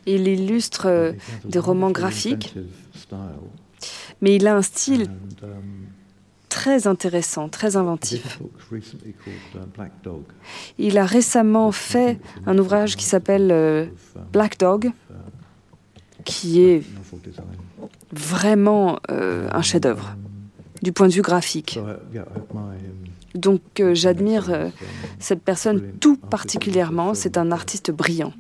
Il 0.06 0.28
illustre 0.28 0.88
euh, 0.88 1.12
des 1.46 1.60
romans 1.60 1.92
graphiques, 1.92 2.56
mais 4.22 4.36
il 4.36 4.48
a 4.48 4.56
un 4.56 4.62
style 4.62 5.10
très 6.50 6.88
intéressant, 6.88 7.50
très 7.50 7.76
inventif. 7.76 8.40
Il 10.78 10.98
a 10.98 11.06
récemment 11.06 11.72
fait 11.72 12.20
un 12.46 12.58
ouvrage 12.58 12.96
qui 12.96 13.06
s'appelle 13.06 13.50
euh, 13.52 13.86
Black 14.32 14.58
Dog, 14.60 14.92
qui 16.24 16.62
est 16.62 16.84
vraiment 18.12 19.00
euh, 19.12 19.50
un 19.52 19.62
chef-d'œuvre 19.62 20.16
du 20.82 20.92
point 20.92 21.08
de 21.08 21.14
vue 21.14 21.22
graphique. 21.22 21.80
Donc 23.36 23.62
euh, 23.80 23.94
j'admire 23.94 24.72
cette 25.20 25.42
personne 25.42 25.94
tout 26.00 26.18
particulièrement. 26.18 27.14
C'est 27.14 27.38
un 27.38 27.52
artiste 27.52 27.92
brillant. 27.92 28.34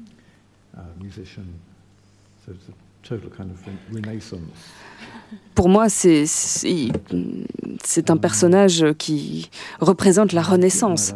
Pour 5.55 5.69
moi, 5.69 5.89
c'est 5.89 6.25
c'est 6.25 8.09
un 8.09 8.17
personnage 8.17 8.85
qui 8.97 9.49
représente 9.79 10.33
la 10.33 10.41
Renaissance. 10.41 11.13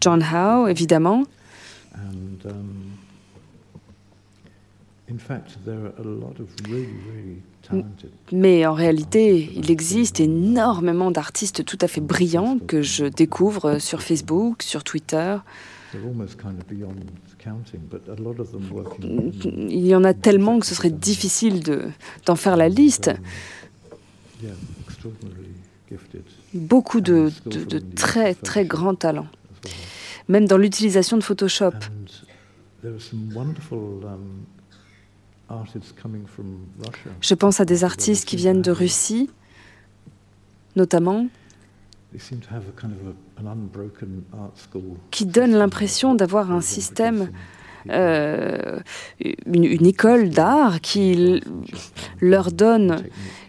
John 0.00 0.22
Howe, 0.22 0.68
évidemment. 0.68 1.24
Mais 8.32 8.66
en 8.66 8.74
réalité, 8.74 9.50
il 9.54 9.70
existe 9.70 10.20
énormément 10.20 11.10
d'artistes 11.10 11.64
tout 11.64 11.78
à 11.80 11.88
fait 11.88 12.00
brillants 12.00 12.58
que 12.58 12.82
je 12.82 13.06
découvre 13.06 13.78
sur 13.78 14.02
Facebook, 14.02 14.62
sur 14.62 14.84
Twitter. 14.84 15.36
Il 19.70 19.86
y 19.86 19.94
en 19.94 20.04
a 20.04 20.14
tellement 20.14 20.58
que 20.58 20.66
ce 20.66 20.74
serait 20.74 20.90
difficile 20.90 21.62
d'en 22.26 22.36
faire 22.36 22.56
la 22.56 22.68
liste. 22.68 23.10
Beaucoup 26.54 27.00
de, 27.00 27.30
très 27.94 28.34
très 28.34 28.64
grands 28.64 28.94
talents, 28.94 29.28
même 30.28 30.46
dans 30.46 30.58
l'utilisation 30.58 31.16
de 31.16 31.22
Photoshop. 31.22 31.72
Je 37.20 37.34
pense 37.34 37.60
à 37.60 37.64
des 37.64 37.84
artistes 37.84 38.26
qui 38.26 38.36
viennent 38.36 38.62
de 38.62 38.70
Russie, 38.70 39.30
notamment, 40.76 41.26
qui 45.10 45.26
donnent 45.26 45.52
l'impression 45.52 46.14
d'avoir 46.14 46.50
un 46.52 46.60
système, 46.60 47.30
euh, 47.90 48.80
une, 49.46 49.86
école 49.86 50.30
d'art 50.30 50.80
qui 50.80 51.42
leur 52.20 52.50
donne 52.50 53.02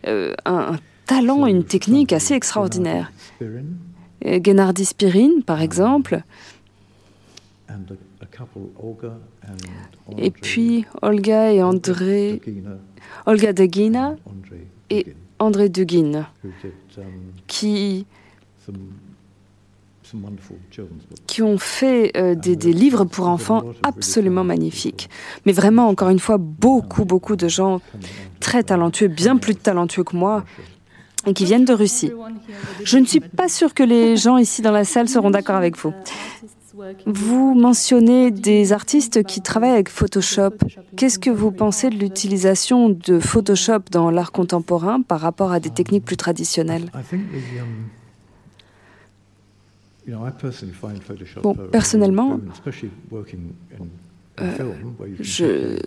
euh, 0.08 0.34
un, 0.46 0.76
talent, 1.06 1.48
une 1.48 1.64
technique 1.64 2.14
assez 2.14 2.34
extraordinaire. 2.34 3.12
Gennady 4.22 4.86
Spirin, 4.86 5.42
par 5.46 5.62
exemple, 5.62 6.22
et 10.18 10.32
puis 10.32 10.86
Olga 11.02 11.52
et 11.52 11.62
André, 11.62 12.42
Olga 13.26 13.54
Degina 13.54 14.16
et 14.90 15.06
André 15.40 15.70
Dugin, 15.70 16.28
qui 17.48 18.06
qui 21.28 21.44
ont 21.44 21.60
fait 21.60 22.12
euh, 22.18 22.34
des, 22.34 22.56
des, 22.56 22.74
livres 22.74 23.06
pour 23.06 23.28
enfants 23.28 23.64
absolument 23.84 24.44
magnifiques. 24.44 25.08
Mais 25.46 25.52
vraiment, 25.52 25.88
encore 25.88 26.10
une 26.10 26.18
fois, 26.18 26.40
beaucoup, 26.40 27.06
beaucoup 27.06 27.36
de 27.36 27.48
gens 27.48 27.80
très 28.40 28.64
talentueux, 28.64 29.08
bien 29.08 29.38
plus 29.38 29.56
talentueux 29.56 30.04
que 30.04 30.16
moi, 30.16 30.46
et 31.26 31.34
qui 31.34 31.46
viennent 31.46 31.66
de 31.66 31.74
Russie. 31.74 32.12
Je 32.84 32.98
ne 32.98 33.06
suis 33.06 33.20
pas 33.20 33.50
sûre 33.50 33.74
que 33.74 33.84
les 33.84 34.16
gens 34.16 34.38
ici 34.38 34.62
dans 34.62 34.72
la 34.72 34.86
salle 34.86 35.10
seront 35.10 35.30
d'accord 35.30 35.56
avec 35.56 35.78
vous. 35.78 35.94
Vous 37.06 37.54
mentionnez 37.56 38.32
des 38.32 38.74
artistes 38.74 39.24
qui 39.24 39.42
travaillent 39.42 39.72
avec 39.72 39.90
Photoshop. 39.90 40.52
Qu'est-ce 40.96 41.20
que 41.20 41.30
vous 41.30 41.52
pensez 41.52 41.90
de 41.90 41.96
l'utilisation 41.96 42.90
de 42.90 43.20
Photoshop 43.20 43.82
dans 43.92 44.10
l'art 44.12 44.32
contemporain 44.32 45.02
par 45.02 45.20
rapport 45.20 45.52
à 45.52 45.60
des 45.60 45.70
techniques 45.70 46.06
plus 46.06 46.18
traditionnelles 46.18 46.92
Bon, 51.44 51.56
personnellement, 51.72 52.40
euh, 54.42 54.74
je 55.20 55.78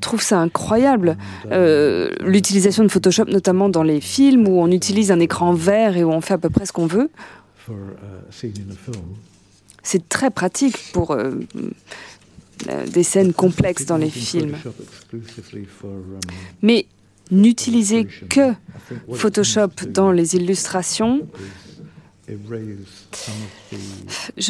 trouve 0.00 0.22
ça 0.22 0.40
incroyable, 0.40 1.16
euh, 1.50 2.10
l'utilisation 2.20 2.82
de 2.82 2.88
Photoshop, 2.88 3.26
notamment 3.26 3.68
dans 3.68 3.82
les 3.82 4.00
films 4.00 4.48
où 4.48 4.60
on 4.60 4.68
utilise 4.68 5.12
un 5.12 5.20
écran 5.20 5.52
vert 5.52 5.96
et 5.96 6.04
où 6.04 6.10
on 6.10 6.20
fait 6.20 6.34
à 6.34 6.38
peu 6.38 6.50
près 6.50 6.66
ce 6.66 6.72
qu'on 6.72 6.86
veut. 6.86 7.10
C'est 9.92 10.08
très 10.08 10.30
pratique 10.30 10.92
pour 10.92 11.10
euh, 11.10 11.32
des 12.92 13.02
scènes 13.02 13.32
complexes 13.32 13.86
dans 13.86 13.96
les 13.96 14.08
films. 14.08 14.54
Mais 16.62 16.86
n'utiliser 17.32 18.04
que 18.04 18.52
Photoshop 19.12 19.70
dans 19.88 20.12
les 20.12 20.36
illustrations, 20.36 21.26
je 22.28 22.84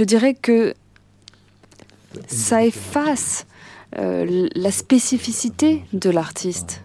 dirais 0.05 0.35
que 0.35 0.75
ça 2.27 2.63
efface 2.63 3.47
euh, 3.97 4.47
la 4.55 4.71
spécificité 4.71 5.85
de 5.95 6.11
l'artiste. 6.11 6.83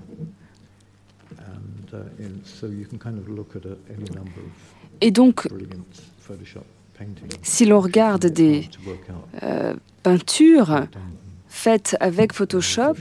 Et 5.02 5.12
donc, 5.12 5.46
si 7.42 7.66
l'on 7.66 7.80
regarde 7.80 8.26
des 8.26 8.70
euh, 9.44 9.74
peintures 10.04 10.88
faites 11.48 11.96
avec 12.00 12.34
Photoshop, 12.34 12.96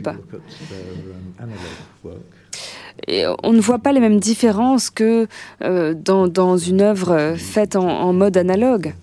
on 3.43 3.53
ne 3.53 3.61
voit 3.61 3.79
pas 3.79 3.93
les 3.93 4.01
mêmes 4.01 4.21
différences 4.21 4.91
que 4.91 5.27
euh, 5.63 5.95
dans, 5.95 6.57
une 6.57 6.81
œuvre 6.81 7.35
faite 7.37 7.77
en, 7.77 8.13
mode 8.13 8.37
analogue. 8.37 8.95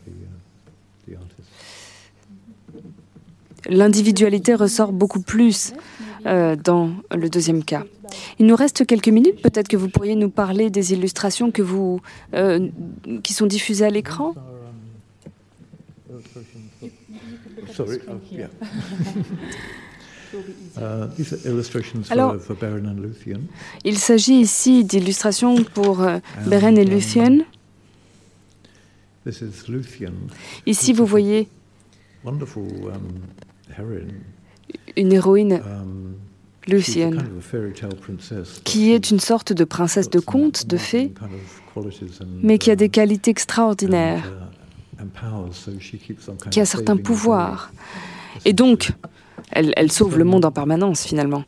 L'individualité 3.69 4.55
ressort 4.55 4.91
beaucoup 4.91 5.21
plus 5.21 5.73
euh, 6.25 6.55
dans 6.55 6.91
le 7.15 7.29
deuxième 7.29 7.63
cas. 7.63 7.83
Il 8.39 8.47
nous 8.47 8.55
reste 8.55 8.85
quelques 8.85 9.07
minutes. 9.09 9.41
Peut-être 9.41 9.67
que 9.67 9.77
vous 9.77 9.87
pourriez 9.87 10.15
nous 10.15 10.29
parler 10.29 10.69
des 10.69 10.93
illustrations 10.93 11.51
que 11.51 11.61
vous, 11.61 12.01
qui 13.23 13.33
sont 13.33 13.45
diffusées 13.45 13.85
à 13.85 13.89
l'écran. 13.89 14.33
Alors, 22.09 22.37
il 23.83 23.97
s'agit 23.97 24.39
ici 24.39 24.85
d'illustrations 24.85 25.63
pour 25.63 26.01
euh, 26.01 26.19
Beren 26.47 26.77
et 26.77 26.85
Luthien. 26.85 27.39
Ici, 30.65 30.93
vous 30.93 31.05
voyez 31.05 31.47
une 34.95 35.11
héroïne, 35.11 35.61
Lucienne, 36.67 37.23
qui 38.63 38.91
est 38.91 39.11
une 39.11 39.19
sorte 39.19 39.53
de 39.53 39.63
princesse 39.63 40.09
de 40.09 40.19
conte, 40.19 40.67
de 40.67 40.77
fée, 40.77 41.13
mais 42.41 42.57
qui 42.57 42.71
a 42.71 42.75
des 42.75 42.89
qualités 42.89 43.31
extraordinaires, 43.31 44.50
qui 46.49 46.59
a 46.59 46.65
certains 46.65 46.97
pouvoirs. 46.97 47.71
Et 48.45 48.53
donc, 48.53 48.91
elle, 49.51 49.73
elle, 49.75 49.91
sauve 49.91 50.17
le 50.17 50.23
monde 50.23 50.45
en 50.45 50.51
permanence, 50.51 51.03
finalement. 51.03 51.43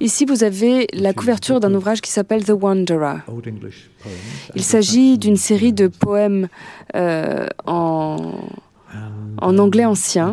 Ici, 0.00 0.24
vous 0.24 0.44
avez 0.44 0.86
la 0.92 1.12
couverture 1.12 1.60
d'un 1.60 1.74
ouvrage 1.74 2.00
qui 2.00 2.10
s'appelle 2.10 2.44
The 2.44 2.50
Wanderer. 2.50 3.18
Il 4.54 4.62
s'agit 4.62 5.18
d'une 5.18 5.36
série 5.36 5.72
de 5.72 5.88
poèmes 5.88 6.48
euh, 6.94 7.46
en 7.66 8.34
en 9.38 9.58
anglais 9.58 9.84
ancien. 9.84 10.32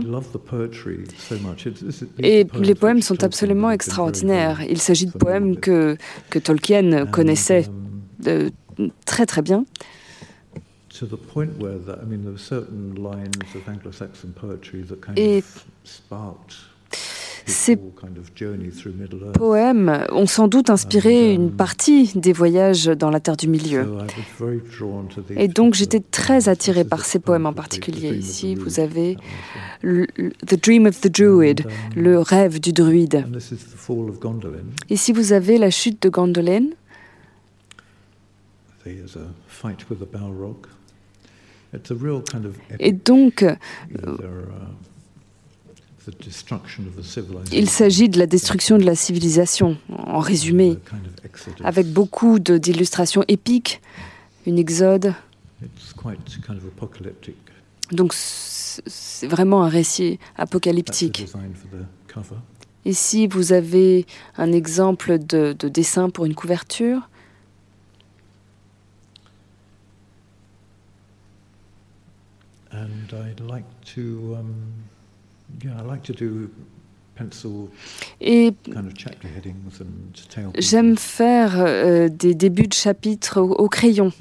Et 2.20 2.48
les 2.60 2.76
poèmes 2.76 3.02
sont 3.02 3.24
absolument 3.24 3.72
extraordinaires. 3.72 4.62
Il 4.68 4.80
s'agit 4.80 5.06
de 5.06 5.12
poèmes 5.12 5.58
que, 5.58 5.98
que 6.30 6.40
Tolkien 6.40 7.06
connaissait 7.06 7.68
de, 8.20 8.52
très 9.06 9.26
très 9.26 9.42
bien. 9.42 9.66
Et 15.16 15.44
ces 17.46 17.78
poèmes 19.34 20.06
ont 20.12 20.26
sans 20.26 20.48
doute 20.48 20.70
inspiré 20.70 21.34
une 21.34 21.52
partie 21.52 22.12
des 22.16 22.34
voyages 22.34 22.86
dans 22.86 23.10
la 23.10 23.20
Terre 23.20 23.38
du 23.38 23.48
Milieu. 23.48 23.86
Et 25.36 25.48
donc 25.48 25.74
j'étais 25.74 26.00
très 26.00 26.50
attirée 26.50 26.84
par 26.84 27.06
ces 27.06 27.20
poèmes 27.20 27.46
en 27.46 27.54
particulier. 27.54 28.10
Ici, 28.10 28.56
vous 28.56 28.80
avez 28.80 29.18
The 29.82 30.62
Dream 30.62 30.88
of 30.88 31.00
the 31.00 31.08
Druid, 31.08 31.66
le 31.96 32.20
rêve 32.20 32.60
du 32.60 32.74
druide. 32.74 33.26
Ici, 34.90 35.14
vous 35.14 35.34
avez 35.34 35.58
la 35.58 35.70
chute 35.70 36.02
de 36.02 36.10
Gondolin. 36.10 36.66
Et 42.80 42.92
donc, 42.92 43.46
il 47.52 47.70
s'agit 47.70 48.10
de 48.10 48.20
la 48.20 48.26
destruction 48.26 48.78
de 48.78 48.84
la 48.84 48.96
civilisation, 48.96 49.78
en 49.90 50.20
résumé, 50.20 50.78
avec 51.64 51.88
beaucoup 51.88 52.40
d'illustrations 52.40 53.24
épiques, 53.28 53.82
une 54.46 54.58
exode. 54.58 55.14
Donc 57.92 58.14
c'est 58.14 59.28
vraiment 59.28 59.64
un 59.64 59.70
récit 59.70 60.20
apocalyptique. 60.38 61.26
Ici, 62.86 63.28
vous 63.28 63.52
avez 63.52 64.06
un 64.38 64.54
exemple 64.54 65.20
de, 65.20 65.54
de 65.58 65.68
dessin 65.68 66.10
pour 66.10 66.26
une 66.26 66.36
couverture. 66.36 67.10
And 72.78 73.14
I'd 73.26 73.40
like 73.40 73.66
to 73.96 74.36
um, 74.38 74.54
et 78.22 78.54
j'aime 80.60 80.98
faire 80.98 81.56
euh, 81.58 82.10
des 82.10 82.36
débuts 82.36 82.68
de 82.68 82.74
chapitres 82.74 83.42
au, 83.42 83.54
au 83.54 83.70
crayon. 83.70 84.12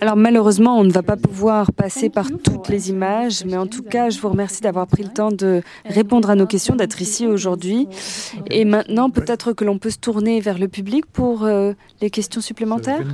Alors 0.00 0.16
malheureusement, 0.16 0.78
on 0.78 0.84
ne 0.84 0.92
va 0.92 1.02
pas 1.02 1.16
pouvoir 1.16 1.72
passer 1.72 2.10
par 2.10 2.28
toutes 2.28 2.68
les 2.68 2.90
images, 2.90 3.44
mais 3.44 3.56
en 3.56 3.66
tout 3.66 3.82
cas, 3.82 4.10
je 4.10 4.20
vous 4.20 4.28
remercie 4.28 4.60
d'avoir 4.60 4.86
pris 4.86 5.02
le 5.02 5.10
temps 5.10 5.30
de 5.30 5.62
répondre 5.84 6.30
à 6.30 6.34
nos 6.34 6.46
questions, 6.46 6.76
d'être 6.76 7.00
ici 7.00 7.26
aujourd'hui. 7.26 7.88
Et 8.50 8.64
maintenant, 8.64 9.10
peut-être 9.10 9.52
que 9.52 9.64
l'on 9.64 9.78
peut 9.78 9.90
se 9.90 9.98
tourner 9.98 10.40
vers 10.40 10.58
le 10.58 10.68
public 10.68 11.06
pour 11.06 11.44
euh, 11.44 11.72
les 12.00 12.10
questions 12.10 12.40
supplémentaires. 12.40 13.06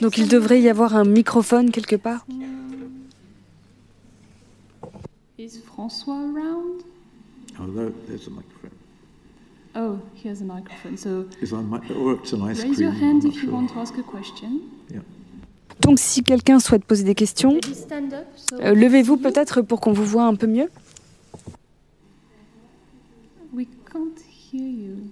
Donc 0.00 0.18
il 0.18 0.28
devrait 0.28 0.60
y 0.60 0.68
avoir 0.68 0.94
un 0.96 1.04
microphone 1.04 1.70
quelque 1.70 1.96
part. 1.96 2.26
Is 5.38 5.58
François 5.64 6.16
around? 6.16 6.82
Oh, 7.58 7.64
there's 8.06 8.26
a 8.26 8.30
microphone. 8.30 8.79
Oh, 9.82 9.98
here's 10.22 10.42
a 10.42 10.44
microphone. 10.44 10.96
So 10.98 11.24
Is 11.40 11.50
that 11.50 11.62
mi- 11.62 11.94
or 11.94 12.14
it's 12.14 12.32
an 12.34 12.42
ice 12.42 12.62
raise 12.62 12.76
cream? 12.76 12.80
your 12.82 12.90
hand 12.92 13.24
if 13.24 13.32
not 13.32 13.34
you 13.34 13.40
sure. 13.40 13.52
want 13.52 13.68
to 13.72 13.78
ask 13.80 13.96
a 13.96 14.02
question. 14.02 14.60
Yeah. 14.90 15.00
Donc 15.80 15.98
si 15.98 16.22
quelqu'un 16.22 16.58
souhaite 16.60 16.84
poser 16.84 17.04
des 17.04 17.14
questions. 17.14 17.58
So 17.62 18.60
euh, 18.60 18.74
levez-vous 18.74 19.16
peut-être 19.16 19.62
pour 19.62 19.80
qu'on 19.80 19.92
vous 19.94 20.04
voit 20.04 20.24
un 20.26 20.34
peu 20.34 20.46
mieux. 20.46 20.68
we 23.54 23.66
can't 23.90 24.18
hear 24.52 24.66
you. 24.66 25.10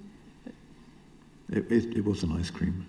It, 1.50 1.64
it, 1.70 1.96
it 1.96 2.04
was 2.04 2.22
an 2.24 2.36
ice 2.38 2.50
cream. 2.50 2.84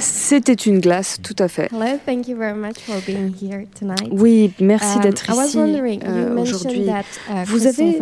C'était 0.00 0.52
une 0.54 0.80
glace, 0.80 1.18
tout 1.22 1.36
à 1.38 1.48
fait. 1.48 1.70
Hello, 1.72 1.98
thank 2.04 2.26
you 2.28 2.36
very 2.36 2.58
much 2.58 2.78
for 2.78 2.96
being 3.06 3.32
here 3.40 3.64
tonight. 3.78 4.08
Oui, 4.10 4.52
merci 4.60 4.96
Um, 4.98 5.02
d'être 5.02 5.24
was 5.34 5.46
ici 5.46 5.58
euh, 5.58 6.36
aujourd'hui. 6.40 6.86
uh, 6.88 7.44
Vous 7.46 7.66
avez 7.66 8.00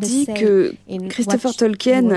dit 0.00 0.26
que 0.26 0.74
Christopher 1.08 1.54
Tolkien 1.56 2.08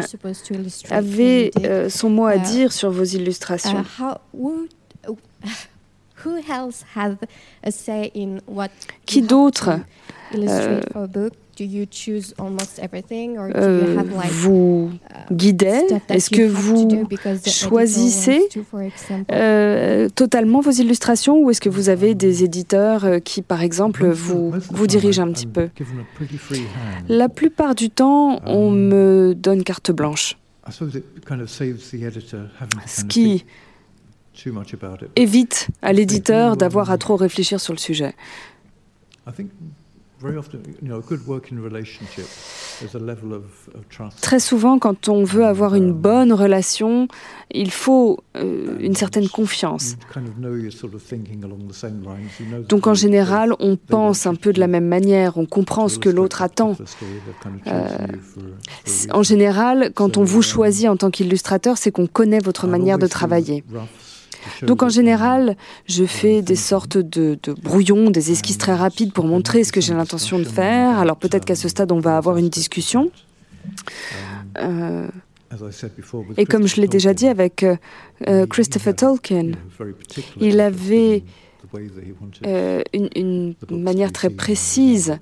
avait 0.89 1.51
euh, 1.65 1.89
son 1.89 2.09
mot 2.09 2.25
à 2.25 2.35
Uh, 2.35 2.39
dire 2.41 2.71
sur 2.73 2.91
vos 2.91 3.03
Uh, 3.03 3.15
illustrations. 3.17 3.83
how 3.99 4.17
would, 4.33 4.69
who 6.25 6.37
else 6.51 6.83
had 6.95 7.17
a 7.63 7.71
say 7.71 8.11
in 8.15 8.39
what 8.47 8.69
Qui 9.05 9.21
d'autre 9.21 9.79
euh, 11.61 11.65
for 11.65 11.65
a 11.65 11.65
book? 11.65 11.65
Do 11.65 11.65
you 11.65 11.85
choose 11.85 12.33
almost 12.37 12.79
everything, 12.79 13.37
or 13.37 13.49
do 13.49 13.59
euh, 13.59 13.81
you 13.85 13.99
have 13.99 14.15
like 14.15 14.31
vous 14.31 14.91
that 15.57 16.15
Est-ce 16.15 16.29
que 16.29 16.47
vous 16.47 16.87
choisissez 17.45 18.47
euh, 19.31 20.09
totalement 20.09 20.61
vos 20.61 20.71
illustrations 20.71 21.39
ou 21.39 21.51
est-ce 21.51 21.61
que 21.61 21.69
vous 21.69 21.89
avez 21.89 22.15
des 22.15 22.43
éditeurs 22.43 23.05
euh, 23.05 23.19
qui, 23.19 23.41
par 23.41 23.61
exemple, 23.61 24.07
vous, 24.07 24.51
vous 24.71 24.87
dirigent 24.87 25.23
un 25.23 25.31
petit 25.31 25.47
peu? 25.47 25.69
hand. 25.79 27.05
La 27.09 27.29
plupart 27.29 27.75
du 27.75 27.89
temps, 27.89 28.39
on 28.45 28.71
me 28.71 29.33
donne 29.35 29.63
carte 29.63 29.91
blanche, 29.91 30.37
I 30.67 30.71
suppose 30.71 30.95
it 30.95 31.25
kind 31.25 31.41
of 31.41 31.49
saves 31.49 31.89
the 31.91 32.03
editor 32.03 32.49
having 32.59 32.79
to 32.81 32.87
ce 32.87 33.03
qui 33.05 33.39
think 33.39 33.45
too 34.43 34.53
much 34.53 34.73
about 34.73 35.03
it. 35.03 35.11
évite 35.15 35.69
à 35.81 35.93
l'éditeur 35.93 36.57
d'avoir 36.57 36.91
à 36.91 36.97
trop 36.97 37.15
réfléchir 37.15 37.59
sur 37.59 37.73
le 37.73 37.79
sujet. 37.79 38.13
I 40.19 40.21
think 40.21 40.31
very 40.31 40.37
often, 40.37 40.61
you 40.81 40.89
know, 40.89 40.97
a 40.97 41.01
good 41.01 41.25
working 41.27 41.59
relationship 41.59 42.25
is 42.81 42.95
a 42.95 42.99
level 42.99 43.33
of, 43.33 43.43
of 43.73 43.87
trust. 43.89 44.21
Très 44.21 44.39
souvent, 44.39 44.79
quand 44.79 45.07
on 45.07 45.23
veut 45.23 45.45
avoir 45.45 45.75
une 45.75 45.93
bonne 45.93 46.33
relation, 46.33 47.07
il 47.51 47.71
faut 47.71 48.19
euh, 48.35 48.77
une 48.79 48.95
certaine 48.95 49.29
confiance. 49.29 49.95
Donc 52.67 52.87
en 52.87 52.93
général, 52.93 53.53
on 53.59 53.75
pense 53.77 54.25
un 54.25 54.35
peu 54.35 54.53
de 54.53 54.59
la 54.59 54.67
même 54.67 54.87
manière, 54.87 55.37
on 55.37 55.45
comprend 55.45 55.87
ce 55.87 55.99
que 55.99 56.09
l'autre 56.09 56.41
attend. 56.41 56.75
Euh. 57.67 58.07
En 59.11 59.23
général, 59.23 59.91
quand 59.95 60.17
on 60.17 60.23
vous 60.23 60.37
um, 60.37 60.43
choisit 60.43 60.89
en 60.89 60.97
tant 60.97 61.11
qu'illustrateur, 61.11 61.77
c'est 61.77 61.91
qu'on 61.91 62.07
connaît 62.07 62.39
votre 62.39 62.67
manière 62.67 62.97
de 62.97 63.07
travailler. 63.07 63.63
Donc 64.63 64.83
en 64.83 64.87
um, 64.87 64.91
général, 64.91 65.55
je 65.87 66.05
fais 66.05 66.41
des 66.41 66.55
sortes 66.55 66.97
de, 66.97 67.37
de 67.43 67.53
brouillons, 67.53 68.09
des 68.09 68.31
esquisses 68.31 68.57
très 68.57 68.75
rapides 68.75 69.13
pour 69.13 69.25
montrer 69.25 69.63
ce 69.63 69.71
que 69.71 69.81
j'ai 69.81 69.93
l'intention 69.93 70.39
de 70.39 70.43
faire. 70.45 70.97
Alors 70.99 71.17
peut-être 71.17 71.45
qu'à 71.45 71.55
ce 71.55 71.67
stade, 71.67 71.91
on 71.91 71.99
va 71.99 72.17
avoir 72.17 72.37
une 72.37 72.49
discussion. 72.49 73.11
Euh, 74.57 75.05
um, 75.05 75.11
as 75.51 75.57
I 75.61 75.71
said 75.73 75.91
before, 75.95 76.23
with 76.27 76.37
et 76.39 76.45
comme 76.45 76.67
je 76.67 76.81
l'ai 76.81 76.87
Christopher 76.87 77.13
déjà 77.13 77.13
dit 77.13 77.25
Tolkien, 77.25 77.31
avec 77.31 77.63
euh, 77.63 77.73
he- 77.73 78.29
euh, 78.29 78.45
he 78.45 78.49
Christopher 78.49 78.95
Tolkien, 78.95 79.51
il 80.39 80.59
avait 80.59 81.23
euh, 82.45 82.81
une, 82.93 83.09
une 83.15 83.55
manière 83.83 84.11
très 84.11 84.29
précise 84.29 85.17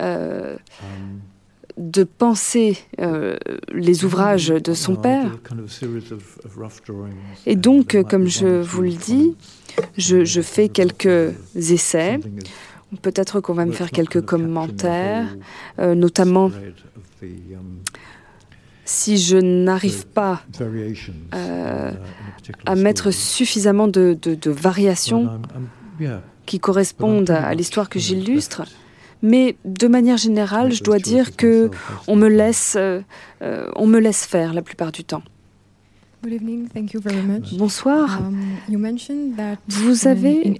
euh, 0.00 0.56
de 1.76 2.04
penser 2.04 2.78
euh, 3.00 3.36
les 3.72 4.04
ouvrages 4.04 4.48
de 4.48 4.74
son 4.74 4.94
père. 4.96 5.30
Et 7.46 7.56
donc, 7.56 7.96
comme 8.08 8.26
je 8.28 8.46
vous 8.62 8.82
le 8.82 8.92
dis, 8.92 9.34
je, 9.98 10.24
je 10.24 10.40
fais 10.40 10.68
quelques 10.68 11.34
essais. 11.56 12.20
Peut-être 13.02 13.40
qu'on 13.40 13.54
va 13.54 13.66
me 13.66 13.72
faire 13.72 13.90
quelques 13.90 14.24
commentaires, 14.24 15.36
euh, 15.80 15.94
notamment 15.96 16.50
si 18.84 19.16
je 19.16 19.38
n'arrive 19.38 20.06
pas 20.06 20.42
euh, 21.34 21.90
à 22.66 22.74
mettre 22.74 23.10
suffisamment 23.10 23.88
de, 23.88 24.16
de, 24.20 24.34
de 24.34 24.50
variations 24.50 25.40
qui 26.46 26.60
correspondent 26.60 27.30
à, 27.30 27.46
à 27.46 27.54
l'histoire 27.54 27.88
que 27.88 27.98
j'illustre. 27.98 28.62
Mais 29.24 29.56
de 29.64 29.88
manière 29.88 30.18
générale, 30.18 30.70
je 30.72 30.84
dois 30.84 30.98
dire 30.98 31.34
que 31.34 31.70
on 32.08 32.14
me 32.14 32.28
laisse, 32.28 32.74
euh, 32.76 33.00
euh, 33.40 33.70
on 33.74 33.86
me 33.86 33.98
laisse 33.98 34.26
faire 34.26 34.52
la 34.52 34.60
plupart 34.60 34.92
du 34.92 35.02
temps. 35.02 35.22
Good 36.22 36.32
evening, 36.34 36.68
thank 36.72 36.92
you 36.94 37.00
very 37.02 37.22
much. 37.22 37.54
Bonsoir. 37.56 38.20
Um, 38.22 38.38
you 38.68 38.78
mentioned 38.78 39.36
that 39.36 39.56
Vous 39.68 40.06
avez 40.06 40.58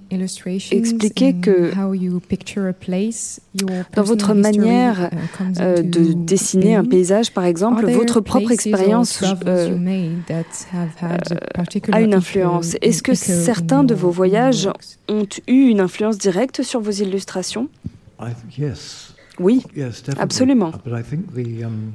expliqué 0.71 1.33
que 1.41 1.71
how 1.75 1.93
you 1.93 2.19
picture 2.19 2.67
a 2.67 2.73
place, 2.73 3.39
your 3.59 3.69
dans 3.95 4.03
votre 4.03 4.33
manière 4.35 5.09
uh, 5.11 5.43
euh, 5.59 5.81
de 5.81 6.13
dessiner 6.13 6.75
un 6.75 6.85
paysage, 6.85 7.31
par 7.31 7.45
exemple, 7.45 7.85
votre 7.91 8.19
propre 8.19 8.51
expérience 8.51 9.23
euh, 9.47 9.75
a 11.91 12.01
une 12.01 12.13
influence? 12.13 12.75
Est-ce 12.81 13.01
que 13.03 13.13
certains 13.13 13.83
de 13.83 13.93
your- 13.93 14.01
vos 14.01 14.11
voyages 14.11 14.69
ont 15.07 15.27
eu 15.47 15.67
une 15.69 15.79
influence 15.79 16.17
directe 16.17 16.61
sur 16.63 16.79
vos 16.79 16.91
illustrations? 16.91 17.69
Oui, 19.39 19.63
absolument. 20.17 20.71
But 20.85 20.93
I 20.93 21.03
think 21.03 21.33
the 21.33 21.65
um, 21.65 21.93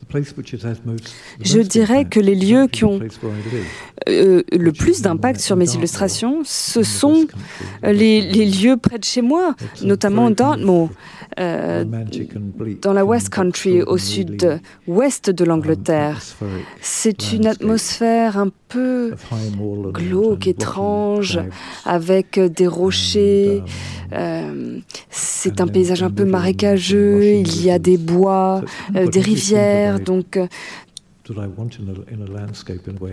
the 0.00 0.06
place 0.06 0.34
which 0.36 0.52
it 0.52 0.62
has 0.64 0.76
most, 0.84 1.14
the 1.38 1.46
Je 1.46 1.60
dirais 1.60 2.04
que 2.04 2.20
les 2.20 2.34
lieux 2.34 2.66
qui 2.66 2.80
the 2.80 2.84
ont 2.84 3.00
euh, 4.08 4.42
le 4.52 4.72
plus 4.72 5.02
d'impact 5.02 5.40
sur 5.40 5.56
mes 5.56 5.74
illustrations, 5.74 6.42
ce 6.44 6.82
sont 6.82 7.26
les, 7.82 8.20
les 8.20 8.46
lieux 8.46 8.76
près 8.76 8.98
de 8.98 9.04
chez 9.04 9.22
moi, 9.22 9.54
notamment 9.82 10.30
Dartmoor, 10.30 10.90
euh, 11.38 11.84
dans 12.82 12.92
la 12.92 13.04
West 13.04 13.28
Country, 13.28 13.82
au 13.82 13.98
sud-ouest 13.98 15.30
de 15.30 15.42
um, 15.44 15.48
l'Angleterre. 15.48 16.20
C'est 16.80 17.32
une 17.32 17.46
atmosphère 17.46 18.36
un 18.36 18.50
peu 18.68 19.14
glauque, 19.92 20.46
étrange, 20.46 21.40
avec 21.84 22.38
des 22.38 22.66
rochers. 22.66 23.62
um, 24.12 24.18
euh, 24.18 24.78
C'est 25.10 25.60
un 25.60 25.66
paysage 25.66 26.02
un 26.02 26.10
peu 26.10 26.24
marécageux, 26.24 27.24
il 27.24 27.62
y 27.62 27.70
a 27.70 27.78
des 27.78 27.96
bois, 27.96 28.62
euh, 28.96 29.06
des 29.06 29.20
rivières, 29.20 30.00
donc 30.00 30.38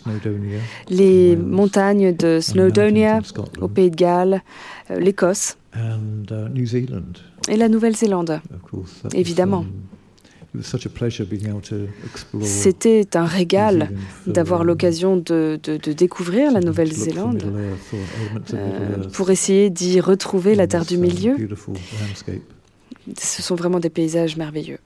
les 0.90 1.36
montagnes 1.36 2.16
de 2.16 2.40
Snowdonia, 2.40 3.20
Scotland, 3.24 3.64
au 3.64 3.68
Pays 3.68 3.92
de 3.92 3.96
Galles, 3.96 4.42
euh, 4.92 5.00
l'Écosse 5.00 5.58
and 5.76 6.24
uh, 6.32 6.50
New 6.54 6.66
Zealand, 6.66 7.14
et 7.50 7.58
la 7.58 7.68
Nouvelle-Zélande. 7.70 8.42
Évidemment. 9.14 9.60
um, 9.62 9.68
it 10.54 10.58
was 10.58 10.64
such 10.64 10.86
a 10.88 10.90
pleasure 10.90 11.26
being 11.28 11.48
able 11.48 11.62
to 11.62 11.76
explore 12.06 12.44
C'était 12.44 13.16
un 13.16 13.26
régal 13.26 13.90
d'avoir 14.26 14.62
um, 14.62 14.68
l'occasion 14.68 15.18
de, 15.18 15.60
de- 15.62 15.78
de 15.78 15.94
découvrir 15.94 16.52
la 16.52 16.60
Nouvelle-Zélande 16.60 17.44
euh, 18.54 19.04
pour 19.14 19.30
essayer 19.30 19.70
d'y 19.70 20.00
retrouver 20.00 20.56
la 20.56 20.66
Terre 20.66 20.86
du 20.86 20.96
um, 20.96 21.02
Milieu. 21.02 21.36
Ce 23.20 23.42
sont 23.42 23.56
vraiment 23.56 23.80
des 23.80 23.90
paysages 23.90 24.38
merveilleux. 24.38 24.80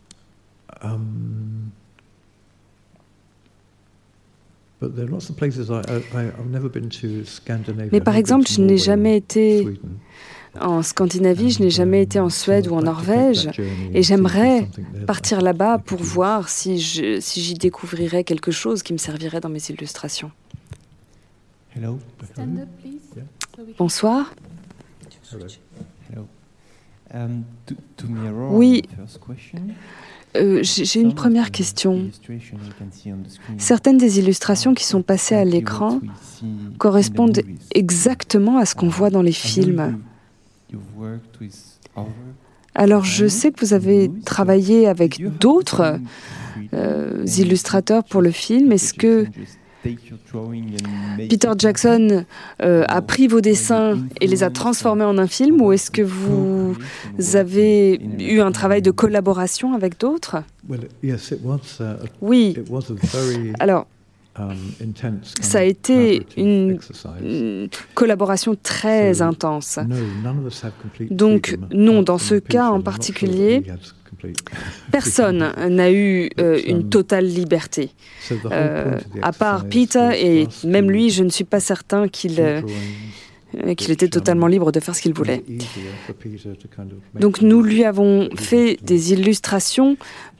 Mais 7.92 7.98
I've 8.00 8.04
par 8.04 8.14
never 8.14 8.14
been 8.14 8.20
exemple, 8.20 8.48
je 8.50 8.62
n'ai 8.62 8.78
jamais 8.78 9.18
été 9.18 9.66
en 10.60 10.84
Scandinavie, 10.84 11.52
je 11.52 11.62
n'ai 11.64 11.70
jamais 11.70 12.02
été 12.04 12.20
en 12.20 12.26
um, 12.26 12.30
Suède 12.30 12.68
ou 12.68 12.76
en 12.76 12.82
Norvège. 12.82 13.48
Et 13.48 13.52
see 13.54 13.62
if 13.62 13.92
there's 13.94 14.06
j'aimerais 14.08 14.60
something 14.60 14.86
there 14.92 15.00
that 15.00 15.06
partir 15.06 15.40
I- 15.40 15.44
là-bas 15.44 15.78
pour 15.80 16.00
voir 16.02 16.50
si 16.50 16.80
je- 16.80 17.20
si 17.22 17.42
j'y 17.42 17.54
découvrirais 17.56 18.24
quelque 18.24 18.52
chose 18.52 18.84
qui 18.84 18.94
me 18.94 18.98
servirait 18.98 19.40
dans 19.40 19.50
mes 19.50 19.64
illustrations. 19.70 20.32
Bonsoir. 23.78 24.34
Hello. 25.32 25.46
Hello. 26.12 26.28
Um, 27.14 27.44
Oui. 28.52 28.84
Euh, 30.36 30.62
J'ai 30.64 31.00
une 31.00 31.14
première 31.14 31.52
question. 31.52 32.10
Certaines 33.58 33.98
des 33.98 34.20
illustrations 34.20 34.74
qui 34.74 34.84
sont 34.86 35.02
passées 35.02 35.36
à 35.36 35.46
l'écran 35.46 36.00
correspondent 36.78 37.42
exactement 37.74 38.58
à 38.58 38.66
ce 38.66 38.76
qu'on 38.76 38.90
voit 38.90 39.10
dans 39.10 39.22
les 39.22 39.32
films. 39.32 40.00
Alors 42.76 43.06
je 43.06 43.28
sais 43.28 43.52
que 43.52 43.64
vous 43.64 43.74
avez 43.74 44.10
travaillé 44.26 44.88
avec 44.88 45.22
d'autres 45.40 46.00
euh, 46.74 47.26
illustrateurs 47.38 48.04
pour 48.04 48.22
le 48.22 48.32
film. 48.32 48.72
Est-ce 48.72 48.94
que 48.94 49.28
Peter 51.30 51.52
Jackson 51.58 52.26
euh, 52.62 52.84
a 52.88 53.02
pris 53.02 53.28
vos 53.28 53.42
dessins 53.42 53.98
et 54.22 54.28
les 54.28 54.44
a 54.44 54.50
transformés 54.50 55.04
en 55.04 55.18
un 55.18 55.28
film 55.28 55.62
ou 55.62 55.72
est-ce 55.72 55.92
que 55.92 56.02
vous 56.02 56.76
avez 57.34 58.00
eu 58.20 58.40
un 58.40 58.52
travail 58.52 58.82
de 58.82 58.92
collaboration 58.92 59.74
avec 59.74 60.00
d'autres? 60.00 60.38
Well, 60.68 60.88
yes, 61.02 61.32
it 61.32 61.40
was. 61.44 61.80
Uh, 61.80 62.06
Oui. 62.22 62.56
It 62.58 62.70
was 62.70 62.90
a 62.90 62.94
very 62.94 63.54
Alors, 63.60 63.86
um, 64.40 64.56
ça 65.42 65.60
a 65.60 65.64
été 65.64 66.26
une, 66.38 66.80
collaboration 67.94 68.56
très 68.62 69.16
So, 69.16 69.24
intense. 69.26 69.78
No, 69.78 69.96
none 70.24 70.40
of 70.40 70.52
us 70.52 70.64
have 70.64 70.74
complete 70.82 71.14
Donc, 71.14 71.58
non, 71.72 72.02
dans 72.02 72.18
ce 72.18 72.36
cas 72.36 72.70
en 72.70 72.82
particulier, 72.82 73.64
Personne 74.92 75.54
n'a 75.70 75.92
eu 75.92 76.30
euh, 76.40 76.60
une 76.66 76.90
totale 76.90 77.26
liberté, 77.26 77.92
Euh, 78.52 79.00
à 79.22 79.32
part 79.32 79.66
Peter 79.66 80.10
et 80.16 80.48
même 80.66 80.90
lui, 80.90 81.10
je 81.10 81.24
ne 81.24 81.30
suis 81.30 81.44
pas 81.44 81.60
certain 81.60 82.08
qu'il 82.08 82.40
euh, 82.40 82.62
qu'il 83.76 83.92
était 83.92 84.08
totalement 84.08 84.48
libre 84.48 84.72
de 84.72 84.80
faire 84.80 84.96
ce 84.96 85.02
qu'il 85.02 85.14
voulait. 85.14 85.44
Donc 87.20 87.42
nous 87.42 87.62
lui 87.62 87.84
avons 87.84 88.30
fait 88.36 88.80
des 88.82 89.14
illustrations 89.14 89.98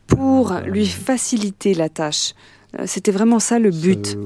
pour 0.08 0.52
um, 0.52 0.66
lui 0.66 0.88
faciliter 0.88 1.74
la 1.74 1.90
tâche. 1.90 2.34
C'était 2.86 3.12
vraiment 3.12 3.40
ça 3.40 3.60
le 3.60 3.70
but. 3.70 4.18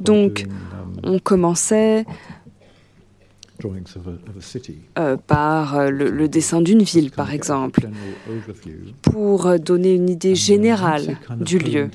Donc, 0.00 0.44
um, 0.46 1.00
On 1.02 1.18
commençait 1.18 2.04
drawings 2.04 2.04
of 2.04 2.04
a, 2.04 2.04
of 2.04 2.04
a 2.04 3.53
city. 3.53 3.53
Euh, 4.98 5.16
par 5.16 5.76
euh, 5.76 5.90
le, 5.90 6.10
le 6.10 6.28
dessin 6.28 6.60
d'une 6.60 6.82
ville, 6.82 7.10
par 7.10 7.32
exemple, 7.32 7.88
pour 9.02 9.46
euh, 9.46 9.58
donner 9.58 9.94
une 9.94 10.08
idée 10.08 10.34
générale 10.34 11.16
du 11.40 11.58
lieu. 11.58 11.88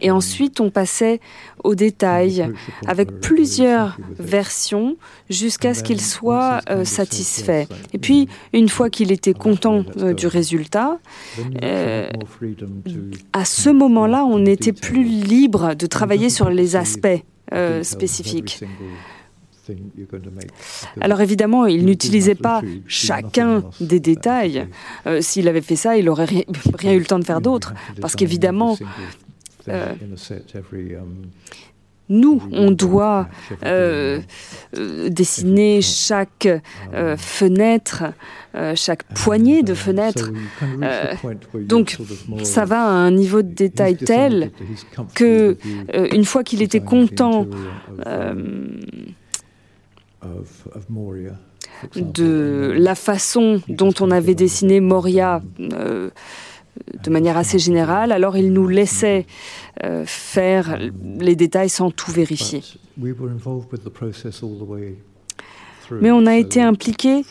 Et 0.00 0.10
ensuite, 0.10 0.60
on 0.60 0.70
passait 0.70 1.20
au 1.64 1.74
détail 1.74 2.52
avec 2.86 3.20
plusieurs 3.20 3.98
versions 4.18 4.96
jusqu'à 5.30 5.74
ce 5.74 5.82
qu'il 5.82 6.00
soit 6.00 6.60
euh, 6.70 6.84
satisfait. 6.84 7.66
Et 7.92 7.98
puis, 7.98 8.28
une 8.52 8.68
fois 8.68 8.90
qu'il 8.90 9.12
était 9.12 9.34
content 9.34 9.84
euh, 9.98 10.14
du 10.14 10.26
résultat, 10.26 10.98
à 13.32 13.44
ce 13.44 13.70
moment-là, 13.70 14.24
on 14.24 14.44
était 14.46 14.72
plus 14.72 15.04
libre 15.04 15.74
de 15.74 15.86
travailler 15.86 16.30
sur 16.30 16.50
les 16.50 16.76
aspects 16.76 17.22
euh, 17.52 17.82
because 19.96 20.22
Alors 21.00 21.20
évidemment, 21.20 21.66
il 21.66 21.84
n'utilisait 21.84 22.34
pas 22.34 22.62
chacun 22.86 23.64
des 23.80 24.00
détails. 24.00 24.66
Euh, 25.06 25.20
S'il 25.20 25.48
avait 25.48 25.60
fait 25.60 25.76
ça, 25.76 25.96
il 25.96 26.06
n'aurait 26.06 26.24
rien, 26.24 26.42
rien 26.74 26.92
eu 26.92 26.98
le 26.98 27.04
temps 27.04 27.18
de 27.18 27.24
faire 27.24 27.40
d'autres. 27.40 27.74
Parce 28.00 28.16
qu'évidemment, 28.16 28.76
euh, 29.68 29.94
um, 32.10 32.20
Nous, 32.20 32.42
on 32.52 32.70
doit 32.70 33.28
euh, 33.64 34.20
euh, 34.76 35.08
dessiner 35.08 35.82
chaque 35.82 36.46
euh, 36.46 37.12
um, 37.12 37.16
fenêtre, 37.16 38.04
chaque 38.74 39.04
poignée 39.14 39.62
de 39.62 39.72
reach 39.72 40.14
the 40.14 40.32
Euh, 40.82 41.14
donc, 41.60 41.96
Ça 42.42 42.64
va 42.64 42.82
à 42.82 42.90
un 42.90 43.10
niveau 43.10 43.42
de 43.42 43.52
détail 43.52 43.96
tel 43.96 44.50
que, 45.14 45.56
euh, 45.94 46.08
une 46.12 46.24
fois 46.24 46.42
qu'il 46.42 46.62
était 46.62 46.80
content 46.80 47.46
um, 48.06 48.80
euh, 50.24 50.42
Moria. 50.88 51.32
de 51.94 52.74
la 52.76 52.94
façon 52.94 53.60
dont 53.68 53.94
on 54.00 54.10
avait 54.10 54.34
dessiné 54.34 54.80
Moria 54.80 55.42
euh, 55.60 56.10
de 57.02 57.10
manière 57.10 57.36
assez 57.36 57.58
générale, 57.58 58.12
alors 58.12 58.36
il 58.36 58.52
nous 58.52 58.68
laissait 58.68 59.26
euh, 59.84 60.04
faire 60.06 60.78
les 61.20 61.36
détails 61.36 61.68
sans 61.68 61.90
tout 61.90 62.10
vérifier. 62.10 62.62
Mais 66.00 66.10
on 66.10 66.26
a 66.26 66.36
été 66.36 66.62
impliqué 66.62 67.22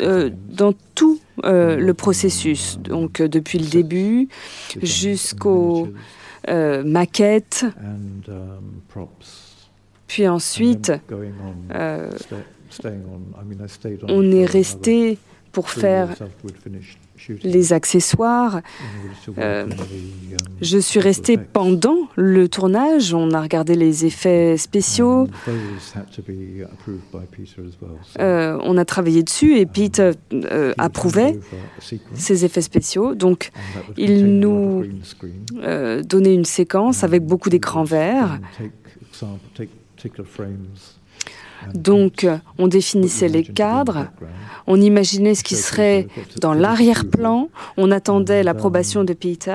euh, 0.00 0.30
dans 0.48 0.72
tout 0.94 1.20
euh, 1.44 1.76
le 1.76 1.94
processus, 1.94 2.78
donc 2.78 3.20
euh, 3.20 3.28
depuis 3.28 3.58
le 3.58 3.66
début 3.68 4.28
jusqu'aux 4.82 5.88
maquettes, 6.48 7.66
um, 7.84 8.22
puis 10.06 10.26
ensuite 10.26 10.92
on, 14.08 14.32
est 14.32 14.46
resté 14.46 15.18
pour 15.52 15.70
faire 15.70 16.08
les 17.42 17.72
accessoires. 17.72 18.60
euh, 19.38 19.64
um, 19.64 19.70
Je 20.60 20.78
suis 20.78 20.98
visual 20.98 21.04
restée 21.04 21.36
pendant 21.38 22.08
le 22.16 22.48
tournage, 22.48 23.14
on 23.14 23.30
a 23.32 23.40
regardé 23.40 23.74
les 23.74 24.04
effets 24.04 24.56
spéciaux, 24.56 25.28
euh, 28.18 28.58
on 28.62 28.76
a 28.76 28.84
travaillé 28.84 29.22
dessus 29.22 29.56
et 29.56 29.66
Pete 29.66 30.00
euh, 30.00 30.12
euh, 30.32 30.38
he 30.40 30.50
would 30.68 30.74
approuvait 30.78 31.40
ces 32.14 32.44
effets 32.44 32.62
spéciaux. 32.62 33.14
Donc 33.14 33.50
il 33.96 34.38
nous 34.38 34.84
euh, 35.62 36.02
donnait 36.02 36.34
une 36.34 36.44
séquence 36.44 37.04
avec 37.04 37.24
beaucoup 37.24 37.50
d'écrans 37.50 37.84
verts. 37.84 38.38
Donc 41.74 42.24
euh, 42.24 42.38
on 42.58 42.68
définissait 42.68 43.28
les 43.28 43.44
cadres, 43.44 44.08
on 44.66 44.80
imaginait 44.80 45.34
ce 45.34 45.44
qui 45.44 45.56
serait 45.56 46.06
dans 46.40 46.54
l'arrière-plan, 46.54 47.48
on 47.76 47.90
attendait 47.90 48.42
l'approbation 48.42 49.04
de 49.04 49.12
to 49.12 49.50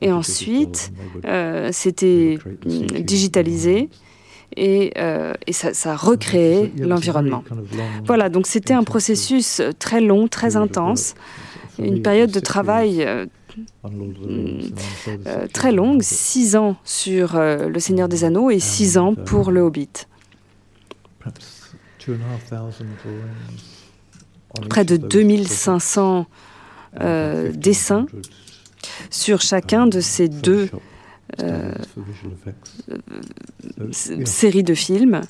et 0.00 0.12
ensuite 0.12 0.92
euh, 1.24 1.70
c'était 1.72 2.38
mm, 2.64 3.00
digitalisé 3.02 3.88
et, 4.56 4.92
euh, 4.98 5.32
ça, 5.52 5.94
recréait 5.94 6.72
l'environnement. 6.76 7.44
Voilà, 8.04 8.28
donc 8.28 8.48
c'était 8.48 8.74
un 8.74 8.82
processus 8.82 9.62
très 9.78 10.00
long, 10.00 10.26
très 10.26 10.56
intense, 10.56 11.14
une 11.78 12.02
période 12.02 12.32
de 12.32 12.40
travail 12.40 13.06
six 13.46 15.24
très 15.52 15.72
longue, 15.72 16.02
six 16.02 16.56
ans 16.56 16.76
sur 16.84 17.38
Le 17.38 17.78
Seigneur 17.78 18.08
des 18.08 18.24
Anneaux 18.24 18.50
et 18.50 18.58
six 18.58 18.98
ans 18.98 19.14
pour 19.14 19.52
Le 19.52 19.60
Hobbit. 19.60 20.06
Près 24.68 24.84
de 24.84 24.94
of 24.94 25.00
those 25.00 25.08
2500 25.08 26.24
projects, 26.24 26.30
and 26.94 27.04
euh, 27.04 27.52
dessins 27.52 28.06
1500, 28.12 28.30
sur 29.10 29.40
chacun 29.40 29.86
de 29.86 30.00
ces 30.00 30.28
um, 30.28 30.40
deux 30.40 30.70
euh, 31.42 31.72
yeah. 33.78 34.26
séries 34.26 34.64
de 34.64 34.74
films, 34.74 35.20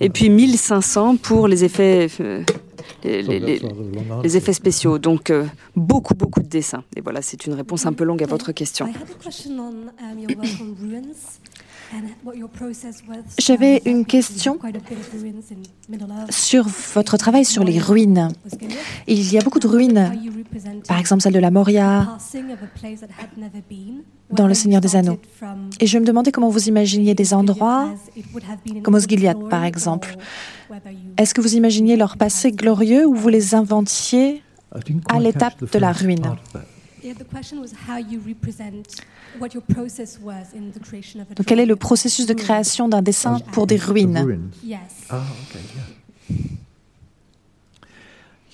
et 0.00 0.10
puis 0.10 0.28
1500 0.28 1.16
pour 1.16 1.48
les 1.48 1.64
effets, 1.64 2.08
euh, 2.20 2.44
les, 3.02 4.36
effets 4.36 4.52
spéciaux. 4.52 4.98
Donc 4.98 5.30
euh, 5.30 5.46
beaucoup, 5.76 6.14
beaucoup 6.14 6.40
de 6.40 6.48
dessins. 6.48 6.84
Et 6.96 7.00
voilà, 7.00 7.22
c'est 7.22 7.46
une 7.46 7.54
réponse 7.54 7.86
un 7.86 7.92
peu 7.92 8.04
longue 8.04 8.22
à 8.22 8.26
votre 8.26 8.52
question. 8.52 8.88
J'avais 13.38 13.82
une 13.84 14.04
question 14.04 14.58
sur 16.30 16.66
votre 16.94 17.16
travail 17.16 17.44
sur 17.44 17.64
les 17.64 17.78
ruines. 17.78 18.28
Il 19.06 19.32
y 19.32 19.38
a 19.38 19.42
beaucoup 19.42 19.58
de 19.58 19.66
ruines, 19.66 20.12
par 20.88 20.98
exemple 20.98 21.22
celle 21.22 21.32
de 21.32 21.38
la 21.38 21.50
Moria, 21.50 22.16
dans 24.30 24.46
Le 24.46 24.54
Seigneur 24.54 24.80
des 24.80 24.96
Anneaux. 24.96 25.18
Et 25.80 25.86
je 25.86 25.98
me 25.98 26.04
demandais 26.04 26.32
comment 26.32 26.48
vous 26.48 26.68
imaginiez 26.68 27.14
des 27.14 27.34
endroits, 27.34 27.94
comme 28.82 28.94
Osgiliath 28.94 29.48
par 29.48 29.64
exemple. 29.64 30.16
Est-ce 31.16 31.34
que 31.34 31.40
vous 31.40 31.54
imaginiez 31.54 31.96
leur 31.96 32.16
passé 32.16 32.52
glorieux 32.52 33.06
ou 33.06 33.14
vous 33.14 33.28
les 33.28 33.54
inventiez 33.54 34.42
à 35.08 35.20
l'étape 35.20 35.70
de 35.70 35.78
la 35.78 35.92
ruine? 35.92 36.36
Donc 41.36 41.46
quel 41.46 41.60
est 41.60 41.66
le 41.66 41.76
processus 41.76 42.26
de 42.26 42.34
création 42.34 42.88
d'un 42.88 43.02
dessin 43.02 43.38
pour 43.52 43.66
des 43.66 43.76
ruines? 43.76 44.50
Ah, 45.10 45.22
okay, 45.50 45.60
yeah. 45.76 45.84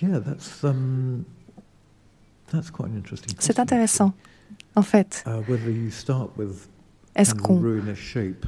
Yeah, 0.03 0.21
that's 0.21 0.65
um, 0.65 1.25
that's 2.51 2.71
quite 2.71 2.87
an 2.87 2.97
interesting. 2.97 3.29
C'est 3.39 3.49
question, 3.49 3.63
intéressant, 3.63 4.13
en 4.75 4.83
fait. 4.83 5.23
Uh, 5.27 5.41
whether 5.47 5.69
you 5.71 5.91
start 5.91 6.31
with 6.39 6.69
Est-ce 7.15 7.35
qu'on 7.35 7.61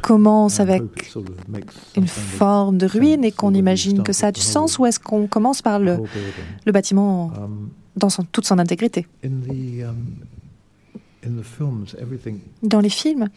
commence 0.01 0.61
avec 0.61 0.81
hope 0.83 0.99
it 1.03 1.11
sort 1.11 1.25
of 1.29 1.49
makes 1.49 1.67
une 1.97 2.07
forme 2.07 2.79
de 2.79 2.87
ruine 2.87 3.23
et 3.25 3.33
qu'on 3.33 3.53
imagine 3.53 4.03
que 4.03 4.13
ça 4.15 4.29
a 4.29 4.33
du 4.33 4.41
sens 4.41 4.79
ou 4.79 4.87
est-ce 4.87 4.99
qu'on 5.01 5.27
commence 5.27 5.61
par 5.61 5.79
le, 5.79 5.99
bâtiment 6.73 7.31
Um, 7.37 7.69
dans 7.97 8.09
son- 8.09 8.25
toute 8.25 8.47
son 8.47 8.59
intégrité? 8.59 9.07
Dans 12.63 12.81
les 12.81 12.89
films, 12.91 13.29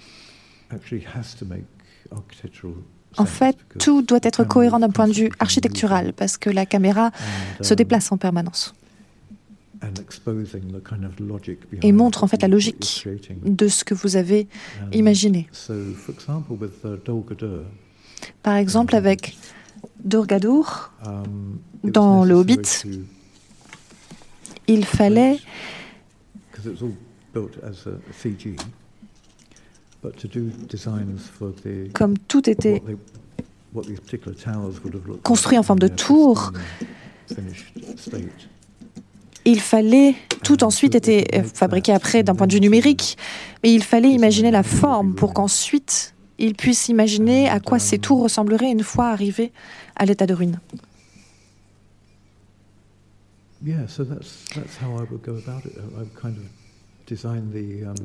actually 0.72 1.06
has 1.06 1.36
to 1.38 1.46
make 1.46 1.66
architectural 2.12 2.74
en 3.18 3.26
fait, 3.26 3.58
tout 3.80 4.02
doit 4.02 4.20
être 4.24 4.44
cohérent 4.44 4.80
d'un 4.80 4.90
point 4.90 5.08
de 5.08 5.14
vue 5.14 5.30
architectural 5.40 6.14
parce 6.14 6.38
que 6.38 6.50
la 6.50 6.66
caméra 6.66 7.12
se 7.62 7.74
and, 7.74 7.78
déplace 7.78 8.12
en 8.12 8.18
permanence 8.18 8.74
um, 9.82 9.90
and 9.90 10.02
exposing 10.02 10.62
the 10.72 10.84
kind 10.84 11.06
of 11.06 11.20
logic 11.20 11.60
et 11.72 11.78
behind 11.78 11.96
montre 11.96 12.24
en 12.24 12.28
fait 12.28 12.42
la 12.42 12.48
logique 12.48 13.08
de 13.44 13.68
ce 13.68 13.84
que 13.84 13.94
vous 13.94 14.16
avez 14.18 14.48
And 14.84 14.92
imaginé. 14.92 15.48
Uh, 15.70 15.94
Par 18.44 18.56
exemple, 18.56 18.96
avec 18.96 19.38
Durgadur, 20.04 20.92
um, 21.06 21.60
Dans 21.84 22.26
le 22.26 22.34
Hobbit, 22.36 22.84
il 24.68 24.86
fallait, 24.86 25.38
because 27.36 27.36
it 27.36 27.36
was 27.36 27.36
all 27.36 27.42
built 27.42 27.64
as 27.64 27.86
a 27.88 28.00
CG, 28.14 28.60
but 30.02 30.18
to 30.18 30.28
do 30.28 30.52
designs 30.68 31.28
for 31.28 31.52
the 31.64 31.90
comme 31.94 32.18
tout 32.28 32.50
était 32.50 32.74
what, 32.74 32.86
they, 32.86 32.98
what 33.74 33.88
these 33.88 34.00
particular 34.00 34.36
towers 34.36 34.84
would 34.84 34.94
have 34.94 35.08
looked 35.08 35.24
construit 35.24 35.58
like 35.58 35.60
en 35.60 35.64
forme 35.64 35.80
de 35.80 35.88
tour, 35.88 36.52
il 39.46 39.60
fallait, 39.60 40.16
tout 40.44 40.64
ensuite 40.64 40.96
était 40.96 41.44
fabriqué 41.44 41.92
après 41.92 42.24
d'un 42.24 42.36
point 42.36 42.48
de 42.48 42.54
vue 42.54 42.62
numérique, 42.62 43.18
mais 43.64 43.74
il 43.74 43.84
fallait 43.84 44.12
imaginer 44.12 44.52
la 44.52 44.64
forme 44.64 45.14
pour 45.14 45.34
qu'ensuite 45.34 46.14
il 46.38 46.56
puisse 46.56 46.90
imaginer 46.90 47.48
à 47.48 47.60
quoi 47.60 47.80
ces 47.80 48.00
tours 48.00 48.24
ressembleraient 48.24 48.72
une 48.72 48.84
fois 48.84 49.08
arrivés 49.08 49.52
à 49.96 50.06
l'état 50.06 50.26
de 50.26 50.34
ruine. 50.34 50.60
Yeah, 53.64 53.88
so 53.88 54.04
that's 54.04 54.46
that's 54.54 54.78
how 54.78 54.96
I 55.00 55.08
would 55.10 55.24
go 55.24 55.38
about 55.38 55.66
it. 55.66 55.74
Kind 56.14 56.38
of 56.38 56.44
um, 56.44 56.65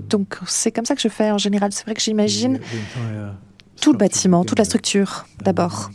Donc 0.09 0.39
c'est 0.47 0.73
comme 0.73 0.85
ça 0.85 0.95
que 0.95 1.01
je 1.01 1.09
fais 1.09 1.31
en 1.31 1.39
général. 1.39 1.73
C'est 1.73 1.85
vrai 1.85 1.95
que 1.95 2.03
j'imagine 2.03 2.61
tout 3.81 3.93
le 3.93 3.99
bâtiment, 3.99 4.45
to 4.45 4.49
toute 4.51 4.59
la 4.59 4.65
structure 4.65 5.27
and 5.41 5.45
d'abord. 5.45 5.91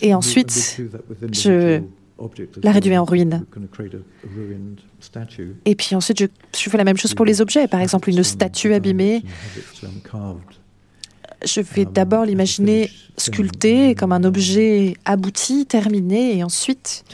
Et 0.00 0.14
ensuite, 0.14 0.80
je 1.32 1.82
la 2.62 2.72
réduis 2.72 2.96
en 2.96 3.04
ruine. 3.04 3.44
Et 5.64 5.74
puis 5.74 5.94
ensuite, 5.94 6.20
je, 6.20 6.26
je 6.56 6.70
fais 6.70 6.78
la 6.78 6.84
même 6.84 6.96
chose 6.96 7.14
pour 7.14 7.24
les 7.24 7.40
objets. 7.40 7.66
Par 7.68 7.80
exemple, 7.80 8.10
une 8.10 8.22
statue 8.22 8.72
abîmée, 8.72 9.22
je 11.44 11.60
vais 11.60 11.84
d'abord 11.84 12.24
l'imaginer 12.24 12.90
sculptée 13.16 13.94
comme 13.94 14.12
un 14.12 14.24
objet 14.24 14.94
abouti, 15.04 15.66
terminé, 15.66 16.36
et 16.36 16.44
ensuite 16.44 17.04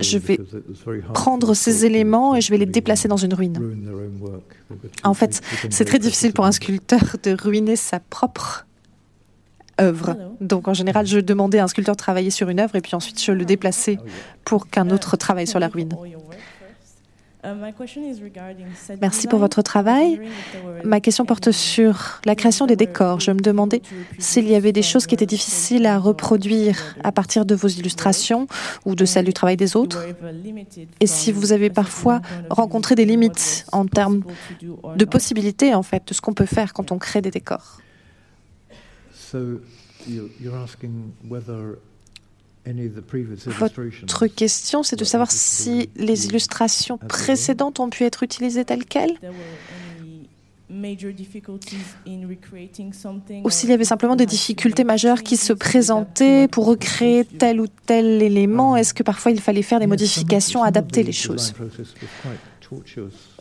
je 0.00 0.18
vais 0.18 0.38
prendre 1.12 1.54
ces 1.54 1.84
éléments 1.84 2.34
et 2.34 2.40
je 2.40 2.50
vais 2.50 2.58
les 2.58 2.66
déplacer 2.66 3.08
dans 3.08 3.16
une 3.16 3.34
ruine. 3.34 3.58
En 5.02 5.14
fait, 5.14 5.40
c'est 5.70 5.84
très 5.84 5.98
difficile 5.98 6.32
pour 6.32 6.46
un 6.46 6.52
sculpteur 6.52 7.16
de 7.22 7.36
ruiner 7.40 7.76
sa 7.76 8.00
propre 8.00 8.66
œuvre. 9.80 10.16
Donc 10.40 10.68
en 10.68 10.74
général, 10.74 11.06
je 11.06 11.18
demandais 11.18 11.58
à 11.58 11.64
un 11.64 11.68
sculpteur 11.68 11.96
de 11.96 11.98
travailler 11.98 12.30
sur 12.30 12.48
une 12.48 12.60
œuvre 12.60 12.76
et 12.76 12.80
puis 12.80 12.94
ensuite 12.94 13.22
je 13.22 13.32
le 13.32 13.44
déplaçais 13.44 13.98
pour 14.44 14.68
qu'un 14.68 14.90
autre 14.90 15.16
travaille 15.16 15.46
sur 15.46 15.58
la 15.58 15.68
ruine. 15.68 15.94
Merci 19.00 19.26
pour 19.28 19.38
votre 19.38 19.62
travail. 19.62 20.20
Ma 20.84 21.00
question 21.00 21.24
porte 21.24 21.50
sur 21.52 22.20
la 22.24 22.34
création 22.34 22.66
des 22.66 22.76
décors. 22.76 23.20
Je 23.20 23.30
me 23.30 23.40
demandais 23.40 23.82
s'il 24.18 24.48
y 24.48 24.54
avait 24.54 24.72
des 24.72 24.82
choses 24.82 25.06
qui 25.06 25.14
étaient 25.14 25.26
difficiles 25.26 25.86
à 25.86 25.98
reproduire 25.98 26.96
à 27.02 27.12
partir 27.12 27.44
de 27.44 27.54
vos 27.54 27.68
illustrations 27.68 28.46
ou 28.84 28.94
de 28.94 29.04
celles 29.04 29.24
du 29.26 29.32
travail 29.32 29.56
des 29.56 29.76
autres, 29.76 30.04
et 31.00 31.06
si 31.06 31.32
vous 31.32 31.52
avez 31.52 31.70
parfois 31.70 32.20
rencontré 32.50 32.94
des 32.94 33.04
limites 33.04 33.66
en 33.72 33.86
termes 33.86 34.22
de 34.96 35.04
possibilités, 35.04 35.74
en 35.74 35.82
fait, 35.82 36.08
de 36.08 36.14
ce 36.14 36.20
qu'on 36.20 36.34
peut 36.34 36.46
faire 36.46 36.72
quand 36.72 36.92
on 36.92 36.98
crée 36.98 37.20
des 37.20 37.30
décors. 37.30 37.80
you- 40.06 40.28
you're 40.40 40.54
asking 40.56 41.12
whether 41.28 41.78
Votre 42.66 44.26
question, 44.26 44.82
c'est 44.82 44.96
de 44.96 45.04
savoir 45.04 45.30
si 45.30 45.90
les 45.96 46.26
illustrations 46.26 46.98
précédentes 46.98 47.80
ont 47.80 47.90
pu 47.90 48.04
être 48.04 48.22
utilisées 48.22 48.64
telles 48.64 48.86
quelles. 48.86 49.18
Ou 53.44 53.50
s'il 53.50 53.68
y 53.68 53.72
avait 53.72 53.84
simplement 53.84 54.16
des 54.16 54.26
difficultés 54.26 54.84
majeures 54.84 55.22
qui 55.22 55.36
se 55.36 55.52
présentaient 55.52 56.48
pour 56.48 56.66
recréer 56.66 57.24
tel 57.24 57.60
ou 57.60 57.66
tel 57.86 58.22
élément. 58.22 58.76
Est-ce 58.76 58.94
que 58.94 59.02
parfois 59.02 59.30
il 59.30 59.40
fallait 59.40 59.62
faire 59.62 59.78
des 59.78 59.86
modifications, 59.86 60.62
adapter 60.62 61.02
les 61.02 61.12
choses? 61.12 61.52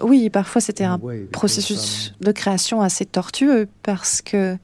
Oui, 0.02 0.30
parfois 0.30 0.62
c'était 0.62 0.84
un 0.84 1.00
processus 1.32 2.14
de 2.20 2.32
création 2.32 2.82
assez 2.82 3.06
tortueux 3.06 3.68
parce 3.84 4.22
que 4.22 4.58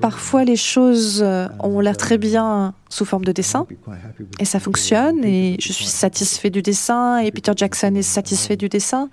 parfois 0.00 0.44
les 0.44 0.56
choses 0.56 1.22
euh, 1.22 1.48
ont 1.60 1.80
l'air 1.80 1.96
très 1.96 2.18
bien 2.18 2.74
sous 2.88 3.04
forme 3.04 3.24
de 3.24 3.32
dessin 3.32 3.66
et 4.38 4.44
ça 4.44 4.60
fonctionne 4.60 5.24
et 5.24 5.56
je 5.60 5.72
suis 5.72 5.86
satisfait 5.86 6.50
du 6.50 6.62
dessin 6.62 7.18
et 7.18 7.30
Peter 7.30 7.52
Jackson 7.56 7.94
est 7.94 8.02
satisfait 8.02 8.56
du 8.56 8.68
dessin. 8.68 9.10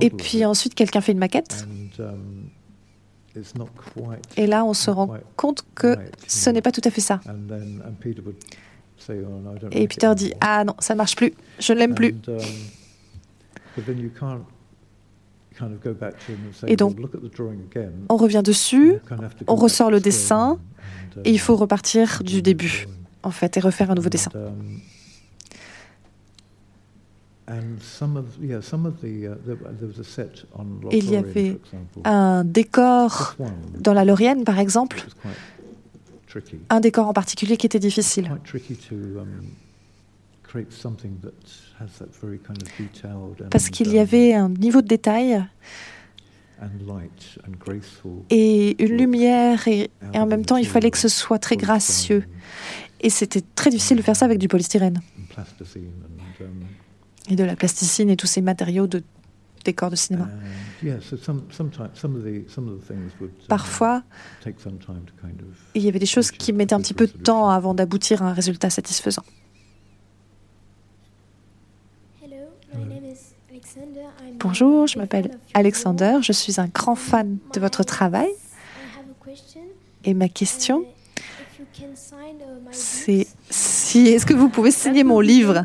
Et 0.00 0.10
puis 0.10 0.44
ensuite 0.44 0.74
quelqu'un 0.74 1.00
fait 1.00 1.12
une 1.12 1.18
maquette. 1.18 1.66
Et 4.36 4.46
là 4.46 4.64
on 4.64 4.74
se 4.74 4.90
rend 4.90 5.16
compte 5.36 5.64
que 5.74 5.96
ce 6.26 6.50
n'est 6.50 6.62
pas 6.62 6.72
tout 6.72 6.82
à 6.84 6.90
fait 6.90 7.00
ça. 7.00 7.20
Et 9.72 9.88
Peter 9.88 10.12
dit 10.14 10.32
ah 10.40 10.64
non 10.64 10.74
ça 10.78 10.94
ne 10.94 10.98
marche 10.98 11.16
plus, 11.16 11.32
je 11.58 11.72
ne 11.72 11.78
l'aime 11.78 11.94
plus. 11.94 12.14
Et 16.66 16.76
donc, 16.76 16.96
on 18.08 18.16
revient 18.16 18.42
dessus, 18.44 18.94
on 19.46 19.54
ressort 19.54 19.90
le 19.90 20.00
dessin, 20.00 20.58
et 21.24 21.30
il 21.30 21.38
faut 21.38 21.56
repartir 21.56 22.22
du 22.24 22.42
début, 22.42 22.86
en 23.22 23.30
fait, 23.30 23.56
et 23.56 23.60
refaire 23.60 23.90
un 23.90 23.94
nouveau 23.94 24.08
dessin. 24.08 24.30
Il 30.90 31.10
y 31.10 31.16
avait 31.16 31.60
un 32.04 32.44
décor 32.44 33.36
dans 33.78 33.92
la 33.92 34.04
Laurienne, 34.04 34.44
par 34.44 34.58
exemple, 34.58 35.04
un 36.70 36.80
décor 36.80 37.06
en 37.06 37.12
particulier 37.12 37.56
qui 37.56 37.66
était 37.66 37.78
difficile. 37.78 38.30
Parce 43.50 43.70
qu'il 43.70 43.92
y 43.92 43.98
avait 43.98 44.34
un 44.34 44.48
niveau 44.48 44.82
de 44.82 44.86
détail 44.86 45.44
et 48.30 48.82
une 48.82 48.96
lumière 48.96 49.66
et, 49.66 49.90
et, 50.12 50.18
en 50.18 50.26
même 50.26 50.44
temps 50.44 50.56
il 50.56 50.66
fallait 50.66 50.90
que 50.90 50.98
ce 50.98 51.08
soit 51.08 51.38
très 51.38 51.56
gracieux. 51.56 52.24
Et 53.00 53.10
c'était 53.10 53.42
très 53.54 53.70
difficile 53.70 53.96
de 53.98 54.02
faire 54.02 54.16
ça 54.16 54.24
avec 54.24 54.38
du 54.38 54.48
polystyrène 54.48 55.00
et 57.28 57.36
de 57.36 57.44
la 57.44 57.56
plasticine 57.56 58.10
et 58.10 58.16
tous 58.16 58.26
ces 58.26 58.40
matériaux 58.40 58.86
de 58.86 59.02
décors 59.64 59.90
de 59.90 59.96
cinéma. 59.96 60.28
Parfois, 63.48 64.02
il 65.74 65.82
y 65.82 65.88
avait 65.88 65.98
des 65.98 66.06
choses 66.06 66.30
qui 66.30 66.52
mettaient 66.52 66.74
un 66.74 66.80
petit 66.80 66.94
peu 66.94 67.06
de 67.06 67.12
temps 67.12 67.48
avant 67.48 67.74
d'aboutir 67.74 68.22
à 68.22 68.26
un 68.30 68.32
résultat 68.34 68.68
satisfaisant. 68.68 69.24
Bonjour, 74.38 74.86
je 74.86 74.98
m'appelle 74.98 75.38
Alexander, 75.54 76.18
je 76.22 76.32
suis 76.32 76.60
un 76.60 76.66
grand 76.66 76.94
fan 76.94 77.38
de 77.52 77.60
votre 77.60 77.82
travail. 77.84 78.28
Et 80.04 80.14
ma 80.14 80.28
question, 80.28 80.84
c'est 82.70 83.26
si 83.50 84.08
est-ce 84.08 84.26
que 84.26 84.34
vous 84.34 84.48
pouvez 84.48 84.70
signer 84.70 85.04
mon 85.04 85.20
livre? 85.20 85.64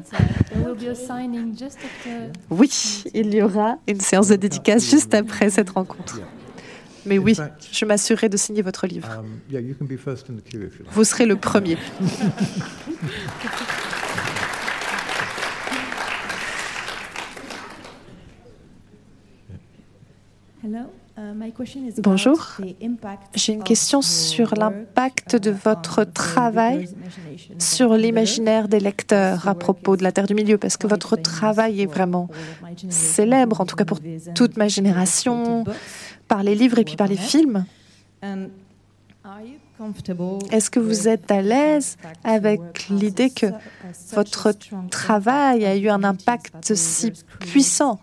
Oui, 2.49 3.03
il 3.13 3.33
y 3.33 3.41
aura 3.41 3.77
une 3.87 3.99
séance 3.99 4.29
de 4.29 4.35
dédicace 4.35 4.89
juste 4.89 5.13
après 5.13 5.49
cette 5.49 5.71
rencontre. 5.71 6.21
Mais 7.05 7.17
oui, 7.17 7.35
je 7.71 7.85
m'assurerai 7.85 8.29
de 8.29 8.37
signer 8.37 8.61
votre 8.61 8.85
livre. 8.87 9.23
Vous 10.91 11.03
serez 11.03 11.25
le 11.25 11.35
premier. 11.35 11.77
Bonjour, 21.97 22.57
j'ai 23.33 23.53
une 23.53 23.63
question 23.63 24.01
sur 24.01 24.55
l'impact 24.55 25.35
de 25.35 25.51
votre 25.51 26.03
travail 26.03 26.89
sur 27.57 27.93
l'imaginaire 27.95 28.67
des 28.67 28.79
lecteurs 28.79 29.47
à 29.47 29.55
propos 29.55 29.95
de 29.95 30.03
la 30.03 30.11
Terre 30.11 30.27
du 30.27 30.33
Milieu, 30.33 30.57
parce 30.57 30.77
que 30.77 30.87
votre 30.87 31.15
travail 31.15 31.81
est 31.81 31.85
vraiment 31.85 32.29
célèbre, 32.89 33.61
en 33.61 33.65
tout 33.65 33.75
cas 33.75 33.85
pour 33.85 33.99
toute 34.35 34.57
ma 34.57 34.67
génération, 34.67 35.63
par 36.27 36.43
les 36.43 36.55
livres 36.55 36.79
et 36.79 36.83
puis 36.83 36.95
par 36.95 37.07
les 37.07 37.17
films. 37.17 37.65
Est-ce 40.51 40.69
que 40.69 40.79
vous 40.79 41.07
êtes 41.07 41.31
à 41.31 41.41
l'aise 41.41 41.97
avec 42.23 42.89
l'idée 42.89 43.29
que 43.29 43.47
votre 44.13 44.53
travail 44.89 45.65
a 45.65 45.75
eu 45.75 45.89
un 45.89 46.03
impact 46.03 46.73
si 46.75 47.13
puissant 47.39 47.99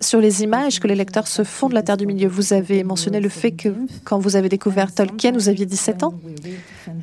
sur 0.00 0.20
les 0.20 0.42
images 0.42 0.80
que 0.80 0.86
les 0.86 0.94
lecteurs 0.94 1.26
se 1.26 1.44
font 1.44 1.68
de 1.68 1.74
la 1.74 1.82
Terre 1.82 1.96
du 1.96 2.06
Milieu. 2.06 2.28
Vous 2.28 2.52
avez 2.52 2.84
mentionné 2.84 3.20
le 3.20 3.28
fait 3.28 3.52
que 3.52 3.68
quand 4.04 4.18
vous 4.18 4.36
avez 4.36 4.48
découvert 4.48 4.92
Tolkien, 4.94 5.32
vous 5.32 5.48
aviez 5.48 5.66
17 5.66 6.02
ans. 6.02 6.14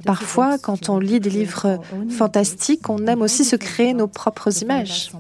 Parfois, 0.06 0.58
quand 0.58 0.90
on 0.90 1.00
lit 1.00 1.20
des 1.20 1.30
livres 1.30 1.80
fantastiques, 2.10 2.90
on 2.90 3.06
aime 3.08 3.22
aussi 3.22 3.44
se 3.46 3.56
créer 3.56 3.94
nos 3.94 4.08
propres 4.08 4.62
images. 4.62 5.12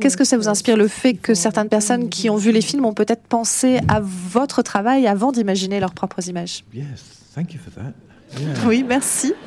Qu'est-ce 0.00 0.16
que 0.16 0.24
ça 0.24 0.36
vous 0.36 0.48
inspire 0.48 0.76
le 0.76 0.88
fait 0.88 1.14
que 1.14 1.34
certaines 1.34 1.68
personnes 1.68 2.08
qui 2.08 2.28
ont 2.30 2.36
vu 2.36 2.50
les 2.50 2.60
films 2.60 2.84
ont 2.84 2.94
peut-être 2.94 3.22
pensé 3.22 3.78
à 3.88 4.00
votre 4.00 4.62
travail 4.62 5.06
avant 5.06 5.30
d'imaginer 5.30 5.78
leurs 5.78 5.94
propres 5.94 6.28
images? 6.28 6.64
Oui, 8.66 8.84
merci. 8.86 9.32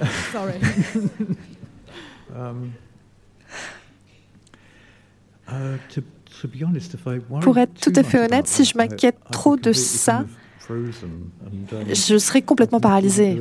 um, 5.51 7.39
Pour 7.41 7.57
être 7.57 7.73
tout 7.79 7.93
à 7.95 8.03
fait 8.03 8.19
honnête, 8.19 8.47
si 8.47 8.65
je 8.65 8.77
m'inquiète 8.77 9.17
trop 9.31 9.57
de 9.57 9.73
ça, 9.73 10.25
je 10.69 12.17
serais 12.17 12.41
complètement 12.41 12.79
paralysée. 12.79 13.37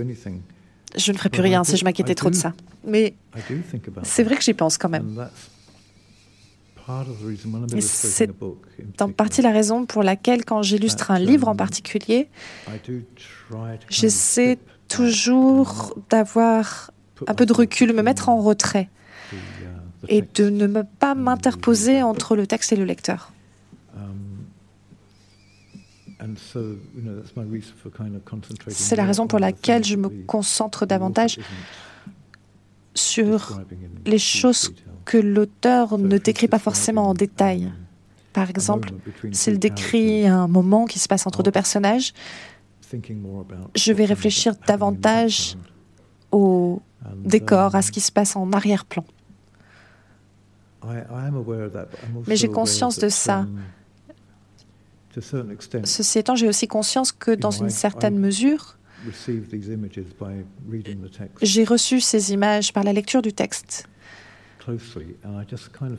Je 0.96 1.12
ne 1.12 1.16
ferais 1.18 1.28
plus 1.28 1.42
rien 1.42 1.64
si 1.64 1.76
je 1.76 1.84
m'inquiétais 1.84 2.14
trop 2.14 2.30
de 2.30 2.34
ça. 2.34 2.54
Mais 2.86 3.14
c'est 4.02 4.22
vrai 4.22 4.36
que 4.36 4.42
j'y 4.42 4.54
pense 4.54 4.78
quand 4.78 4.88
même. 4.88 5.28
C'est 7.80 8.30
en 9.00 9.10
partie 9.10 9.42
la 9.42 9.50
raison 9.50 9.86
pour 9.86 10.02
laquelle, 10.04 10.44
quand 10.44 10.62
j'illustre 10.62 11.10
un 11.10 11.18
livre 11.18 11.48
en 11.48 11.56
particulier, 11.56 12.28
j'essaie 13.88 14.58
toujours 14.88 15.98
d'avoir 16.10 16.92
un 17.26 17.34
peu 17.34 17.44
de 17.46 17.52
recul, 17.52 17.92
me 17.92 18.02
mettre 18.02 18.28
en 18.28 18.40
retrait 18.40 18.88
et 20.08 20.22
de 20.22 20.50
ne 20.50 20.82
pas 20.82 21.14
m'interposer 21.14 22.02
entre 22.02 22.36
le 22.36 22.46
texte 22.46 22.72
et 22.72 22.76
le 22.76 22.84
lecteur. 22.84 23.32
C'est 28.68 28.96
la 28.96 29.04
raison 29.04 29.26
pour 29.26 29.38
laquelle 29.38 29.84
je 29.84 29.96
me 29.96 30.08
concentre 30.08 30.86
davantage 30.86 31.38
sur 32.94 33.60
les 34.06 34.18
choses 34.18 34.72
que 35.04 35.18
l'auteur 35.18 35.98
ne 35.98 36.18
décrit 36.18 36.48
pas 36.48 36.58
forcément 36.58 37.08
en 37.10 37.14
détail. 37.14 37.72
Par 38.32 38.50
exemple, 38.50 38.90
s'il 39.32 39.58
décrit 39.58 40.26
un 40.26 40.48
moment 40.48 40.84
qui 40.86 40.98
se 40.98 41.08
passe 41.08 41.26
entre 41.26 41.42
deux 41.42 41.50
personnages, 41.50 42.12
je 43.74 43.92
vais 43.92 44.04
réfléchir 44.04 44.54
davantage 44.66 45.56
au 46.32 46.82
décor, 47.24 47.74
à 47.74 47.82
ce 47.82 47.92
qui 47.92 48.00
se 48.00 48.12
passe 48.12 48.36
en 48.36 48.52
arrière-plan. 48.52 49.04
Mais 52.26 52.36
j'ai 52.36 52.48
conscience 52.48 52.98
de 52.98 53.08
ça. 53.08 53.46
Ceci 55.84 56.18
étant, 56.18 56.36
j'ai 56.36 56.48
aussi 56.48 56.68
conscience 56.68 57.12
que 57.12 57.30
dans 57.30 57.50
une 57.50 57.70
certaine 57.70 58.18
mesure, 58.18 58.76
j'ai 61.42 61.64
reçu 61.64 62.00
ces 62.00 62.32
images 62.32 62.72
par 62.72 62.84
la 62.84 62.92
lecture 62.92 63.22
du 63.22 63.32
texte, 63.32 63.88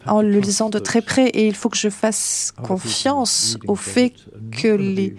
en 0.05 0.21
le 0.21 0.39
lisant 0.39 0.69
de 0.69 0.79
très 0.79 1.01
près, 1.01 1.27
et 1.29 1.47
il 1.47 1.55
faut 1.55 1.69
que 1.69 1.77
je 1.77 1.89
fasse 1.89 2.53
confiance 2.63 3.57
au 3.67 3.75
fait 3.75 4.13
que 4.51 4.67
les 4.67 5.15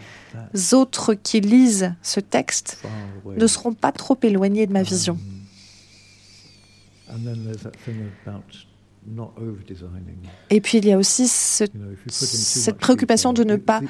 autres 0.74 1.14
qui 1.14 1.40
lisent 1.40 1.94
ce 2.02 2.20
texte 2.20 2.82
ne 3.24 3.46
seront 3.46 3.72
pas 3.74 3.92
trop 3.92 4.18
éloignés 4.22 4.66
de 4.66 4.72
ma 4.72 4.82
vision. 4.82 5.18
Et 10.50 10.60
puis 10.60 10.78
il 10.78 10.86
y 10.86 10.92
a 10.92 10.98
aussi 10.98 11.28
ce- 11.28 11.64
cette 12.08 12.78
préoccupation 12.78 13.32
de 13.32 13.44
ne 13.44 13.56
pas 13.56 13.80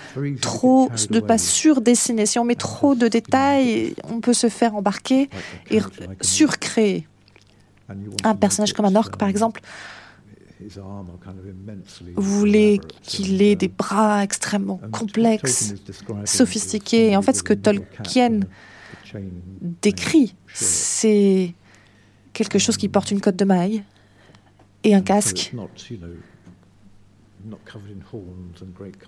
trop, 0.41 0.91
de 1.11 1.21
pas 1.21 1.39
surdessiner. 1.39 2.27
Si 2.27 2.39
on 2.39 2.45
met 2.45 2.55
trop 2.55 2.95
de 2.95 3.09
détails, 3.09 3.95
on 4.05 4.21
peut 4.21 4.33
se 4.33 4.49
faire 4.49 4.75
embarquer 4.75 5.29
et 5.71 5.81
surcréer. 6.21 7.07
Un 8.25 8.35
personnage 8.35 8.73
comme 8.75 8.85
un 8.85 8.97
orc, 8.97 9.17
par 9.17 9.29
um, 9.29 9.31
exemple, 9.31 9.63
vous 12.17 12.39
voulez 12.39 12.81
qu'il 13.03 13.41
ait 13.43 13.53
uh, 13.53 13.57
des 13.57 13.69
bras 13.69 14.23
extrêmement 14.25 14.81
complexes, 14.93 15.75
sophistiqués. 16.25 17.11
Et 17.11 17.17
en 17.17 17.23
fait, 17.23 17.35
ce 17.35 17.43
que 17.43 17.55
Tolkien 17.55 18.41
décrit, 19.83 20.35
c'est 20.53 21.55
quelque 22.33 22.59
chose 22.59 22.77
qui 22.77 22.89
porte 22.89 23.11
une 23.11 23.21
cotte 23.21 23.37
de 23.37 23.45
maille 23.45 23.85
et 24.85 24.95
un 24.95 25.03
casque. 25.03 25.53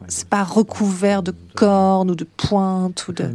C'est 0.09 0.29
pas 0.29 0.45
recouvert 0.45 1.23
de 1.23 1.33
uh, 1.33 1.55
cornes 1.55 2.11
ou 2.11 2.15
de 2.15 2.25
pointes 2.25 3.07
ou 3.09 3.13
de. 3.13 3.25
uh. 3.25 3.35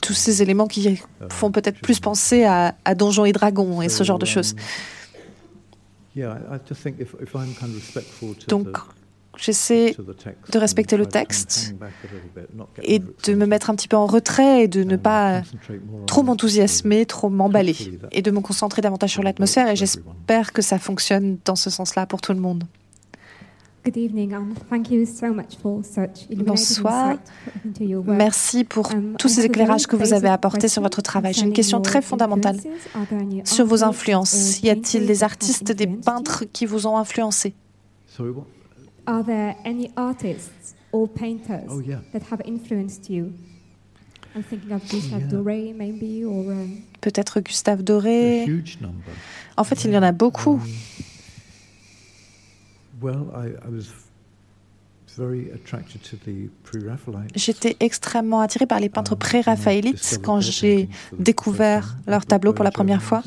Tous 0.00 0.14
ces 0.14 0.42
éléments 0.42 0.68
qui 0.68 0.88
uh, 0.88 0.98
font 1.28 1.50
peut-être 1.50 1.80
plus 1.80 2.00
penser 2.00 2.44
à, 2.44 2.76
à 2.84 2.94
Donjons 2.94 3.24
et 3.24 3.32
Dragons 3.32 3.82
et 3.82 3.88
ce 3.88 4.04
genre 4.04 4.18
de 4.18 4.26
choses. 4.26 4.52
um, 4.52 4.58
Yeah, 6.14 6.38
I 6.50 6.56
I 6.56 6.58
just 6.68 6.82
think 6.82 7.00
if, 7.00 7.14
if 7.22 7.34
I'm 7.34 7.54
kind 7.54 7.70
of 7.70 7.74
respectful 7.76 8.34
to 8.34 8.46
Donc, 8.46 8.76
j'essaie 9.36 9.94
to 9.94 10.02
the 10.02 10.16
text 10.16 10.52
de 10.52 10.58
respecter 10.58 10.96
and 10.96 10.98
le 10.98 11.06
texte 11.06 11.70
hang 11.70 11.78
back 11.78 11.92
a 12.04 12.14
little 12.14 12.30
bit, 12.34 12.56
not 12.56 12.68
get 12.76 12.82
et 12.84 12.98
de 12.98 13.34
me 13.34 13.46
mettre 13.46 13.70
un 13.70 13.74
petit 13.74 13.88
peu 13.88 13.96
en 13.96 14.06
retrait 14.06 14.64
et 14.64 14.68
de 14.68 14.84
ne 14.84 14.96
and 14.96 14.98
pas 14.98 15.40
concentrate 15.40 15.80
more 15.90 16.06
trop 16.06 16.22
on 16.22 16.24
m'enthousiasmer, 16.24 17.06
trop 17.06 17.30
m'emballer 17.30 17.76
et 18.12 18.22
de 18.22 18.30
me 18.30 18.40
concentrer 18.40 18.82
davantage 18.82 19.10
sur 19.10 19.22
l'atmosphère 19.22 19.68
et 19.68 19.76
j'espère 19.76 20.52
que 20.52 20.62
ça 20.62 20.78
fonctionne 20.78 21.38
dans 21.44 21.56
ce 21.56 21.70
sens-là 21.70 22.06
pour 22.06 22.20
tout 22.20 22.32
le 22.32 22.40
monde. 22.40 22.64
Good 23.84 23.96
evening, 23.96 24.32
and 24.32 24.54
thank 24.70 24.92
you 24.92 25.04
so 25.04 25.34
much 25.34 25.56
for 25.60 25.84
such 25.84 26.26
illuminating 26.30 26.44
Bonsoir. 26.46 27.16
Merci 28.06 28.62
pour 28.62 28.92
Um, 28.92 29.16
tous 29.18 29.26
I 29.26 29.30
ces 29.34 29.40
have 29.40 29.44
a 29.44 29.48
éclairages 29.48 29.88
que 29.88 29.96
very 29.96 30.08
vous 30.08 30.14
avez 30.14 30.28
apportés 30.28 30.68
sur 30.68 30.82
question 30.82 30.82
votre 30.82 31.02
travail. 31.02 31.32
J'ai 31.34 31.46
une 31.46 31.52
question 31.52 31.78
your 31.78 31.82
très 31.82 32.00
fondamentale 32.00 32.54
influences. 32.54 32.78
Are 32.94 33.06
there 33.08 33.20
any 33.20 33.42
sur 33.44 33.66
vos 33.66 33.82
artists 33.82 34.08
influences? 34.14 34.60
Y 34.62 34.70
a-t-il 34.70 35.00
painters 35.00 35.06
des 35.08 35.22
artistes, 35.24 35.72
des 35.72 35.84
influenced 35.84 35.96
you? 35.96 36.04
peintres 36.04 36.44
qui 36.52 36.64
vous 36.64 36.86
ont 36.86 36.96
influencé? 36.96 37.54
Sorry, 38.06 38.30
what? 38.30 38.44
Are 39.06 39.24
there 39.24 39.56
any 39.64 39.90
artists 39.96 40.74
or 40.92 41.08
painters 41.08 41.68
Oh, 41.68 41.80
yeah. 41.80 42.00
that 42.12 42.22
have 42.30 42.40
influenced 42.44 43.08
you? 43.10 43.32
I'm 44.34 44.42
thinking 44.42 44.72
of 44.72 44.82
Gustave 44.88 45.24
Yeah. 45.24 45.28
Doré, 45.28 45.74
maybe, 45.74 46.24
or 46.24 46.52
um, 46.52 46.78
Peut-être 47.00 47.40
Gustave 47.40 47.80
A 47.80 47.82
Doré 47.82 48.44
huge 48.46 48.78
number. 48.80 49.12
En 49.56 49.64
fait, 49.64 49.84
il 49.84 49.90
y 49.92 49.96
en 49.98 50.02
a 50.02 50.12
beaucoup. 50.12 50.54
Um, 50.54 50.68
well, 53.02 53.26
I, 53.34 53.48
I 53.66 53.68
was 53.70 53.88
very 55.18 55.50
attracted 55.52 56.00
to 56.02 56.16
the 56.24 56.48
pre-Raphaelites. 56.64 57.36
J'étais 57.36 57.76
extrêmement 57.80 58.40
attirée 58.40 58.66
par 58.66 58.80
les 58.80 58.88
peintres 58.88 59.12
um, 59.12 59.18
when 59.18 59.26
I 59.26 59.42
pré-raphaélites 59.42 59.96
discovered 59.96 60.22
quand 60.24 60.40
their 60.40 60.50
j'ai 60.50 60.76
paintings 60.86 60.96
for 61.10 61.18
the 61.18 61.22
découvert 61.22 61.82
first 61.84 61.94
time, 62.04 62.10
leurs 62.12 62.26
tableaux 62.26 62.52
pour 62.54 62.64
la 62.64 62.70
première 62.70 63.02
fois. 63.02 63.22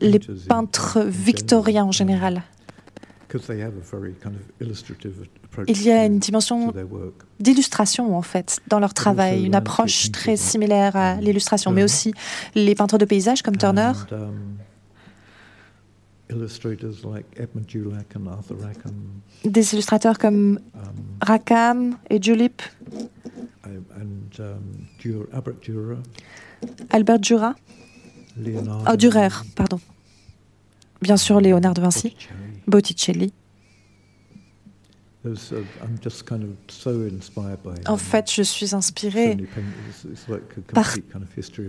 Les 0.00 0.18
peintres 0.48 0.98
in 0.98 1.04
victoriens 1.08 1.84
en 1.84 1.92
général. 1.92 2.42
because 3.28 3.46
they 3.46 3.60
have 3.62 3.74
a 3.76 3.96
very 3.96 4.12
kind 4.14 4.34
of 4.34 4.42
illustrative 4.60 5.14
approach 5.44 5.68
Il 5.68 5.82
y 5.82 5.90
a 5.92 6.04
une 6.04 6.18
dimension 6.18 6.72
d'illustration 7.38 8.16
en 8.16 8.22
fait 8.22 8.58
dans 8.66 8.80
leur 8.80 8.92
travail, 8.92 9.44
une 9.44 9.54
approche 9.54 10.10
très 10.10 10.36
similaire 10.36 10.96
à 10.96 11.14
l'illustration, 11.20 11.70
mais 11.70 11.84
aussi 11.84 12.12
les 12.56 12.74
peintres 12.74 12.98
de 12.98 13.04
paysages 13.04 13.42
comme 13.42 13.56
Turner, 13.56 13.92
um, 14.10 14.56
des 19.44 19.72
illustrateurs 19.74 20.18
comme 20.18 20.58
um, 20.74 20.82
Rackham 21.22 21.96
et 22.08 22.16
um, 22.16 22.20
Dur- 24.98 25.26
Albert 26.90 27.18
Dürer, 27.20 27.52
Leonardo. 28.36 28.84
oh 28.92 28.96
Dürer, 28.96 29.44
pardon. 29.56 29.80
Bien 31.02 31.16
sûr, 31.16 31.40
Léonard 31.40 31.74
de 31.74 31.80
Vinci, 31.80 32.16
Botticelli. 32.66 33.32
En 37.86 37.96
fait, 37.98 38.32
je 38.32 38.42
suis 38.42 38.74
inspirée 38.74 39.36
par 40.72 40.94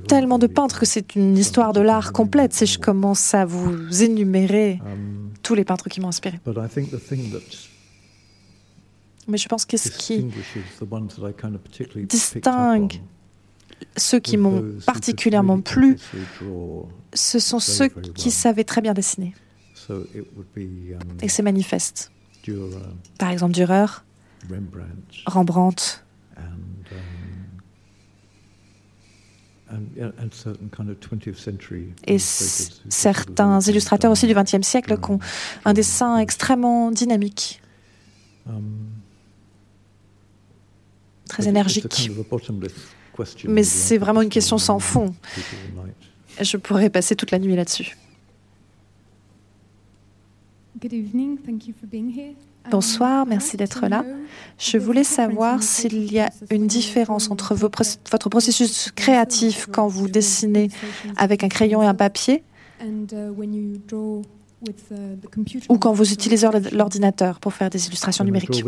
tellement 0.08 0.40
de 0.40 0.48
peintres 0.48 0.80
que 0.80 0.86
c'est 0.86 1.16
une 1.16 1.38
histoire 1.38 1.74
de 1.74 1.82
l'art 1.82 2.14
complète 2.14 2.54
si 2.54 2.66
je 2.66 2.80
commence 2.80 3.34
à 3.34 3.44
vous 3.46 4.04
énumérer 4.04 4.80
Um, 4.86 5.32
tous 5.44 5.56
les 5.56 5.66
peintres 5.66 5.90
qui 5.90 6.00
m'ont 6.00 6.08
inspiré. 6.08 6.40
but 6.46 6.56
I 6.58 6.68
think 6.70 6.92
the 6.92 7.00
thing 7.00 7.30
that 7.32 7.40
Mais 9.28 9.38
je 9.38 9.48
pense 9.50 9.66
que 9.66 9.76
ce 9.78 9.90
qui 9.90 10.24
distinguishes 10.24 10.64
the 10.80 10.90
ones 10.90 11.08
that 11.20 11.30
I 11.30 11.34
kind 11.34 11.54
of 11.56 11.62
particularly 11.62 12.06
picked 12.08 12.36
up 12.38 12.44
distingue 12.44 13.02
ceux 13.98 14.20
qui 14.20 14.38
m'ont 14.38 14.62
could 14.62 14.86
particulièrement 14.86 15.62
plu, 15.62 15.98
ce 17.14 17.40
sont 17.40 17.60
ceux 17.60 17.88
qui 17.88 18.32
savaient 18.32 18.64
très 18.64 18.82
bien 18.82 18.94
dessiner. 18.94 19.34
Um, 19.90 20.06
Et 21.22 21.28
c'est 21.28 21.44
manifeste. 21.44 22.12
Par 23.18 23.30
exemple, 23.30 23.54
Dürer, 23.54 24.04
Rembrandt, 24.50 25.24
Rembrandt, 25.26 26.04
and 26.38 26.72
and, 29.72 29.86
yeah, 29.96 30.12
and 30.20 30.34
certain 30.34 30.70
kind 30.70 30.90
of 30.90 31.00
20th 31.00 31.38
century 31.38 31.94
et 32.06 32.18
certains 32.20 33.60
illustrateurs 33.62 34.12
aussi 34.12 34.28
du 34.28 34.34
XXe 34.34 34.66
siècle 34.68 34.98
qui 34.98 35.12
ont 35.12 35.20
un 35.66 35.74
dessin 35.74 36.18
extrêmement 36.18 36.92
dynamique, 36.92 37.62
um, 38.48 38.64
très 41.28 41.48
énergique. 41.48 42.12
Mais 43.48 43.64
c'est 43.64 43.98
vraiment 43.98 44.22
une 44.22 44.30
question 44.30 44.58
sans 44.58 44.80
fond. 44.80 45.14
Je 46.40 46.58
pourrais 46.58 46.90
passer 46.90 47.16
toute 47.16 47.32
la 47.32 47.40
nuit 47.40 47.56
là-dessus. 47.56 47.96
Good 50.82 50.94
evening. 50.94 51.38
Thank 51.38 51.68
you 51.68 51.74
for 51.80 51.88
being 51.90 52.10
here. 52.10 52.34
Bonsoir, 52.70 53.26
merci 53.26 53.58
d'être 53.58 53.82
to 53.82 53.88
là. 53.88 54.04
know 54.04 54.14
Je 54.60 54.78
voulais 54.78 55.04
savoir 55.04 55.64
s'il 55.64 56.12
y 56.12 56.20
a 56.20 56.30
une 56.52 56.68
différence 56.68 57.30
entre 57.32 57.56
vos 57.56 57.70
votre 58.12 58.30
processus 58.30 58.92
créatif 58.96 59.68
quand 59.72 59.88
vous 59.88 60.08
dessinez 60.08 60.70
avec 61.18 61.44
un 61.44 61.50
crayon 61.50 61.82
et 61.82 61.88
un 61.88 61.96
papier 61.96 62.44
uh, 62.84 62.86
uh, 62.86 64.22
the 65.22 65.28
computer 65.34 65.66
ou 65.70 65.78
quand 65.80 65.92
vous 65.92 66.14
utilisez 66.14 66.46
l'ord- 66.48 66.62
l'ordinateur 66.72 67.40
pour 67.40 67.54
faire 67.54 67.70
des 67.72 67.88
illustrations 67.88 68.24
numériques. 68.24 68.64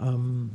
On 0.00 0.48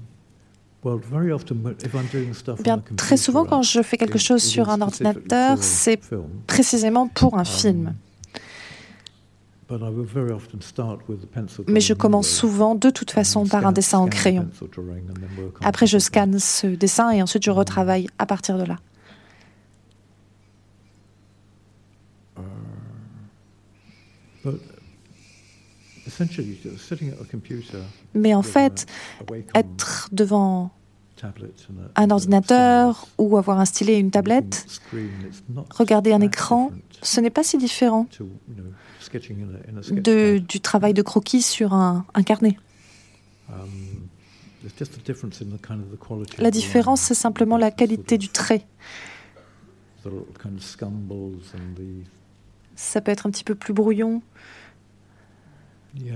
Bien, 2.63 2.81
très 2.95 3.17
souvent, 3.17 3.45
quand 3.45 3.61
je 3.61 3.81
fais 3.81 3.97
quelque 3.97 4.17
chose 4.17 4.43
sur 4.43 4.69
un 4.69 4.81
ordinateur, 4.81 5.61
c'est 5.61 5.99
précisément 6.47 7.07
pour 7.07 7.37
un 7.37 7.39
Um, 7.39 7.45
film. 7.45 7.95
Mais 11.67 11.79
je 11.79 11.93
commence 11.93 12.27
souvent 12.27 12.73
de 12.75 12.89
toute 12.89 13.11
façon 13.11 13.45
par 13.45 13.67
un 13.67 13.71
dessin 13.71 13.99
en 13.99 14.07
crayon. 14.07 14.47
Après, 15.61 15.85
je 15.85 15.99
scanne 15.99 16.39
ce 16.39 16.67
dessin 16.67 17.11
et 17.11 17.21
ensuite 17.21 17.43
je 17.43 17.51
retravaille 17.51 18.07
à 18.17 18.25
partir 18.25 18.57
de 18.57 18.63
là. 18.63 18.77
But 24.43 24.61
essentially, 24.61 24.77
just 24.77 24.77
sitting 24.77 24.77
at 24.77 24.77
a 24.77 24.77
computer 24.77 25.97
Mais 28.13 28.33
en 28.33 28.41
fait, 28.41 28.85
être 29.55 30.09
devant 30.11 30.71
un 31.95 32.09
ordinateur 32.11 33.07
ou 33.17 33.37
avoir 33.37 33.59
un 33.59 33.65
stylet 33.65 33.95
et 33.95 33.99
une 33.99 34.11
tablette, 34.11 34.65
regarder 35.71 36.13
un 36.13 36.21
écran, 36.21 36.71
ce 37.01 37.19
n'est 37.19 37.29
pas 37.29 37.43
si 37.43 37.57
différent 37.57 38.07
de, 39.91 40.37
du 40.37 40.61
travail 40.61 40.93
de 40.93 41.01
croquis 41.01 41.41
sur 41.41 41.73
un, 41.73 42.05
un 42.13 42.23
carnet. 42.23 42.57
Um, 43.49 44.07
La 46.37 46.51
différence, 46.51 47.01
c'est 47.01 47.13
simplement 47.13 47.57
la 47.57 47.71
qualité 47.71 48.17
du 48.17 48.29
trait. 48.29 48.65
Ça 52.75 53.01
peut 53.01 53.11
être 53.11 53.25
un 53.27 53.31
petit 53.31 53.43
peu 53.43 53.55
plus 53.55 53.73
brouillon. 53.73 54.21
Il 55.97 56.07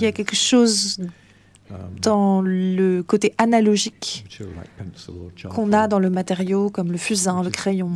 y 0.00 0.06
a 0.06 0.12
kind 0.12 0.12
quelque 0.12 0.36
chose 0.36 0.98
of, 1.70 1.76
dans 2.00 2.42
le 2.42 3.02
côté 3.02 3.34
analogique 3.38 4.24
qu'on 5.50 5.72
a 5.72 5.88
dans 5.88 5.98
le 5.98 6.10
matériau 6.10 6.70
comme 6.70 6.92
le 6.92 6.98
fusain, 6.98 7.42
le 7.42 7.50
crayon, 7.50 7.90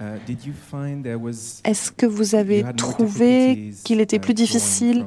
uh, 0.00 0.18
did 0.26 0.44
you 0.44 0.52
find 0.52 1.02
there 1.02 1.16
was 1.16 1.60
est-ce 1.64 1.90
que 1.92 2.06
vous 2.06 2.34
avez 2.34 2.64
trouvé 2.76 3.72
qu'il 3.84 4.00
était 4.00 4.16
uh, 4.16 4.20
plus 4.20 4.34
difficile 4.34 5.04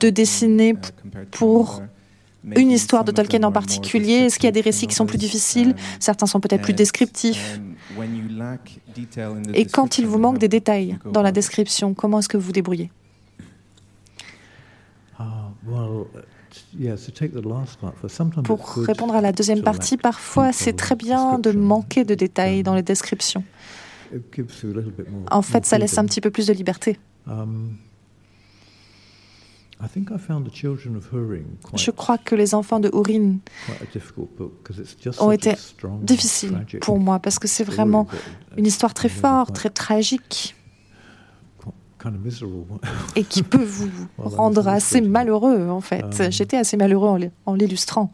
de 0.00 0.10
dessiner 0.10 0.70
uh, 0.70 1.26
pour 1.30 1.82
une 2.56 2.70
histoire 2.70 3.04
de 3.04 3.12
Tolkien 3.12 3.42
en 3.42 3.52
particulier? 3.52 4.14
Est-ce 4.26 4.36
qu'il 4.36 4.46
y 4.46 4.48
a 4.48 4.52
des 4.52 4.60
récits 4.60 4.86
qui 4.86 4.94
sont 4.94 5.06
plus 5.06 5.18
difficiles? 5.18 5.70
others? 5.70 5.96
Certains 6.00 6.26
sont 6.26 6.40
peut-être 6.40 6.62
plus 6.62 6.74
descriptifs. 6.74 7.60
um, 7.96 9.42
Et 9.54 9.66
quand 9.66 9.98
il 9.98 10.06
vous 10.06 10.18
manque 10.18 10.38
des 10.38 10.48
détails 10.48 10.98
dans 11.10 11.22
la 11.22 11.32
description, 11.32 11.94
comment 11.94 12.18
est-ce 12.18 12.28
que 12.28 12.36
vous 12.36 12.46
vous 12.46 12.52
débrouillez? 12.52 12.90
Pour 18.44 18.74
répondre 18.74 19.14
à 19.14 19.20
la 19.20 19.32
deuxième 19.32 19.62
partie, 19.62 19.96
parfois 19.96 20.52
c'est 20.52 20.74
très 20.74 20.96
bien 20.96 21.38
de 21.38 21.52
manquer 21.52 22.04
de 22.04 22.14
détails 22.14 22.62
dans 22.62 22.72
Um, 22.72 22.76
les 22.76 22.82
descriptions. 22.82 23.44
En 25.30 25.42
fait, 25.42 25.64
ça 25.64 25.78
laisse 25.78 25.96
un 25.98 26.04
petit 26.04 26.20
peu 26.20 26.30
plus 26.30 26.46
de 26.46 26.52
liberté. 26.52 26.98
Um, 27.26 27.76
Hurin 31.12 31.42
Je 31.74 31.90
crois 31.90 32.18
que 32.18 32.34
les 32.34 32.54
enfants 32.54 32.78
de 32.78 32.90
just 35.02 35.20
ont 35.20 35.32
été 35.32 35.54
difficiles 36.02 36.64
pour 36.80 36.98
moi 36.98 37.18
parce 37.18 37.38
que 37.38 37.48
c'est 37.48 37.64
vraiment 37.64 38.06
une 38.56 38.66
histoire 38.66 38.94
très 38.94 39.08
forte, 39.08 39.54
très 39.54 39.70
tragique 39.70 40.54
quite 41.58 41.64
kind 41.64 41.64
of 41.64 41.72
miserable. 41.72 41.88
et 43.16 43.24
qui 43.24 43.42
peut 43.42 43.62
vous 43.64 43.88
rendre 44.18 44.66
assez 44.68 45.00
malheureux 45.00 45.68
en 45.68 45.80
fait. 45.80 46.04
Um, 46.20 46.30
J'étais 46.32 46.56
assez 46.56 46.76
malheureux 46.76 47.08
en 47.08 47.16
l'il- 47.16 47.32
en 47.46 47.54
l'illustrant. 47.54 48.10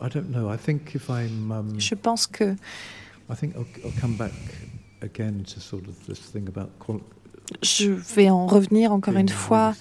Um, 0.00 1.78
Je 1.78 1.94
pense 1.94 2.26
que 2.26 2.54
I 3.30 3.34
think 3.36 3.54
I'll, 3.56 3.66
I'll 3.84 3.92
come 4.00 4.16
back 4.16 4.32
again 5.02 5.42
to 5.54 5.60
sort 5.60 5.86
of 5.88 5.94
this 6.06 6.20
thing 6.32 6.48
about 6.48 6.70
qual- 6.78 7.00
je 7.62 7.90
vais 7.90 8.28
en 8.30 8.46
revenir 8.46 8.92
encore 8.92 9.14
une 9.16 9.28
fois 9.28 9.74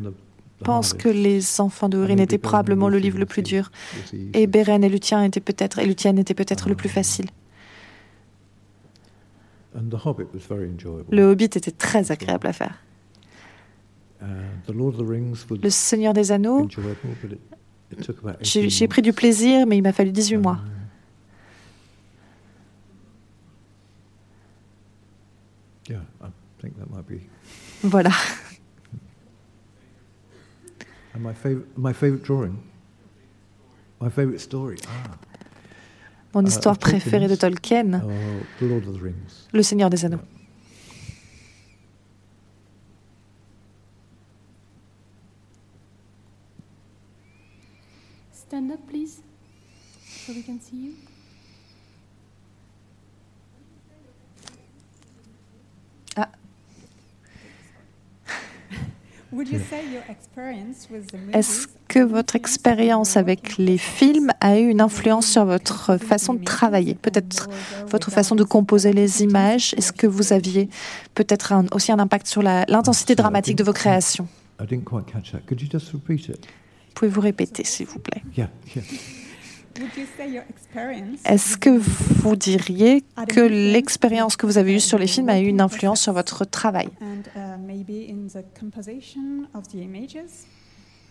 the 0.04 0.14
Je 0.60 0.64
pense 0.64 0.94
que 0.94 1.10
Les 1.10 1.60
Enfants 1.60 1.90
de 1.90 2.02
était 2.10 2.38
Beren 2.38 2.40
probablement 2.40 2.90
le 2.90 2.98
livre 2.98 3.20
le 3.20 3.26
plus 3.26 3.42
dur. 3.42 3.72
Et. 4.34 4.48
Beren 4.48 4.84
et 4.84 4.90
Lutien 4.90 5.24
étaient 5.24 5.42
peut-être, 5.42 5.80
et 5.80 5.86
Luthien 5.86 6.16
était 6.16 6.34
peut-être 6.34 6.70
le 6.70 6.76
plus 6.76 6.90
Ah. 6.90 6.94
facile. 6.94 7.26
And 9.78 9.90
The 9.90 10.06
Hobbit 10.06 10.28
was 10.34 10.48
very 10.50 10.70
enjoyable. 10.74 11.14
Le 11.14 11.24
Hobbit 11.24 11.46
était 11.46 11.72
très 11.72 12.12
agréable 12.12 12.48
à 12.48 12.54
faire. 12.54 12.82
Uh, 14.22 14.26
Le 15.62 15.70
Seigneur 15.70 16.14
des 16.14 16.32
Anneaux, 16.32 16.68
j'ai 18.42 18.62
18 18.62 18.70
j'ai 18.70 18.88
pris 18.88 19.02
du 19.02 19.12
plaisir, 19.12 19.68
mais 19.68 19.78
il 19.78 19.82
m'a 19.82 19.92
fallu 19.92 20.12
18 20.12 20.38
mois. 20.38 20.60
Yeah, 26.66 26.72
think 26.72 26.78
that 26.80 26.90
might 26.90 27.08
be. 27.08 27.22
Voilà. 27.84 28.12
And 31.14 31.24
my 31.24 31.34
favorite, 31.34 31.78
my 31.78 31.94
favorite 31.94 32.24
drawing, 32.24 32.58
my 34.02 34.10
favorite 34.10 34.40
story. 34.42 34.78
Ah, 34.88 35.18
Mon 36.34 36.44
Uh, 36.44 36.48
histoire 36.50 36.78
Tolkien's, 36.78 37.04
préférée 37.04 37.28
de 37.30 37.36
Tolkien, 37.36 38.02
oh, 38.04 38.10
The 38.60 38.66
Lord 38.68 38.88
of 38.88 38.98
the 38.98 39.02
Rings. 39.02 39.48
Le 39.54 39.64
Seigneur 39.64 39.90
des 39.90 40.04
Anneaux. 40.04 40.20
Stand 48.34 48.72
up, 48.72 48.80
please, 48.90 49.22
so 50.06 50.34
we 50.34 50.44
can 50.44 50.60
see 50.60 50.76
you. 50.78 50.94
Ah, 56.18 56.30
Would 58.28 58.30
you 58.30 58.30
say 58.30 58.44
your 58.52 58.54
experience 58.56 59.24
with 59.24 59.25
the 59.25 59.25
Est-ce 61.34 61.68
que 61.88 62.00
votre 62.00 62.36
expérience 62.36 63.18
avec 63.18 63.58
les 63.58 63.78
films 63.78 64.32
a 64.42 64.60
eu 64.60 64.68
une 64.70 64.82
influence 64.82 65.28
sur 65.28 65.46
votre 65.46 65.98
façon 65.98 66.34
de 66.36 66.44
travailler 66.44 66.96
Peut-être 66.96 67.50
votre 67.88 68.12
façon 68.12 68.36
de 68.36 68.44
composer 68.44 68.94
les 68.94 69.24
images 69.24 69.74
Est-ce 69.78 69.92
que 69.92 70.08
vous 70.08 70.34
aviez 70.34 70.70
peut-être 71.14 71.54
un- 71.54 71.66
aussi 71.72 71.92
un 71.92 72.00
impact 72.00 72.28
sur 72.28 72.42
l'intensité 72.42 73.16
dramatique 73.16 73.58
de 73.58 73.64
vos 73.64 73.74
créations? 73.74 74.28
I 74.62 74.66
didn't 74.66 74.86
quite 74.86 75.06
catch 75.12 75.32
that. 75.32 75.40
Could 75.48 75.62
you 75.62 75.68
just 75.72 75.92
repeat 75.92 76.30
it? 76.30 76.48
Pouvez-vous 76.94 77.22
répéter, 77.22 77.64
s'il 77.66 77.88
vous 77.88 78.00
plaît? 78.00 78.22
Yeah, 78.38 78.50
yeah. 78.76 78.84
Est-ce 81.26 81.58
que 81.58 81.70
vous 81.70 82.36
diriez 82.36 83.04
que 83.28 83.42
l'expérience 83.42 84.36
que 84.38 84.46
vous 84.46 84.58
avez 84.58 84.76
eue 84.76 84.80
sur 84.80 84.98
les 84.98 85.08
films 85.08 85.30
a 85.30 85.40
eu 85.40 85.48
une 85.48 85.62
influence 85.62 86.02
sur 86.02 86.14
votre 86.14 86.46
travail? 86.46 86.90
and 87.02 87.24
maybe 87.66 88.10
in 88.10 88.28
the 88.28 88.44
composition 88.60 89.48
of 89.54 89.68
the 89.68 89.76
images 89.82 90.46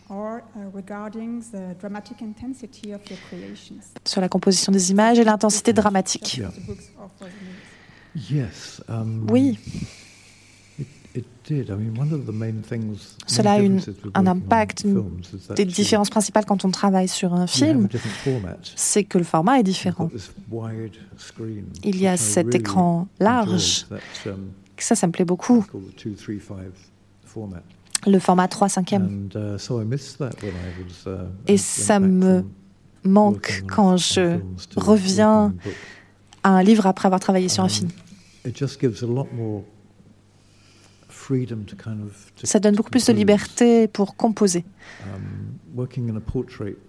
or 0.09 0.41
regarding 0.73 1.41
the 1.51 1.77
dramatic 1.79 2.21
intensity 2.21 2.93
of 2.93 3.01
your 3.09 3.19
creations? 3.29 3.93
Sur 4.05 4.21
la 4.21 4.29
composition 4.29 4.71
des 4.71 4.91
images 4.91 5.19
et 5.19 5.23
l'intensité 5.23 5.73
dramatique 5.73 6.37
Yeah. 6.37 6.49
The 6.49 6.65
books 6.67 6.91
or 6.99 7.09
for 7.17 7.27
the 7.27 7.31
movies? 7.43 8.31
Yes. 8.31 8.81
Um, 8.87 9.27
Oui, 9.29 9.59
Cela 13.27 13.51
a 13.53 13.59
une- 13.59 13.81
un 14.13 14.27
impact, 14.27 14.83
une 14.85 15.03
des 15.55 15.65
différences 15.65 16.09
principales 16.09 16.45
quand 16.45 16.65
on 16.65 16.71
travaille 16.71 17.07
sur 17.07 17.33
un 17.33 17.47
film, 17.47 17.87
c'est 18.75 19.03
que 19.03 19.17
le 19.17 19.23
format 19.23 19.59
est 19.59 19.63
différent. 19.63 20.09
Il 21.83 21.97
y 22.01 22.07
a 22.07 22.17
cet 22.17 22.53
écran 22.55 23.07
large. 23.19 23.85
um, 24.25 24.49
Ça, 24.77 24.95
ça 24.95 25.07
me 25.07 25.11
plaît 25.11 25.25
beaucoup. 25.25 25.61
called 25.71 25.85
the 25.95 26.03
235 26.07 26.57
format. 27.25 27.61
Le 28.07 28.19
format 28.19 28.47
3 28.47 28.69
5 28.69 28.93
And 28.93 29.29
uh. 29.35 29.57
Uh, 31.07 31.11
Et 31.47 31.57
ça 31.57 31.99
me 31.99 32.43
manque 33.03 33.63
quand 33.67 33.97
je 33.97 34.39
reviens 34.75 35.53
à 36.43 36.49
un 36.49 36.63
livre 36.63 36.85
après 36.87 37.07
avoir 37.07 37.19
travaillé 37.19 37.49
sur 37.49 37.63
un 37.63 37.67
Um, 37.67 37.71
film. 37.71 37.89
It 38.45 38.55
just 38.57 38.79
gives 38.79 39.01
a 39.03 39.07
lot 39.07 39.27
more 39.33 39.63
freedom 39.63 39.63
to 39.63 39.73
kind 39.73 41.09
of. 41.09 41.09
to- 41.09 41.14
Ça 42.43 42.59
donne 42.59 42.75
beaucoup 42.75 42.89
plus 42.89 43.05
de 43.05 43.13
liberté 43.13 43.87
pour 43.87 44.15
composer. 44.15 44.65
Um, 45.03 45.55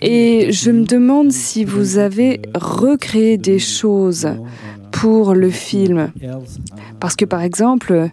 et 0.00 0.52
je 0.52 0.70
me 0.70 0.84
demande 0.84 1.32
si 1.32 1.64
vous 1.64 1.98
avez 1.98 2.40
recréé 2.54 3.36
des 3.36 3.58
choses 3.58 4.28
pour 4.92 5.34
le 5.34 5.50
film. 5.50 6.12
Parce 7.00 7.16
que 7.16 7.24
par 7.24 7.42
exemple, 7.42 8.10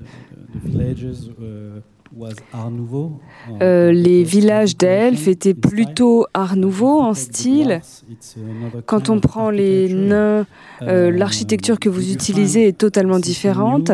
uh, 2.19 2.31
uh, 2.53 3.53
euh, 3.61 3.91
les 3.91 4.23
villages 4.23 4.77
d'elfes 4.77 5.27
étaient 5.27 5.51
style. 5.51 5.59
plutôt 5.61 6.25
art 6.33 6.55
nouveau 6.55 6.99
en 6.99 7.13
style. 7.13 7.81
It's 8.11 8.35
another 8.37 8.81
Quand 8.85 9.09
on 9.09 9.19
prend 9.19 9.49
les 9.49 9.93
nains, 9.93 10.15
euh, 10.41 10.45
Euh, 10.81 11.11
l'architecture 11.11 11.77
que 11.79 11.89
vous 11.89 12.11
utilisez 12.11 12.67
est 12.69 12.77
totalement 12.77 13.19
différente. 13.19 13.91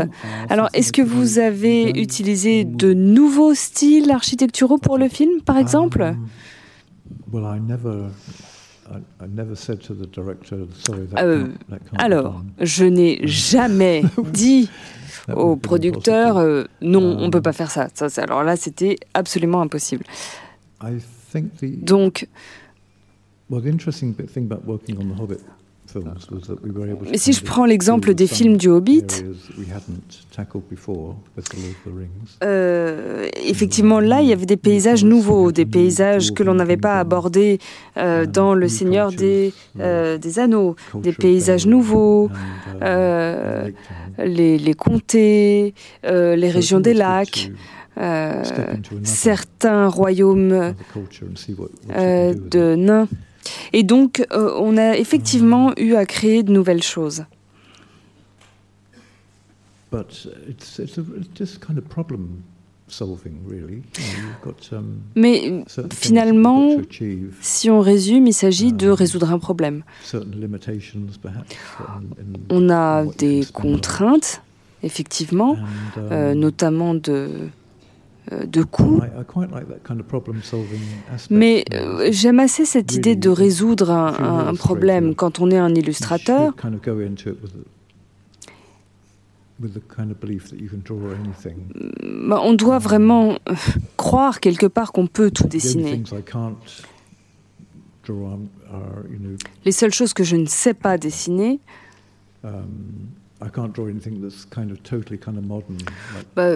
Alors, 0.50 0.70
est-ce 0.74 0.92
que 0.94 1.02
vous 1.02 1.40
avez 1.40 1.90
utilisé 2.00 2.64
de 2.64 2.94
nouveaux 2.94 3.54
styles 3.56 4.12
architecturaux 4.12 4.78
pour 4.78 4.98
le 4.98 5.08
film, 5.10 5.42
par 5.42 5.58
exemple? 5.58 6.16
well, 7.32 7.44
I 7.46 7.60
never, 7.60 8.10
I, 8.90 8.98
I 9.24 9.28
never 9.28 9.56
said 9.56 9.80
to 9.88 9.94
the 9.94 10.08
director, 10.12 10.58
sorry, 10.86 11.08
that 11.12 11.24
Euh, 11.24 11.42
can't, 11.44 11.70
that 11.70 11.80
can't 11.80 11.98
be 11.98 12.02
Alors, 12.04 12.34
done." 12.34 12.52
je 12.62 12.86
n'ai 12.86 13.20
jamais 13.28 14.04
dit 14.32 14.70
That 15.28 15.34
au 15.38 15.50
would 15.50 15.60
be 15.60 15.62
producteur 15.62 16.38
euh, 16.38 16.66
non, 16.82 17.18
on 17.20 17.26
Um, 17.26 17.32
peut 17.32 17.42
pas 17.42 17.54
faire 17.54 17.72
ça. 17.72 17.88
Alors 18.18 18.44
là, 18.44 18.56
c'était 18.56 18.98
absolument 19.14 19.62
impossible. 19.62 20.04
Donc, 21.64 22.28
mais 27.10 27.18
si 27.18 27.34
je 27.34 27.44
prends 27.44 27.66
l'exemple 27.66 28.14
des 28.14 28.28
films 28.28 28.58
du 28.58 28.70
Hobbit, 28.70 29.04
areas 29.04 29.36
that 29.48 29.58
we 29.58 29.68
hadn't 29.70 30.26
tackled 30.36 30.64
before 30.70 31.16
with 31.36 31.46
the 31.46 31.56
Lord 31.56 31.70
of 31.70 31.94
the 31.94 31.98
Rings. 31.98 32.38
Euh, 32.44 33.28
effectivement, 33.46 34.00
là, 34.00 34.22
il 34.22 34.28
y 34.28 34.34
avait 34.34 34.46
des 34.46 34.58
paysages 34.58 35.04
nouveaux, 35.04 35.52
des 35.52 35.66
paysages 35.66 36.34
que 36.34 36.44
l'on 36.44 36.56
n'avait 36.56 36.78
pas 36.78 37.00
abordés 37.00 37.60
euh, 37.98 38.26
dans 38.26 38.54
Le 38.54 38.68
Seigneur 38.68 39.12
des, 39.12 39.54
euh, 39.80 40.18
des 40.18 40.40
Anneaux, 40.40 40.76
des 40.96 41.14
paysages 41.14 41.66
nouveaux, 41.68 42.30
euh, 42.82 43.70
les, 44.18 44.58
les 44.58 44.74
comtés, 44.74 45.74
euh, 46.06 46.36
les 46.36 46.50
régions 46.50 46.80
des 46.80 46.94
lacs, 46.94 47.52
euh, 47.98 48.44
certains 49.04 49.88
royaumes 49.88 50.74
euh, 51.96 52.34
de 52.34 52.76
nains. 52.76 53.08
Et 53.74 53.84
donc, 53.84 54.26
euh, 54.32 54.52
on 54.58 54.78
a 54.78 54.98
effectivement 54.98 55.74
eu 55.78 55.96
à 55.96 56.06
créer 56.06 56.44
de 56.44 56.52
nouvelles 56.52 56.84
choses. 56.84 57.26
But 59.92 60.28
it's, 60.50 60.80
it's, 60.80 60.98
a, 60.98 61.02
it's 61.18 61.30
just 61.38 61.66
kind 61.66 61.78
of 61.78 61.86
problem 61.86 62.44
solving, 62.88 63.34
really. 63.48 63.84
You 63.98 64.04
know, 64.22 64.28
you've 64.28 64.42
got, 64.44 64.74
um, 64.74 65.02
Mais 65.16 65.64
finalement, 65.92 66.78
si 67.42 67.70
on 67.70 67.80
résume, 67.80 68.28
il 68.28 68.34
s'agit 68.34 68.74
de 68.74 68.90
résoudre 68.90 69.32
un 69.32 69.40
problème. 69.40 69.84
On 72.50 72.70
a 72.70 73.06
des 73.18 73.46
contraintes, 73.54 74.42
effectivement, 74.84 75.54
And, 75.54 76.00
um, 76.00 76.08
euh, 76.12 76.34
notamment 76.36 76.94
de, 76.94 77.02
euh, 77.12 77.48
de 78.32 78.64
coûts. 78.64 79.02
I, 79.04 79.22
I 79.22 79.24
quite 79.24 79.52
like 79.52 79.68
that 79.68 79.88
kind 79.88 80.00
of 80.00 80.08
problem 80.08 80.42
solving 80.42 80.82
aspect. 81.14 81.36
Mais 81.36 81.66
euh, 81.74 82.10
j'aime 82.12 82.40
assez 82.40 82.66
cette 82.66 82.94
idée 82.94 83.16
de 83.16 83.30
résoudre 83.30 83.92
un, 83.92 84.56
problème 84.56 85.16
quand 85.16 85.40
on 85.40 85.52
est 85.52 85.58
un 85.58 85.74
illustrateur. 85.74 86.56
anything. 91.14 91.56
Bah, 92.28 92.42
on 92.44 92.54
doit 92.54 92.80
vraiment 92.80 93.38
euh, 93.48 93.56
croire 93.96 94.40
quelque 94.40 94.66
part 94.66 94.92
qu'on 94.92 95.08
peut 95.08 95.32
tout 95.32 95.48
dessiner. 95.48 96.04
Les 99.64 99.72
seules 99.72 99.94
choses 99.94 100.14
que 100.14 100.24
je 100.24 100.36
ne 100.36 100.46
sais 100.46 100.74
pas 100.74 100.98
dessiner, 100.98 101.60
um, 103.42 103.48
I 103.48 103.50
can't 103.50 103.74
draw 103.74 103.88
anything 103.88 104.22
that's 104.22 104.46
kind 104.46 104.72
of 104.72 104.82
totally 104.84 105.18
kind 105.18 105.38
of 105.38 105.46
modern. 105.46 105.78
Like, 106.16 106.26
bah, 106.36 106.56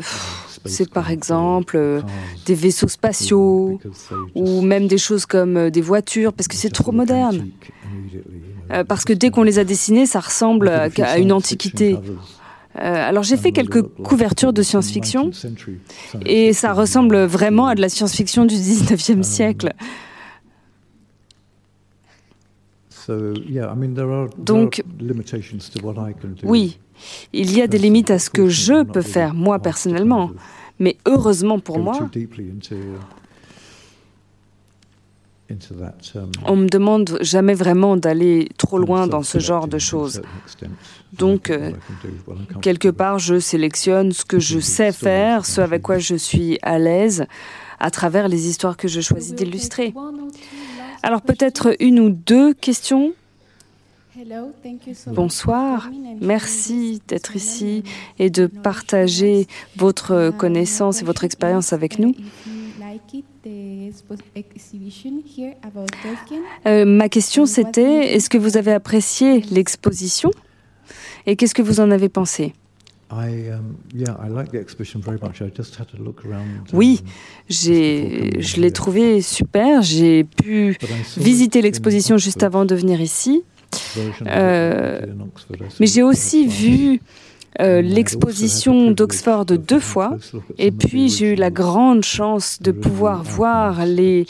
c'est 0.65 0.89
par 0.89 1.09
exemple 1.11 1.77
euh, 1.77 2.01
cars, 2.01 2.09
des 2.45 2.55
vaisseaux 2.55 2.87
spatiaux 2.87 3.79
ou 4.35 4.61
même 4.61 4.87
des 4.87 4.97
choses 4.97 5.25
comme 5.25 5.57
euh, 5.57 5.69
des 5.69 5.81
voitures 5.81 6.33
parce 6.33 6.47
que 6.47 6.55
c'est 6.55 6.69
trop 6.69 6.91
moderne. 6.91 7.49
Euh, 8.71 8.83
parce 8.83 9.03
que 9.03 9.13
dès 9.13 9.29
qu'on 9.29 9.43
les 9.43 9.59
a 9.59 9.63
dessinés, 9.63 10.05
ça 10.05 10.19
ressemble 10.19 10.69
à, 10.69 11.17
une 11.17 11.31
antiquité. 11.31 11.97
Euh, 12.75 13.09
alors 13.09 13.23
j'ai 13.23 13.35
fait 13.35 13.51
quelques 13.51 13.81
couvertures 13.81 14.53
de 14.53 14.61
science-fiction 14.61 15.29
19th 15.29 15.33
century 15.33 15.79
science 16.11 16.23
et 16.25 16.53
ça 16.53 16.73
ressemble 16.73 17.17
vraiment 17.23 17.65
à 17.65 17.73
de 17.73 17.81
la 17.81 17.89
science-fiction 17.89 18.45
du 18.45 18.55
19e 18.55 19.23
siècle. 19.23 19.73
So, 22.89 22.98
yeah, 22.98 22.98
I 22.98 22.98
mean, 22.98 22.98
there 22.98 22.98
are, 22.98 22.98
there 22.98 22.98
Donc, 24.37 24.79
are 24.79 25.03
limitations 25.03 25.69
to 25.73 25.85
what 25.85 25.93
I 25.93 26.13
can 26.13 26.29
do. 26.29 26.43
Oui, 26.43 26.79
il 27.33 27.55
y 27.55 27.61
a 27.61 27.67
des 27.67 27.77
limites 27.77 28.11
à 28.11 28.19
ce 28.19 28.29
que 28.29 28.49
je 28.49 28.83
peux 28.83 29.01
faire, 29.01 29.33
moi 29.33 29.59
personnellement. 29.59 30.31
Mais 30.79 30.97
heureusement 31.05 31.59
pour 31.59 31.79
moi, 31.79 31.97
too 31.97 32.07
deeply 32.07 32.49
into, 32.49 32.75
into 35.49 35.75
that, 35.75 36.17
um, 36.17 36.31
on 36.45 36.55
me 36.55 36.69
demande 36.69 37.17
jamais 37.19 37.53
vraiment 37.53 37.97
d'aller 37.97 38.47
trop 38.57 38.77
loin 38.77 39.05
dans 39.05 39.23
ce 39.23 39.39
genre 39.39 39.67
de 39.67 39.77
choses. 39.77 40.21
Donc, 41.11 41.49
euh, 41.49 41.73
quelque 42.61 42.87
part, 42.87 43.19
je 43.19 43.39
sélectionne 43.39 44.13
ce 44.13 44.23
que 44.23 44.39
je 44.39 44.59
sais 44.59 44.93
faire, 44.93 45.45
ce 45.45 45.59
avec 45.59 45.81
quoi 45.81 45.97
je 45.97 46.15
suis 46.15 46.57
à 46.61 46.79
l'aise, 46.79 47.25
à 47.79 47.91
travers 47.91 48.29
les 48.29 48.47
histoires 48.47 48.77
que 48.77 48.87
je 48.87 49.01
choisis 49.01 49.33
d'illustrer. 49.33 49.93
Alors 51.03 51.21
peut-être 51.21 51.75
une 51.79 51.99
ou 51.99 52.09
deux 52.09 52.53
questions. 52.53 53.13
Bonsoir, 55.07 55.89
merci 56.19 57.01
d'être 57.07 57.35
ici 57.35 57.83
et 58.17 58.29
de 58.29 58.47
partager 58.47 59.47
votre 59.77 60.31
connaissance 60.37 61.01
et 61.01 61.05
votre 61.05 61.23
expérience 61.23 61.71
avec 61.71 61.99
nous. 61.99 62.13
Euh, 66.65 66.85
ma 66.85 67.09
question 67.09 67.45
c'était, 67.45 68.13
est-ce 68.13 68.29
que 68.29 68.37
vous 68.37 68.57
avez 68.57 68.73
apprécié 68.73 69.41
l'exposition 69.51 70.31
et 71.25 71.35
qu'est-ce 71.35 71.55
que 71.55 71.61
vous 71.61 71.79
en 71.79 71.91
avez 71.91 72.09
pensé? 72.09 72.53
Oui, 76.73 77.01
je 77.49 78.61
l'ai 78.61 78.71
trouvé 78.71 79.21
super. 79.21 79.81
J'ai 79.81 80.23
pu 80.23 80.77
visiter 81.17 81.61
l'exposition 81.61 82.17
juste 82.17 82.43
avant 82.43 82.65
de 82.65 82.75
venir 82.75 83.01
ici. 83.01 83.43
Euh, 84.27 85.01
mais 85.79 85.87
j'ai 85.87 86.03
aussi 86.03 86.47
vu 86.47 87.01
euh, 87.59 87.81
l'exposition 87.81 88.91
d'Oxford 88.91 89.45
deux 89.45 89.79
fois, 89.79 90.17
et 90.57 90.71
puis 90.71 91.09
j'ai 91.09 91.33
eu 91.33 91.35
la 91.35 91.49
grande 91.49 92.03
chance 92.03 92.59
de 92.61 92.71
pouvoir 92.71 93.23
voir 93.23 93.85
les, 93.85 94.25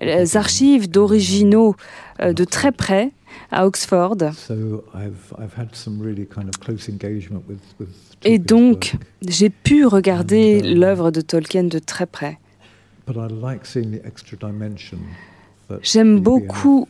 les 0.00 0.36
archives 0.36 0.90
d'originaux 0.90 1.76
euh, 2.20 2.32
de 2.32 2.44
très 2.44 2.72
près 2.72 3.10
à 3.50 3.66
Oxford. 3.66 4.16
Et 8.24 8.38
donc, 8.38 8.96
j'ai 9.26 9.50
pu 9.50 9.86
regarder 9.86 10.60
l'œuvre 10.60 11.10
de 11.10 11.20
Tolkien 11.20 11.64
de 11.64 11.78
très 11.78 12.06
près. 12.06 12.38
J'aime 15.82 16.20
beaucoup 16.20 16.88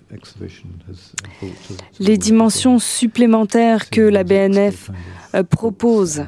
les 1.99 2.17
dimensions 2.17 2.79
supplémentaires 2.79 3.91
que 3.91 4.01
la 4.01 4.25
BNF 4.25 4.91
euh, 5.35 5.43
propose, 5.43 6.23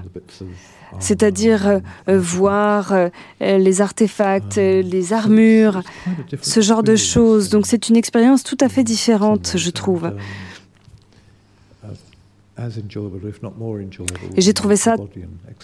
c'est-à-dire 0.99 1.67
euh, 1.67 1.81
voir 2.07 2.93
euh, 2.93 3.09
les 3.41 3.81
artefacts, 3.81 4.57
les 4.57 5.13
armures, 5.13 5.83
ce 6.43 6.61
genre 6.61 6.83
de 6.83 6.97
choses. 6.97 7.49
Donc 7.49 7.67
c'est 7.67 7.89
une 7.89 7.97
expérience 7.97 8.43
tout 8.43 8.59
à 8.61 8.69
fait 8.69 8.85
différente, 8.85 9.53
je 9.57 9.71
trouve. 9.71 10.13
Et 14.37 14.41
j'ai 14.41 14.53
trouvé 14.53 14.77
ça 14.77 14.97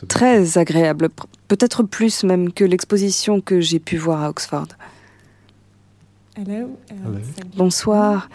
très 0.09 0.57
agréable, 0.57 1.09
peut-être 1.49 1.83
plus 1.83 2.25
même 2.25 2.53
que 2.53 2.65
l'exposition 2.65 3.41
que 3.41 3.61
j'ai 3.61 3.79
pu 3.79 3.97
voir 3.97 4.23
à 4.23 4.31
Oxford. 4.31 4.69
Bonsoir. 7.57 8.29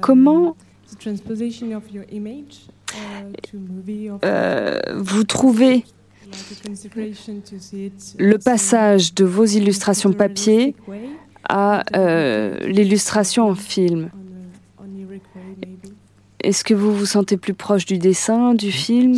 Comment 0.00 0.56
euh, 4.24 4.80
vous 4.96 5.24
trouvez 5.24 5.84
le 8.18 8.36
passage 8.36 9.14
de 9.14 9.24
vos 9.24 9.44
illustrations 9.44 10.12
papier 10.12 10.74
à 11.48 11.84
euh, 11.96 12.58
l'illustration 12.66 13.48
en 13.48 13.54
film. 13.54 14.10
Est-ce 16.40 16.64
que 16.64 16.74
vous 16.74 16.94
vous 16.94 17.06
sentez 17.06 17.36
plus 17.36 17.54
proche 17.54 17.84
du 17.84 17.98
dessin, 17.98 18.54
du 18.54 18.70
film? 18.70 19.14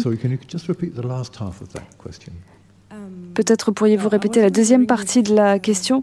Peut-être 3.35 3.71
pourriez-vous 3.73 4.09
répéter 4.09 4.41
la 4.41 4.51
deuxième 4.51 4.87
partie 4.87 5.23
de 5.23 5.35
la 5.35 5.59
question 5.59 6.03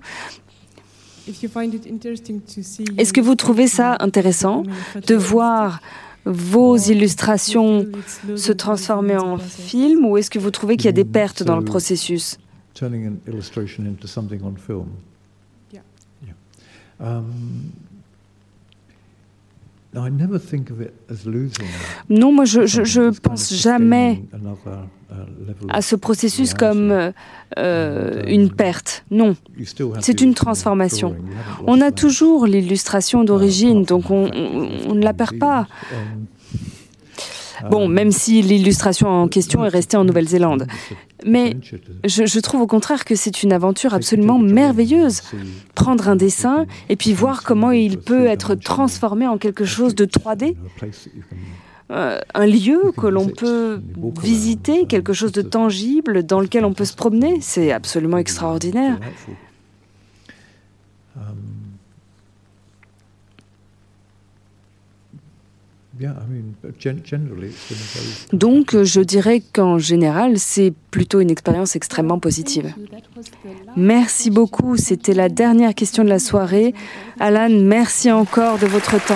Est-ce 2.97 3.13
que 3.13 3.21
vous 3.21 3.35
trouvez 3.35 3.67
ça 3.67 3.97
intéressant 3.99 4.63
de 5.07 5.15
voir 5.15 5.81
vos 6.25 6.75
illustrations 6.75 7.85
se 8.35 8.51
transformer 8.51 9.17
en 9.17 9.37
film 9.37 10.05
ou 10.05 10.17
est-ce 10.17 10.29
que 10.29 10.39
vous 10.39 10.51
trouvez 10.51 10.75
qu'il 10.75 10.85
y 10.85 10.89
a 10.89 10.93
des 10.93 11.05
pertes 11.05 11.43
dans 11.43 11.55
le 11.57 11.63
processus? 11.63 12.37
non, 22.09 22.31
moi 22.31 22.45
je 22.45 22.59
ne 22.99 23.11
pense 23.11 23.53
jamais 23.53 24.23
à 25.69 25.81
ce 25.81 25.95
processus 25.95 26.53
comme 26.53 26.91
euh, 26.91 27.11
euh, 27.57 28.23
une 28.27 28.51
perte. 28.51 29.05
Non, 29.11 29.35
c'est 29.99 30.21
une 30.21 30.33
transformation. 30.33 31.15
On 31.65 31.81
a 31.81 31.91
toujours 31.91 32.45
l'illustration 32.45 33.23
d'origine, 33.23 33.83
donc 33.83 34.09
on, 34.11 34.29
on, 34.87 34.95
ne 34.95 35.03
la 35.03 35.13
perd 35.13 35.37
pas. 35.39 35.67
Bon, 37.71 37.87
même 37.87 38.11
si 38.11 38.41
l'illustration 38.41 39.07
en 39.07 39.27
question 39.27 39.65
est 39.65 39.69
restée 39.69 39.97
en 39.97 40.03
Nouvelle-Zélande. 40.03 40.67
Mais 41.25 41.57
je, 42.05 42.25
je, 42.25 42.39
trouve 42.39 42.61
au 42.61 42.67
contraire 42.67 43.03
que 43.03 43.15
c'est 43.15 43.41
une 43.41 43.51
aventure 43.51 43.95
absolument 43.95 44.37
merveilleuse. 44.37 45.23
Prendre 45.73 46.07
un 46.07 46.15
dessin 46.15 46.67
et 46.89 46.95
puis 46.95 47.13
voir 47.13 47.43
comment 47.43 47.71
il 47.71 47.97
peut 47.97 48.27
être 48.27 48.53
transformé 48.53 49.25
en 49.27 49.39
quelque 49.39 49.65
chose 49.65 49.95
de 49.95 50.05
3D. 50.05 50.55
Euh, 51.89 52.19
un 52.33 52.45
lieu 52.45 52.91
que 52.97 53.07
l'on 53.07 53.29
peut 53.29 53.81
visiter, 54.21 54.85
quelque 54.85 55.13
chose 55.13 55.31
de 55.31 55.41
tangible 55.41 56.23
dans 56.23 56.41
lequel 56.41 56.65
on 56.65 56.73
peut 56.73 56.85
se 56.85 56.95
promener, 56.95 57.39
c'est 57.41 57.71
absolument 57.71 58.17
extraordinaire. 58.17 58.99
Donc, 68.33 68.83
je 68.83 69.01
dirais 69.01 69.41
qu'en 69.53 69.79
général, 69.79 70.37
c'est 70.37 70.73
plutôt 70.91 71.21
une 71.21 71.31
expérience 71.31 71.75
extrêmement 71.75 72.19
positive. 72.19 72.73
Merci 73.75 74.29
beaucoup. 74.29 74.77
C'était 74.77 75.13
la 75.13 75.29
dernière 75.29 75.73
question 75.73 76.03
de 76.03 76.09
la 76.09 76.19
soirée. 76.19 76.75
Alan, 77.19 77.49
merci 77.49 78.11
encore 78.11 78.59
de 78.59 78.67
votre 78.67 79.03
temps. 79.03 79.15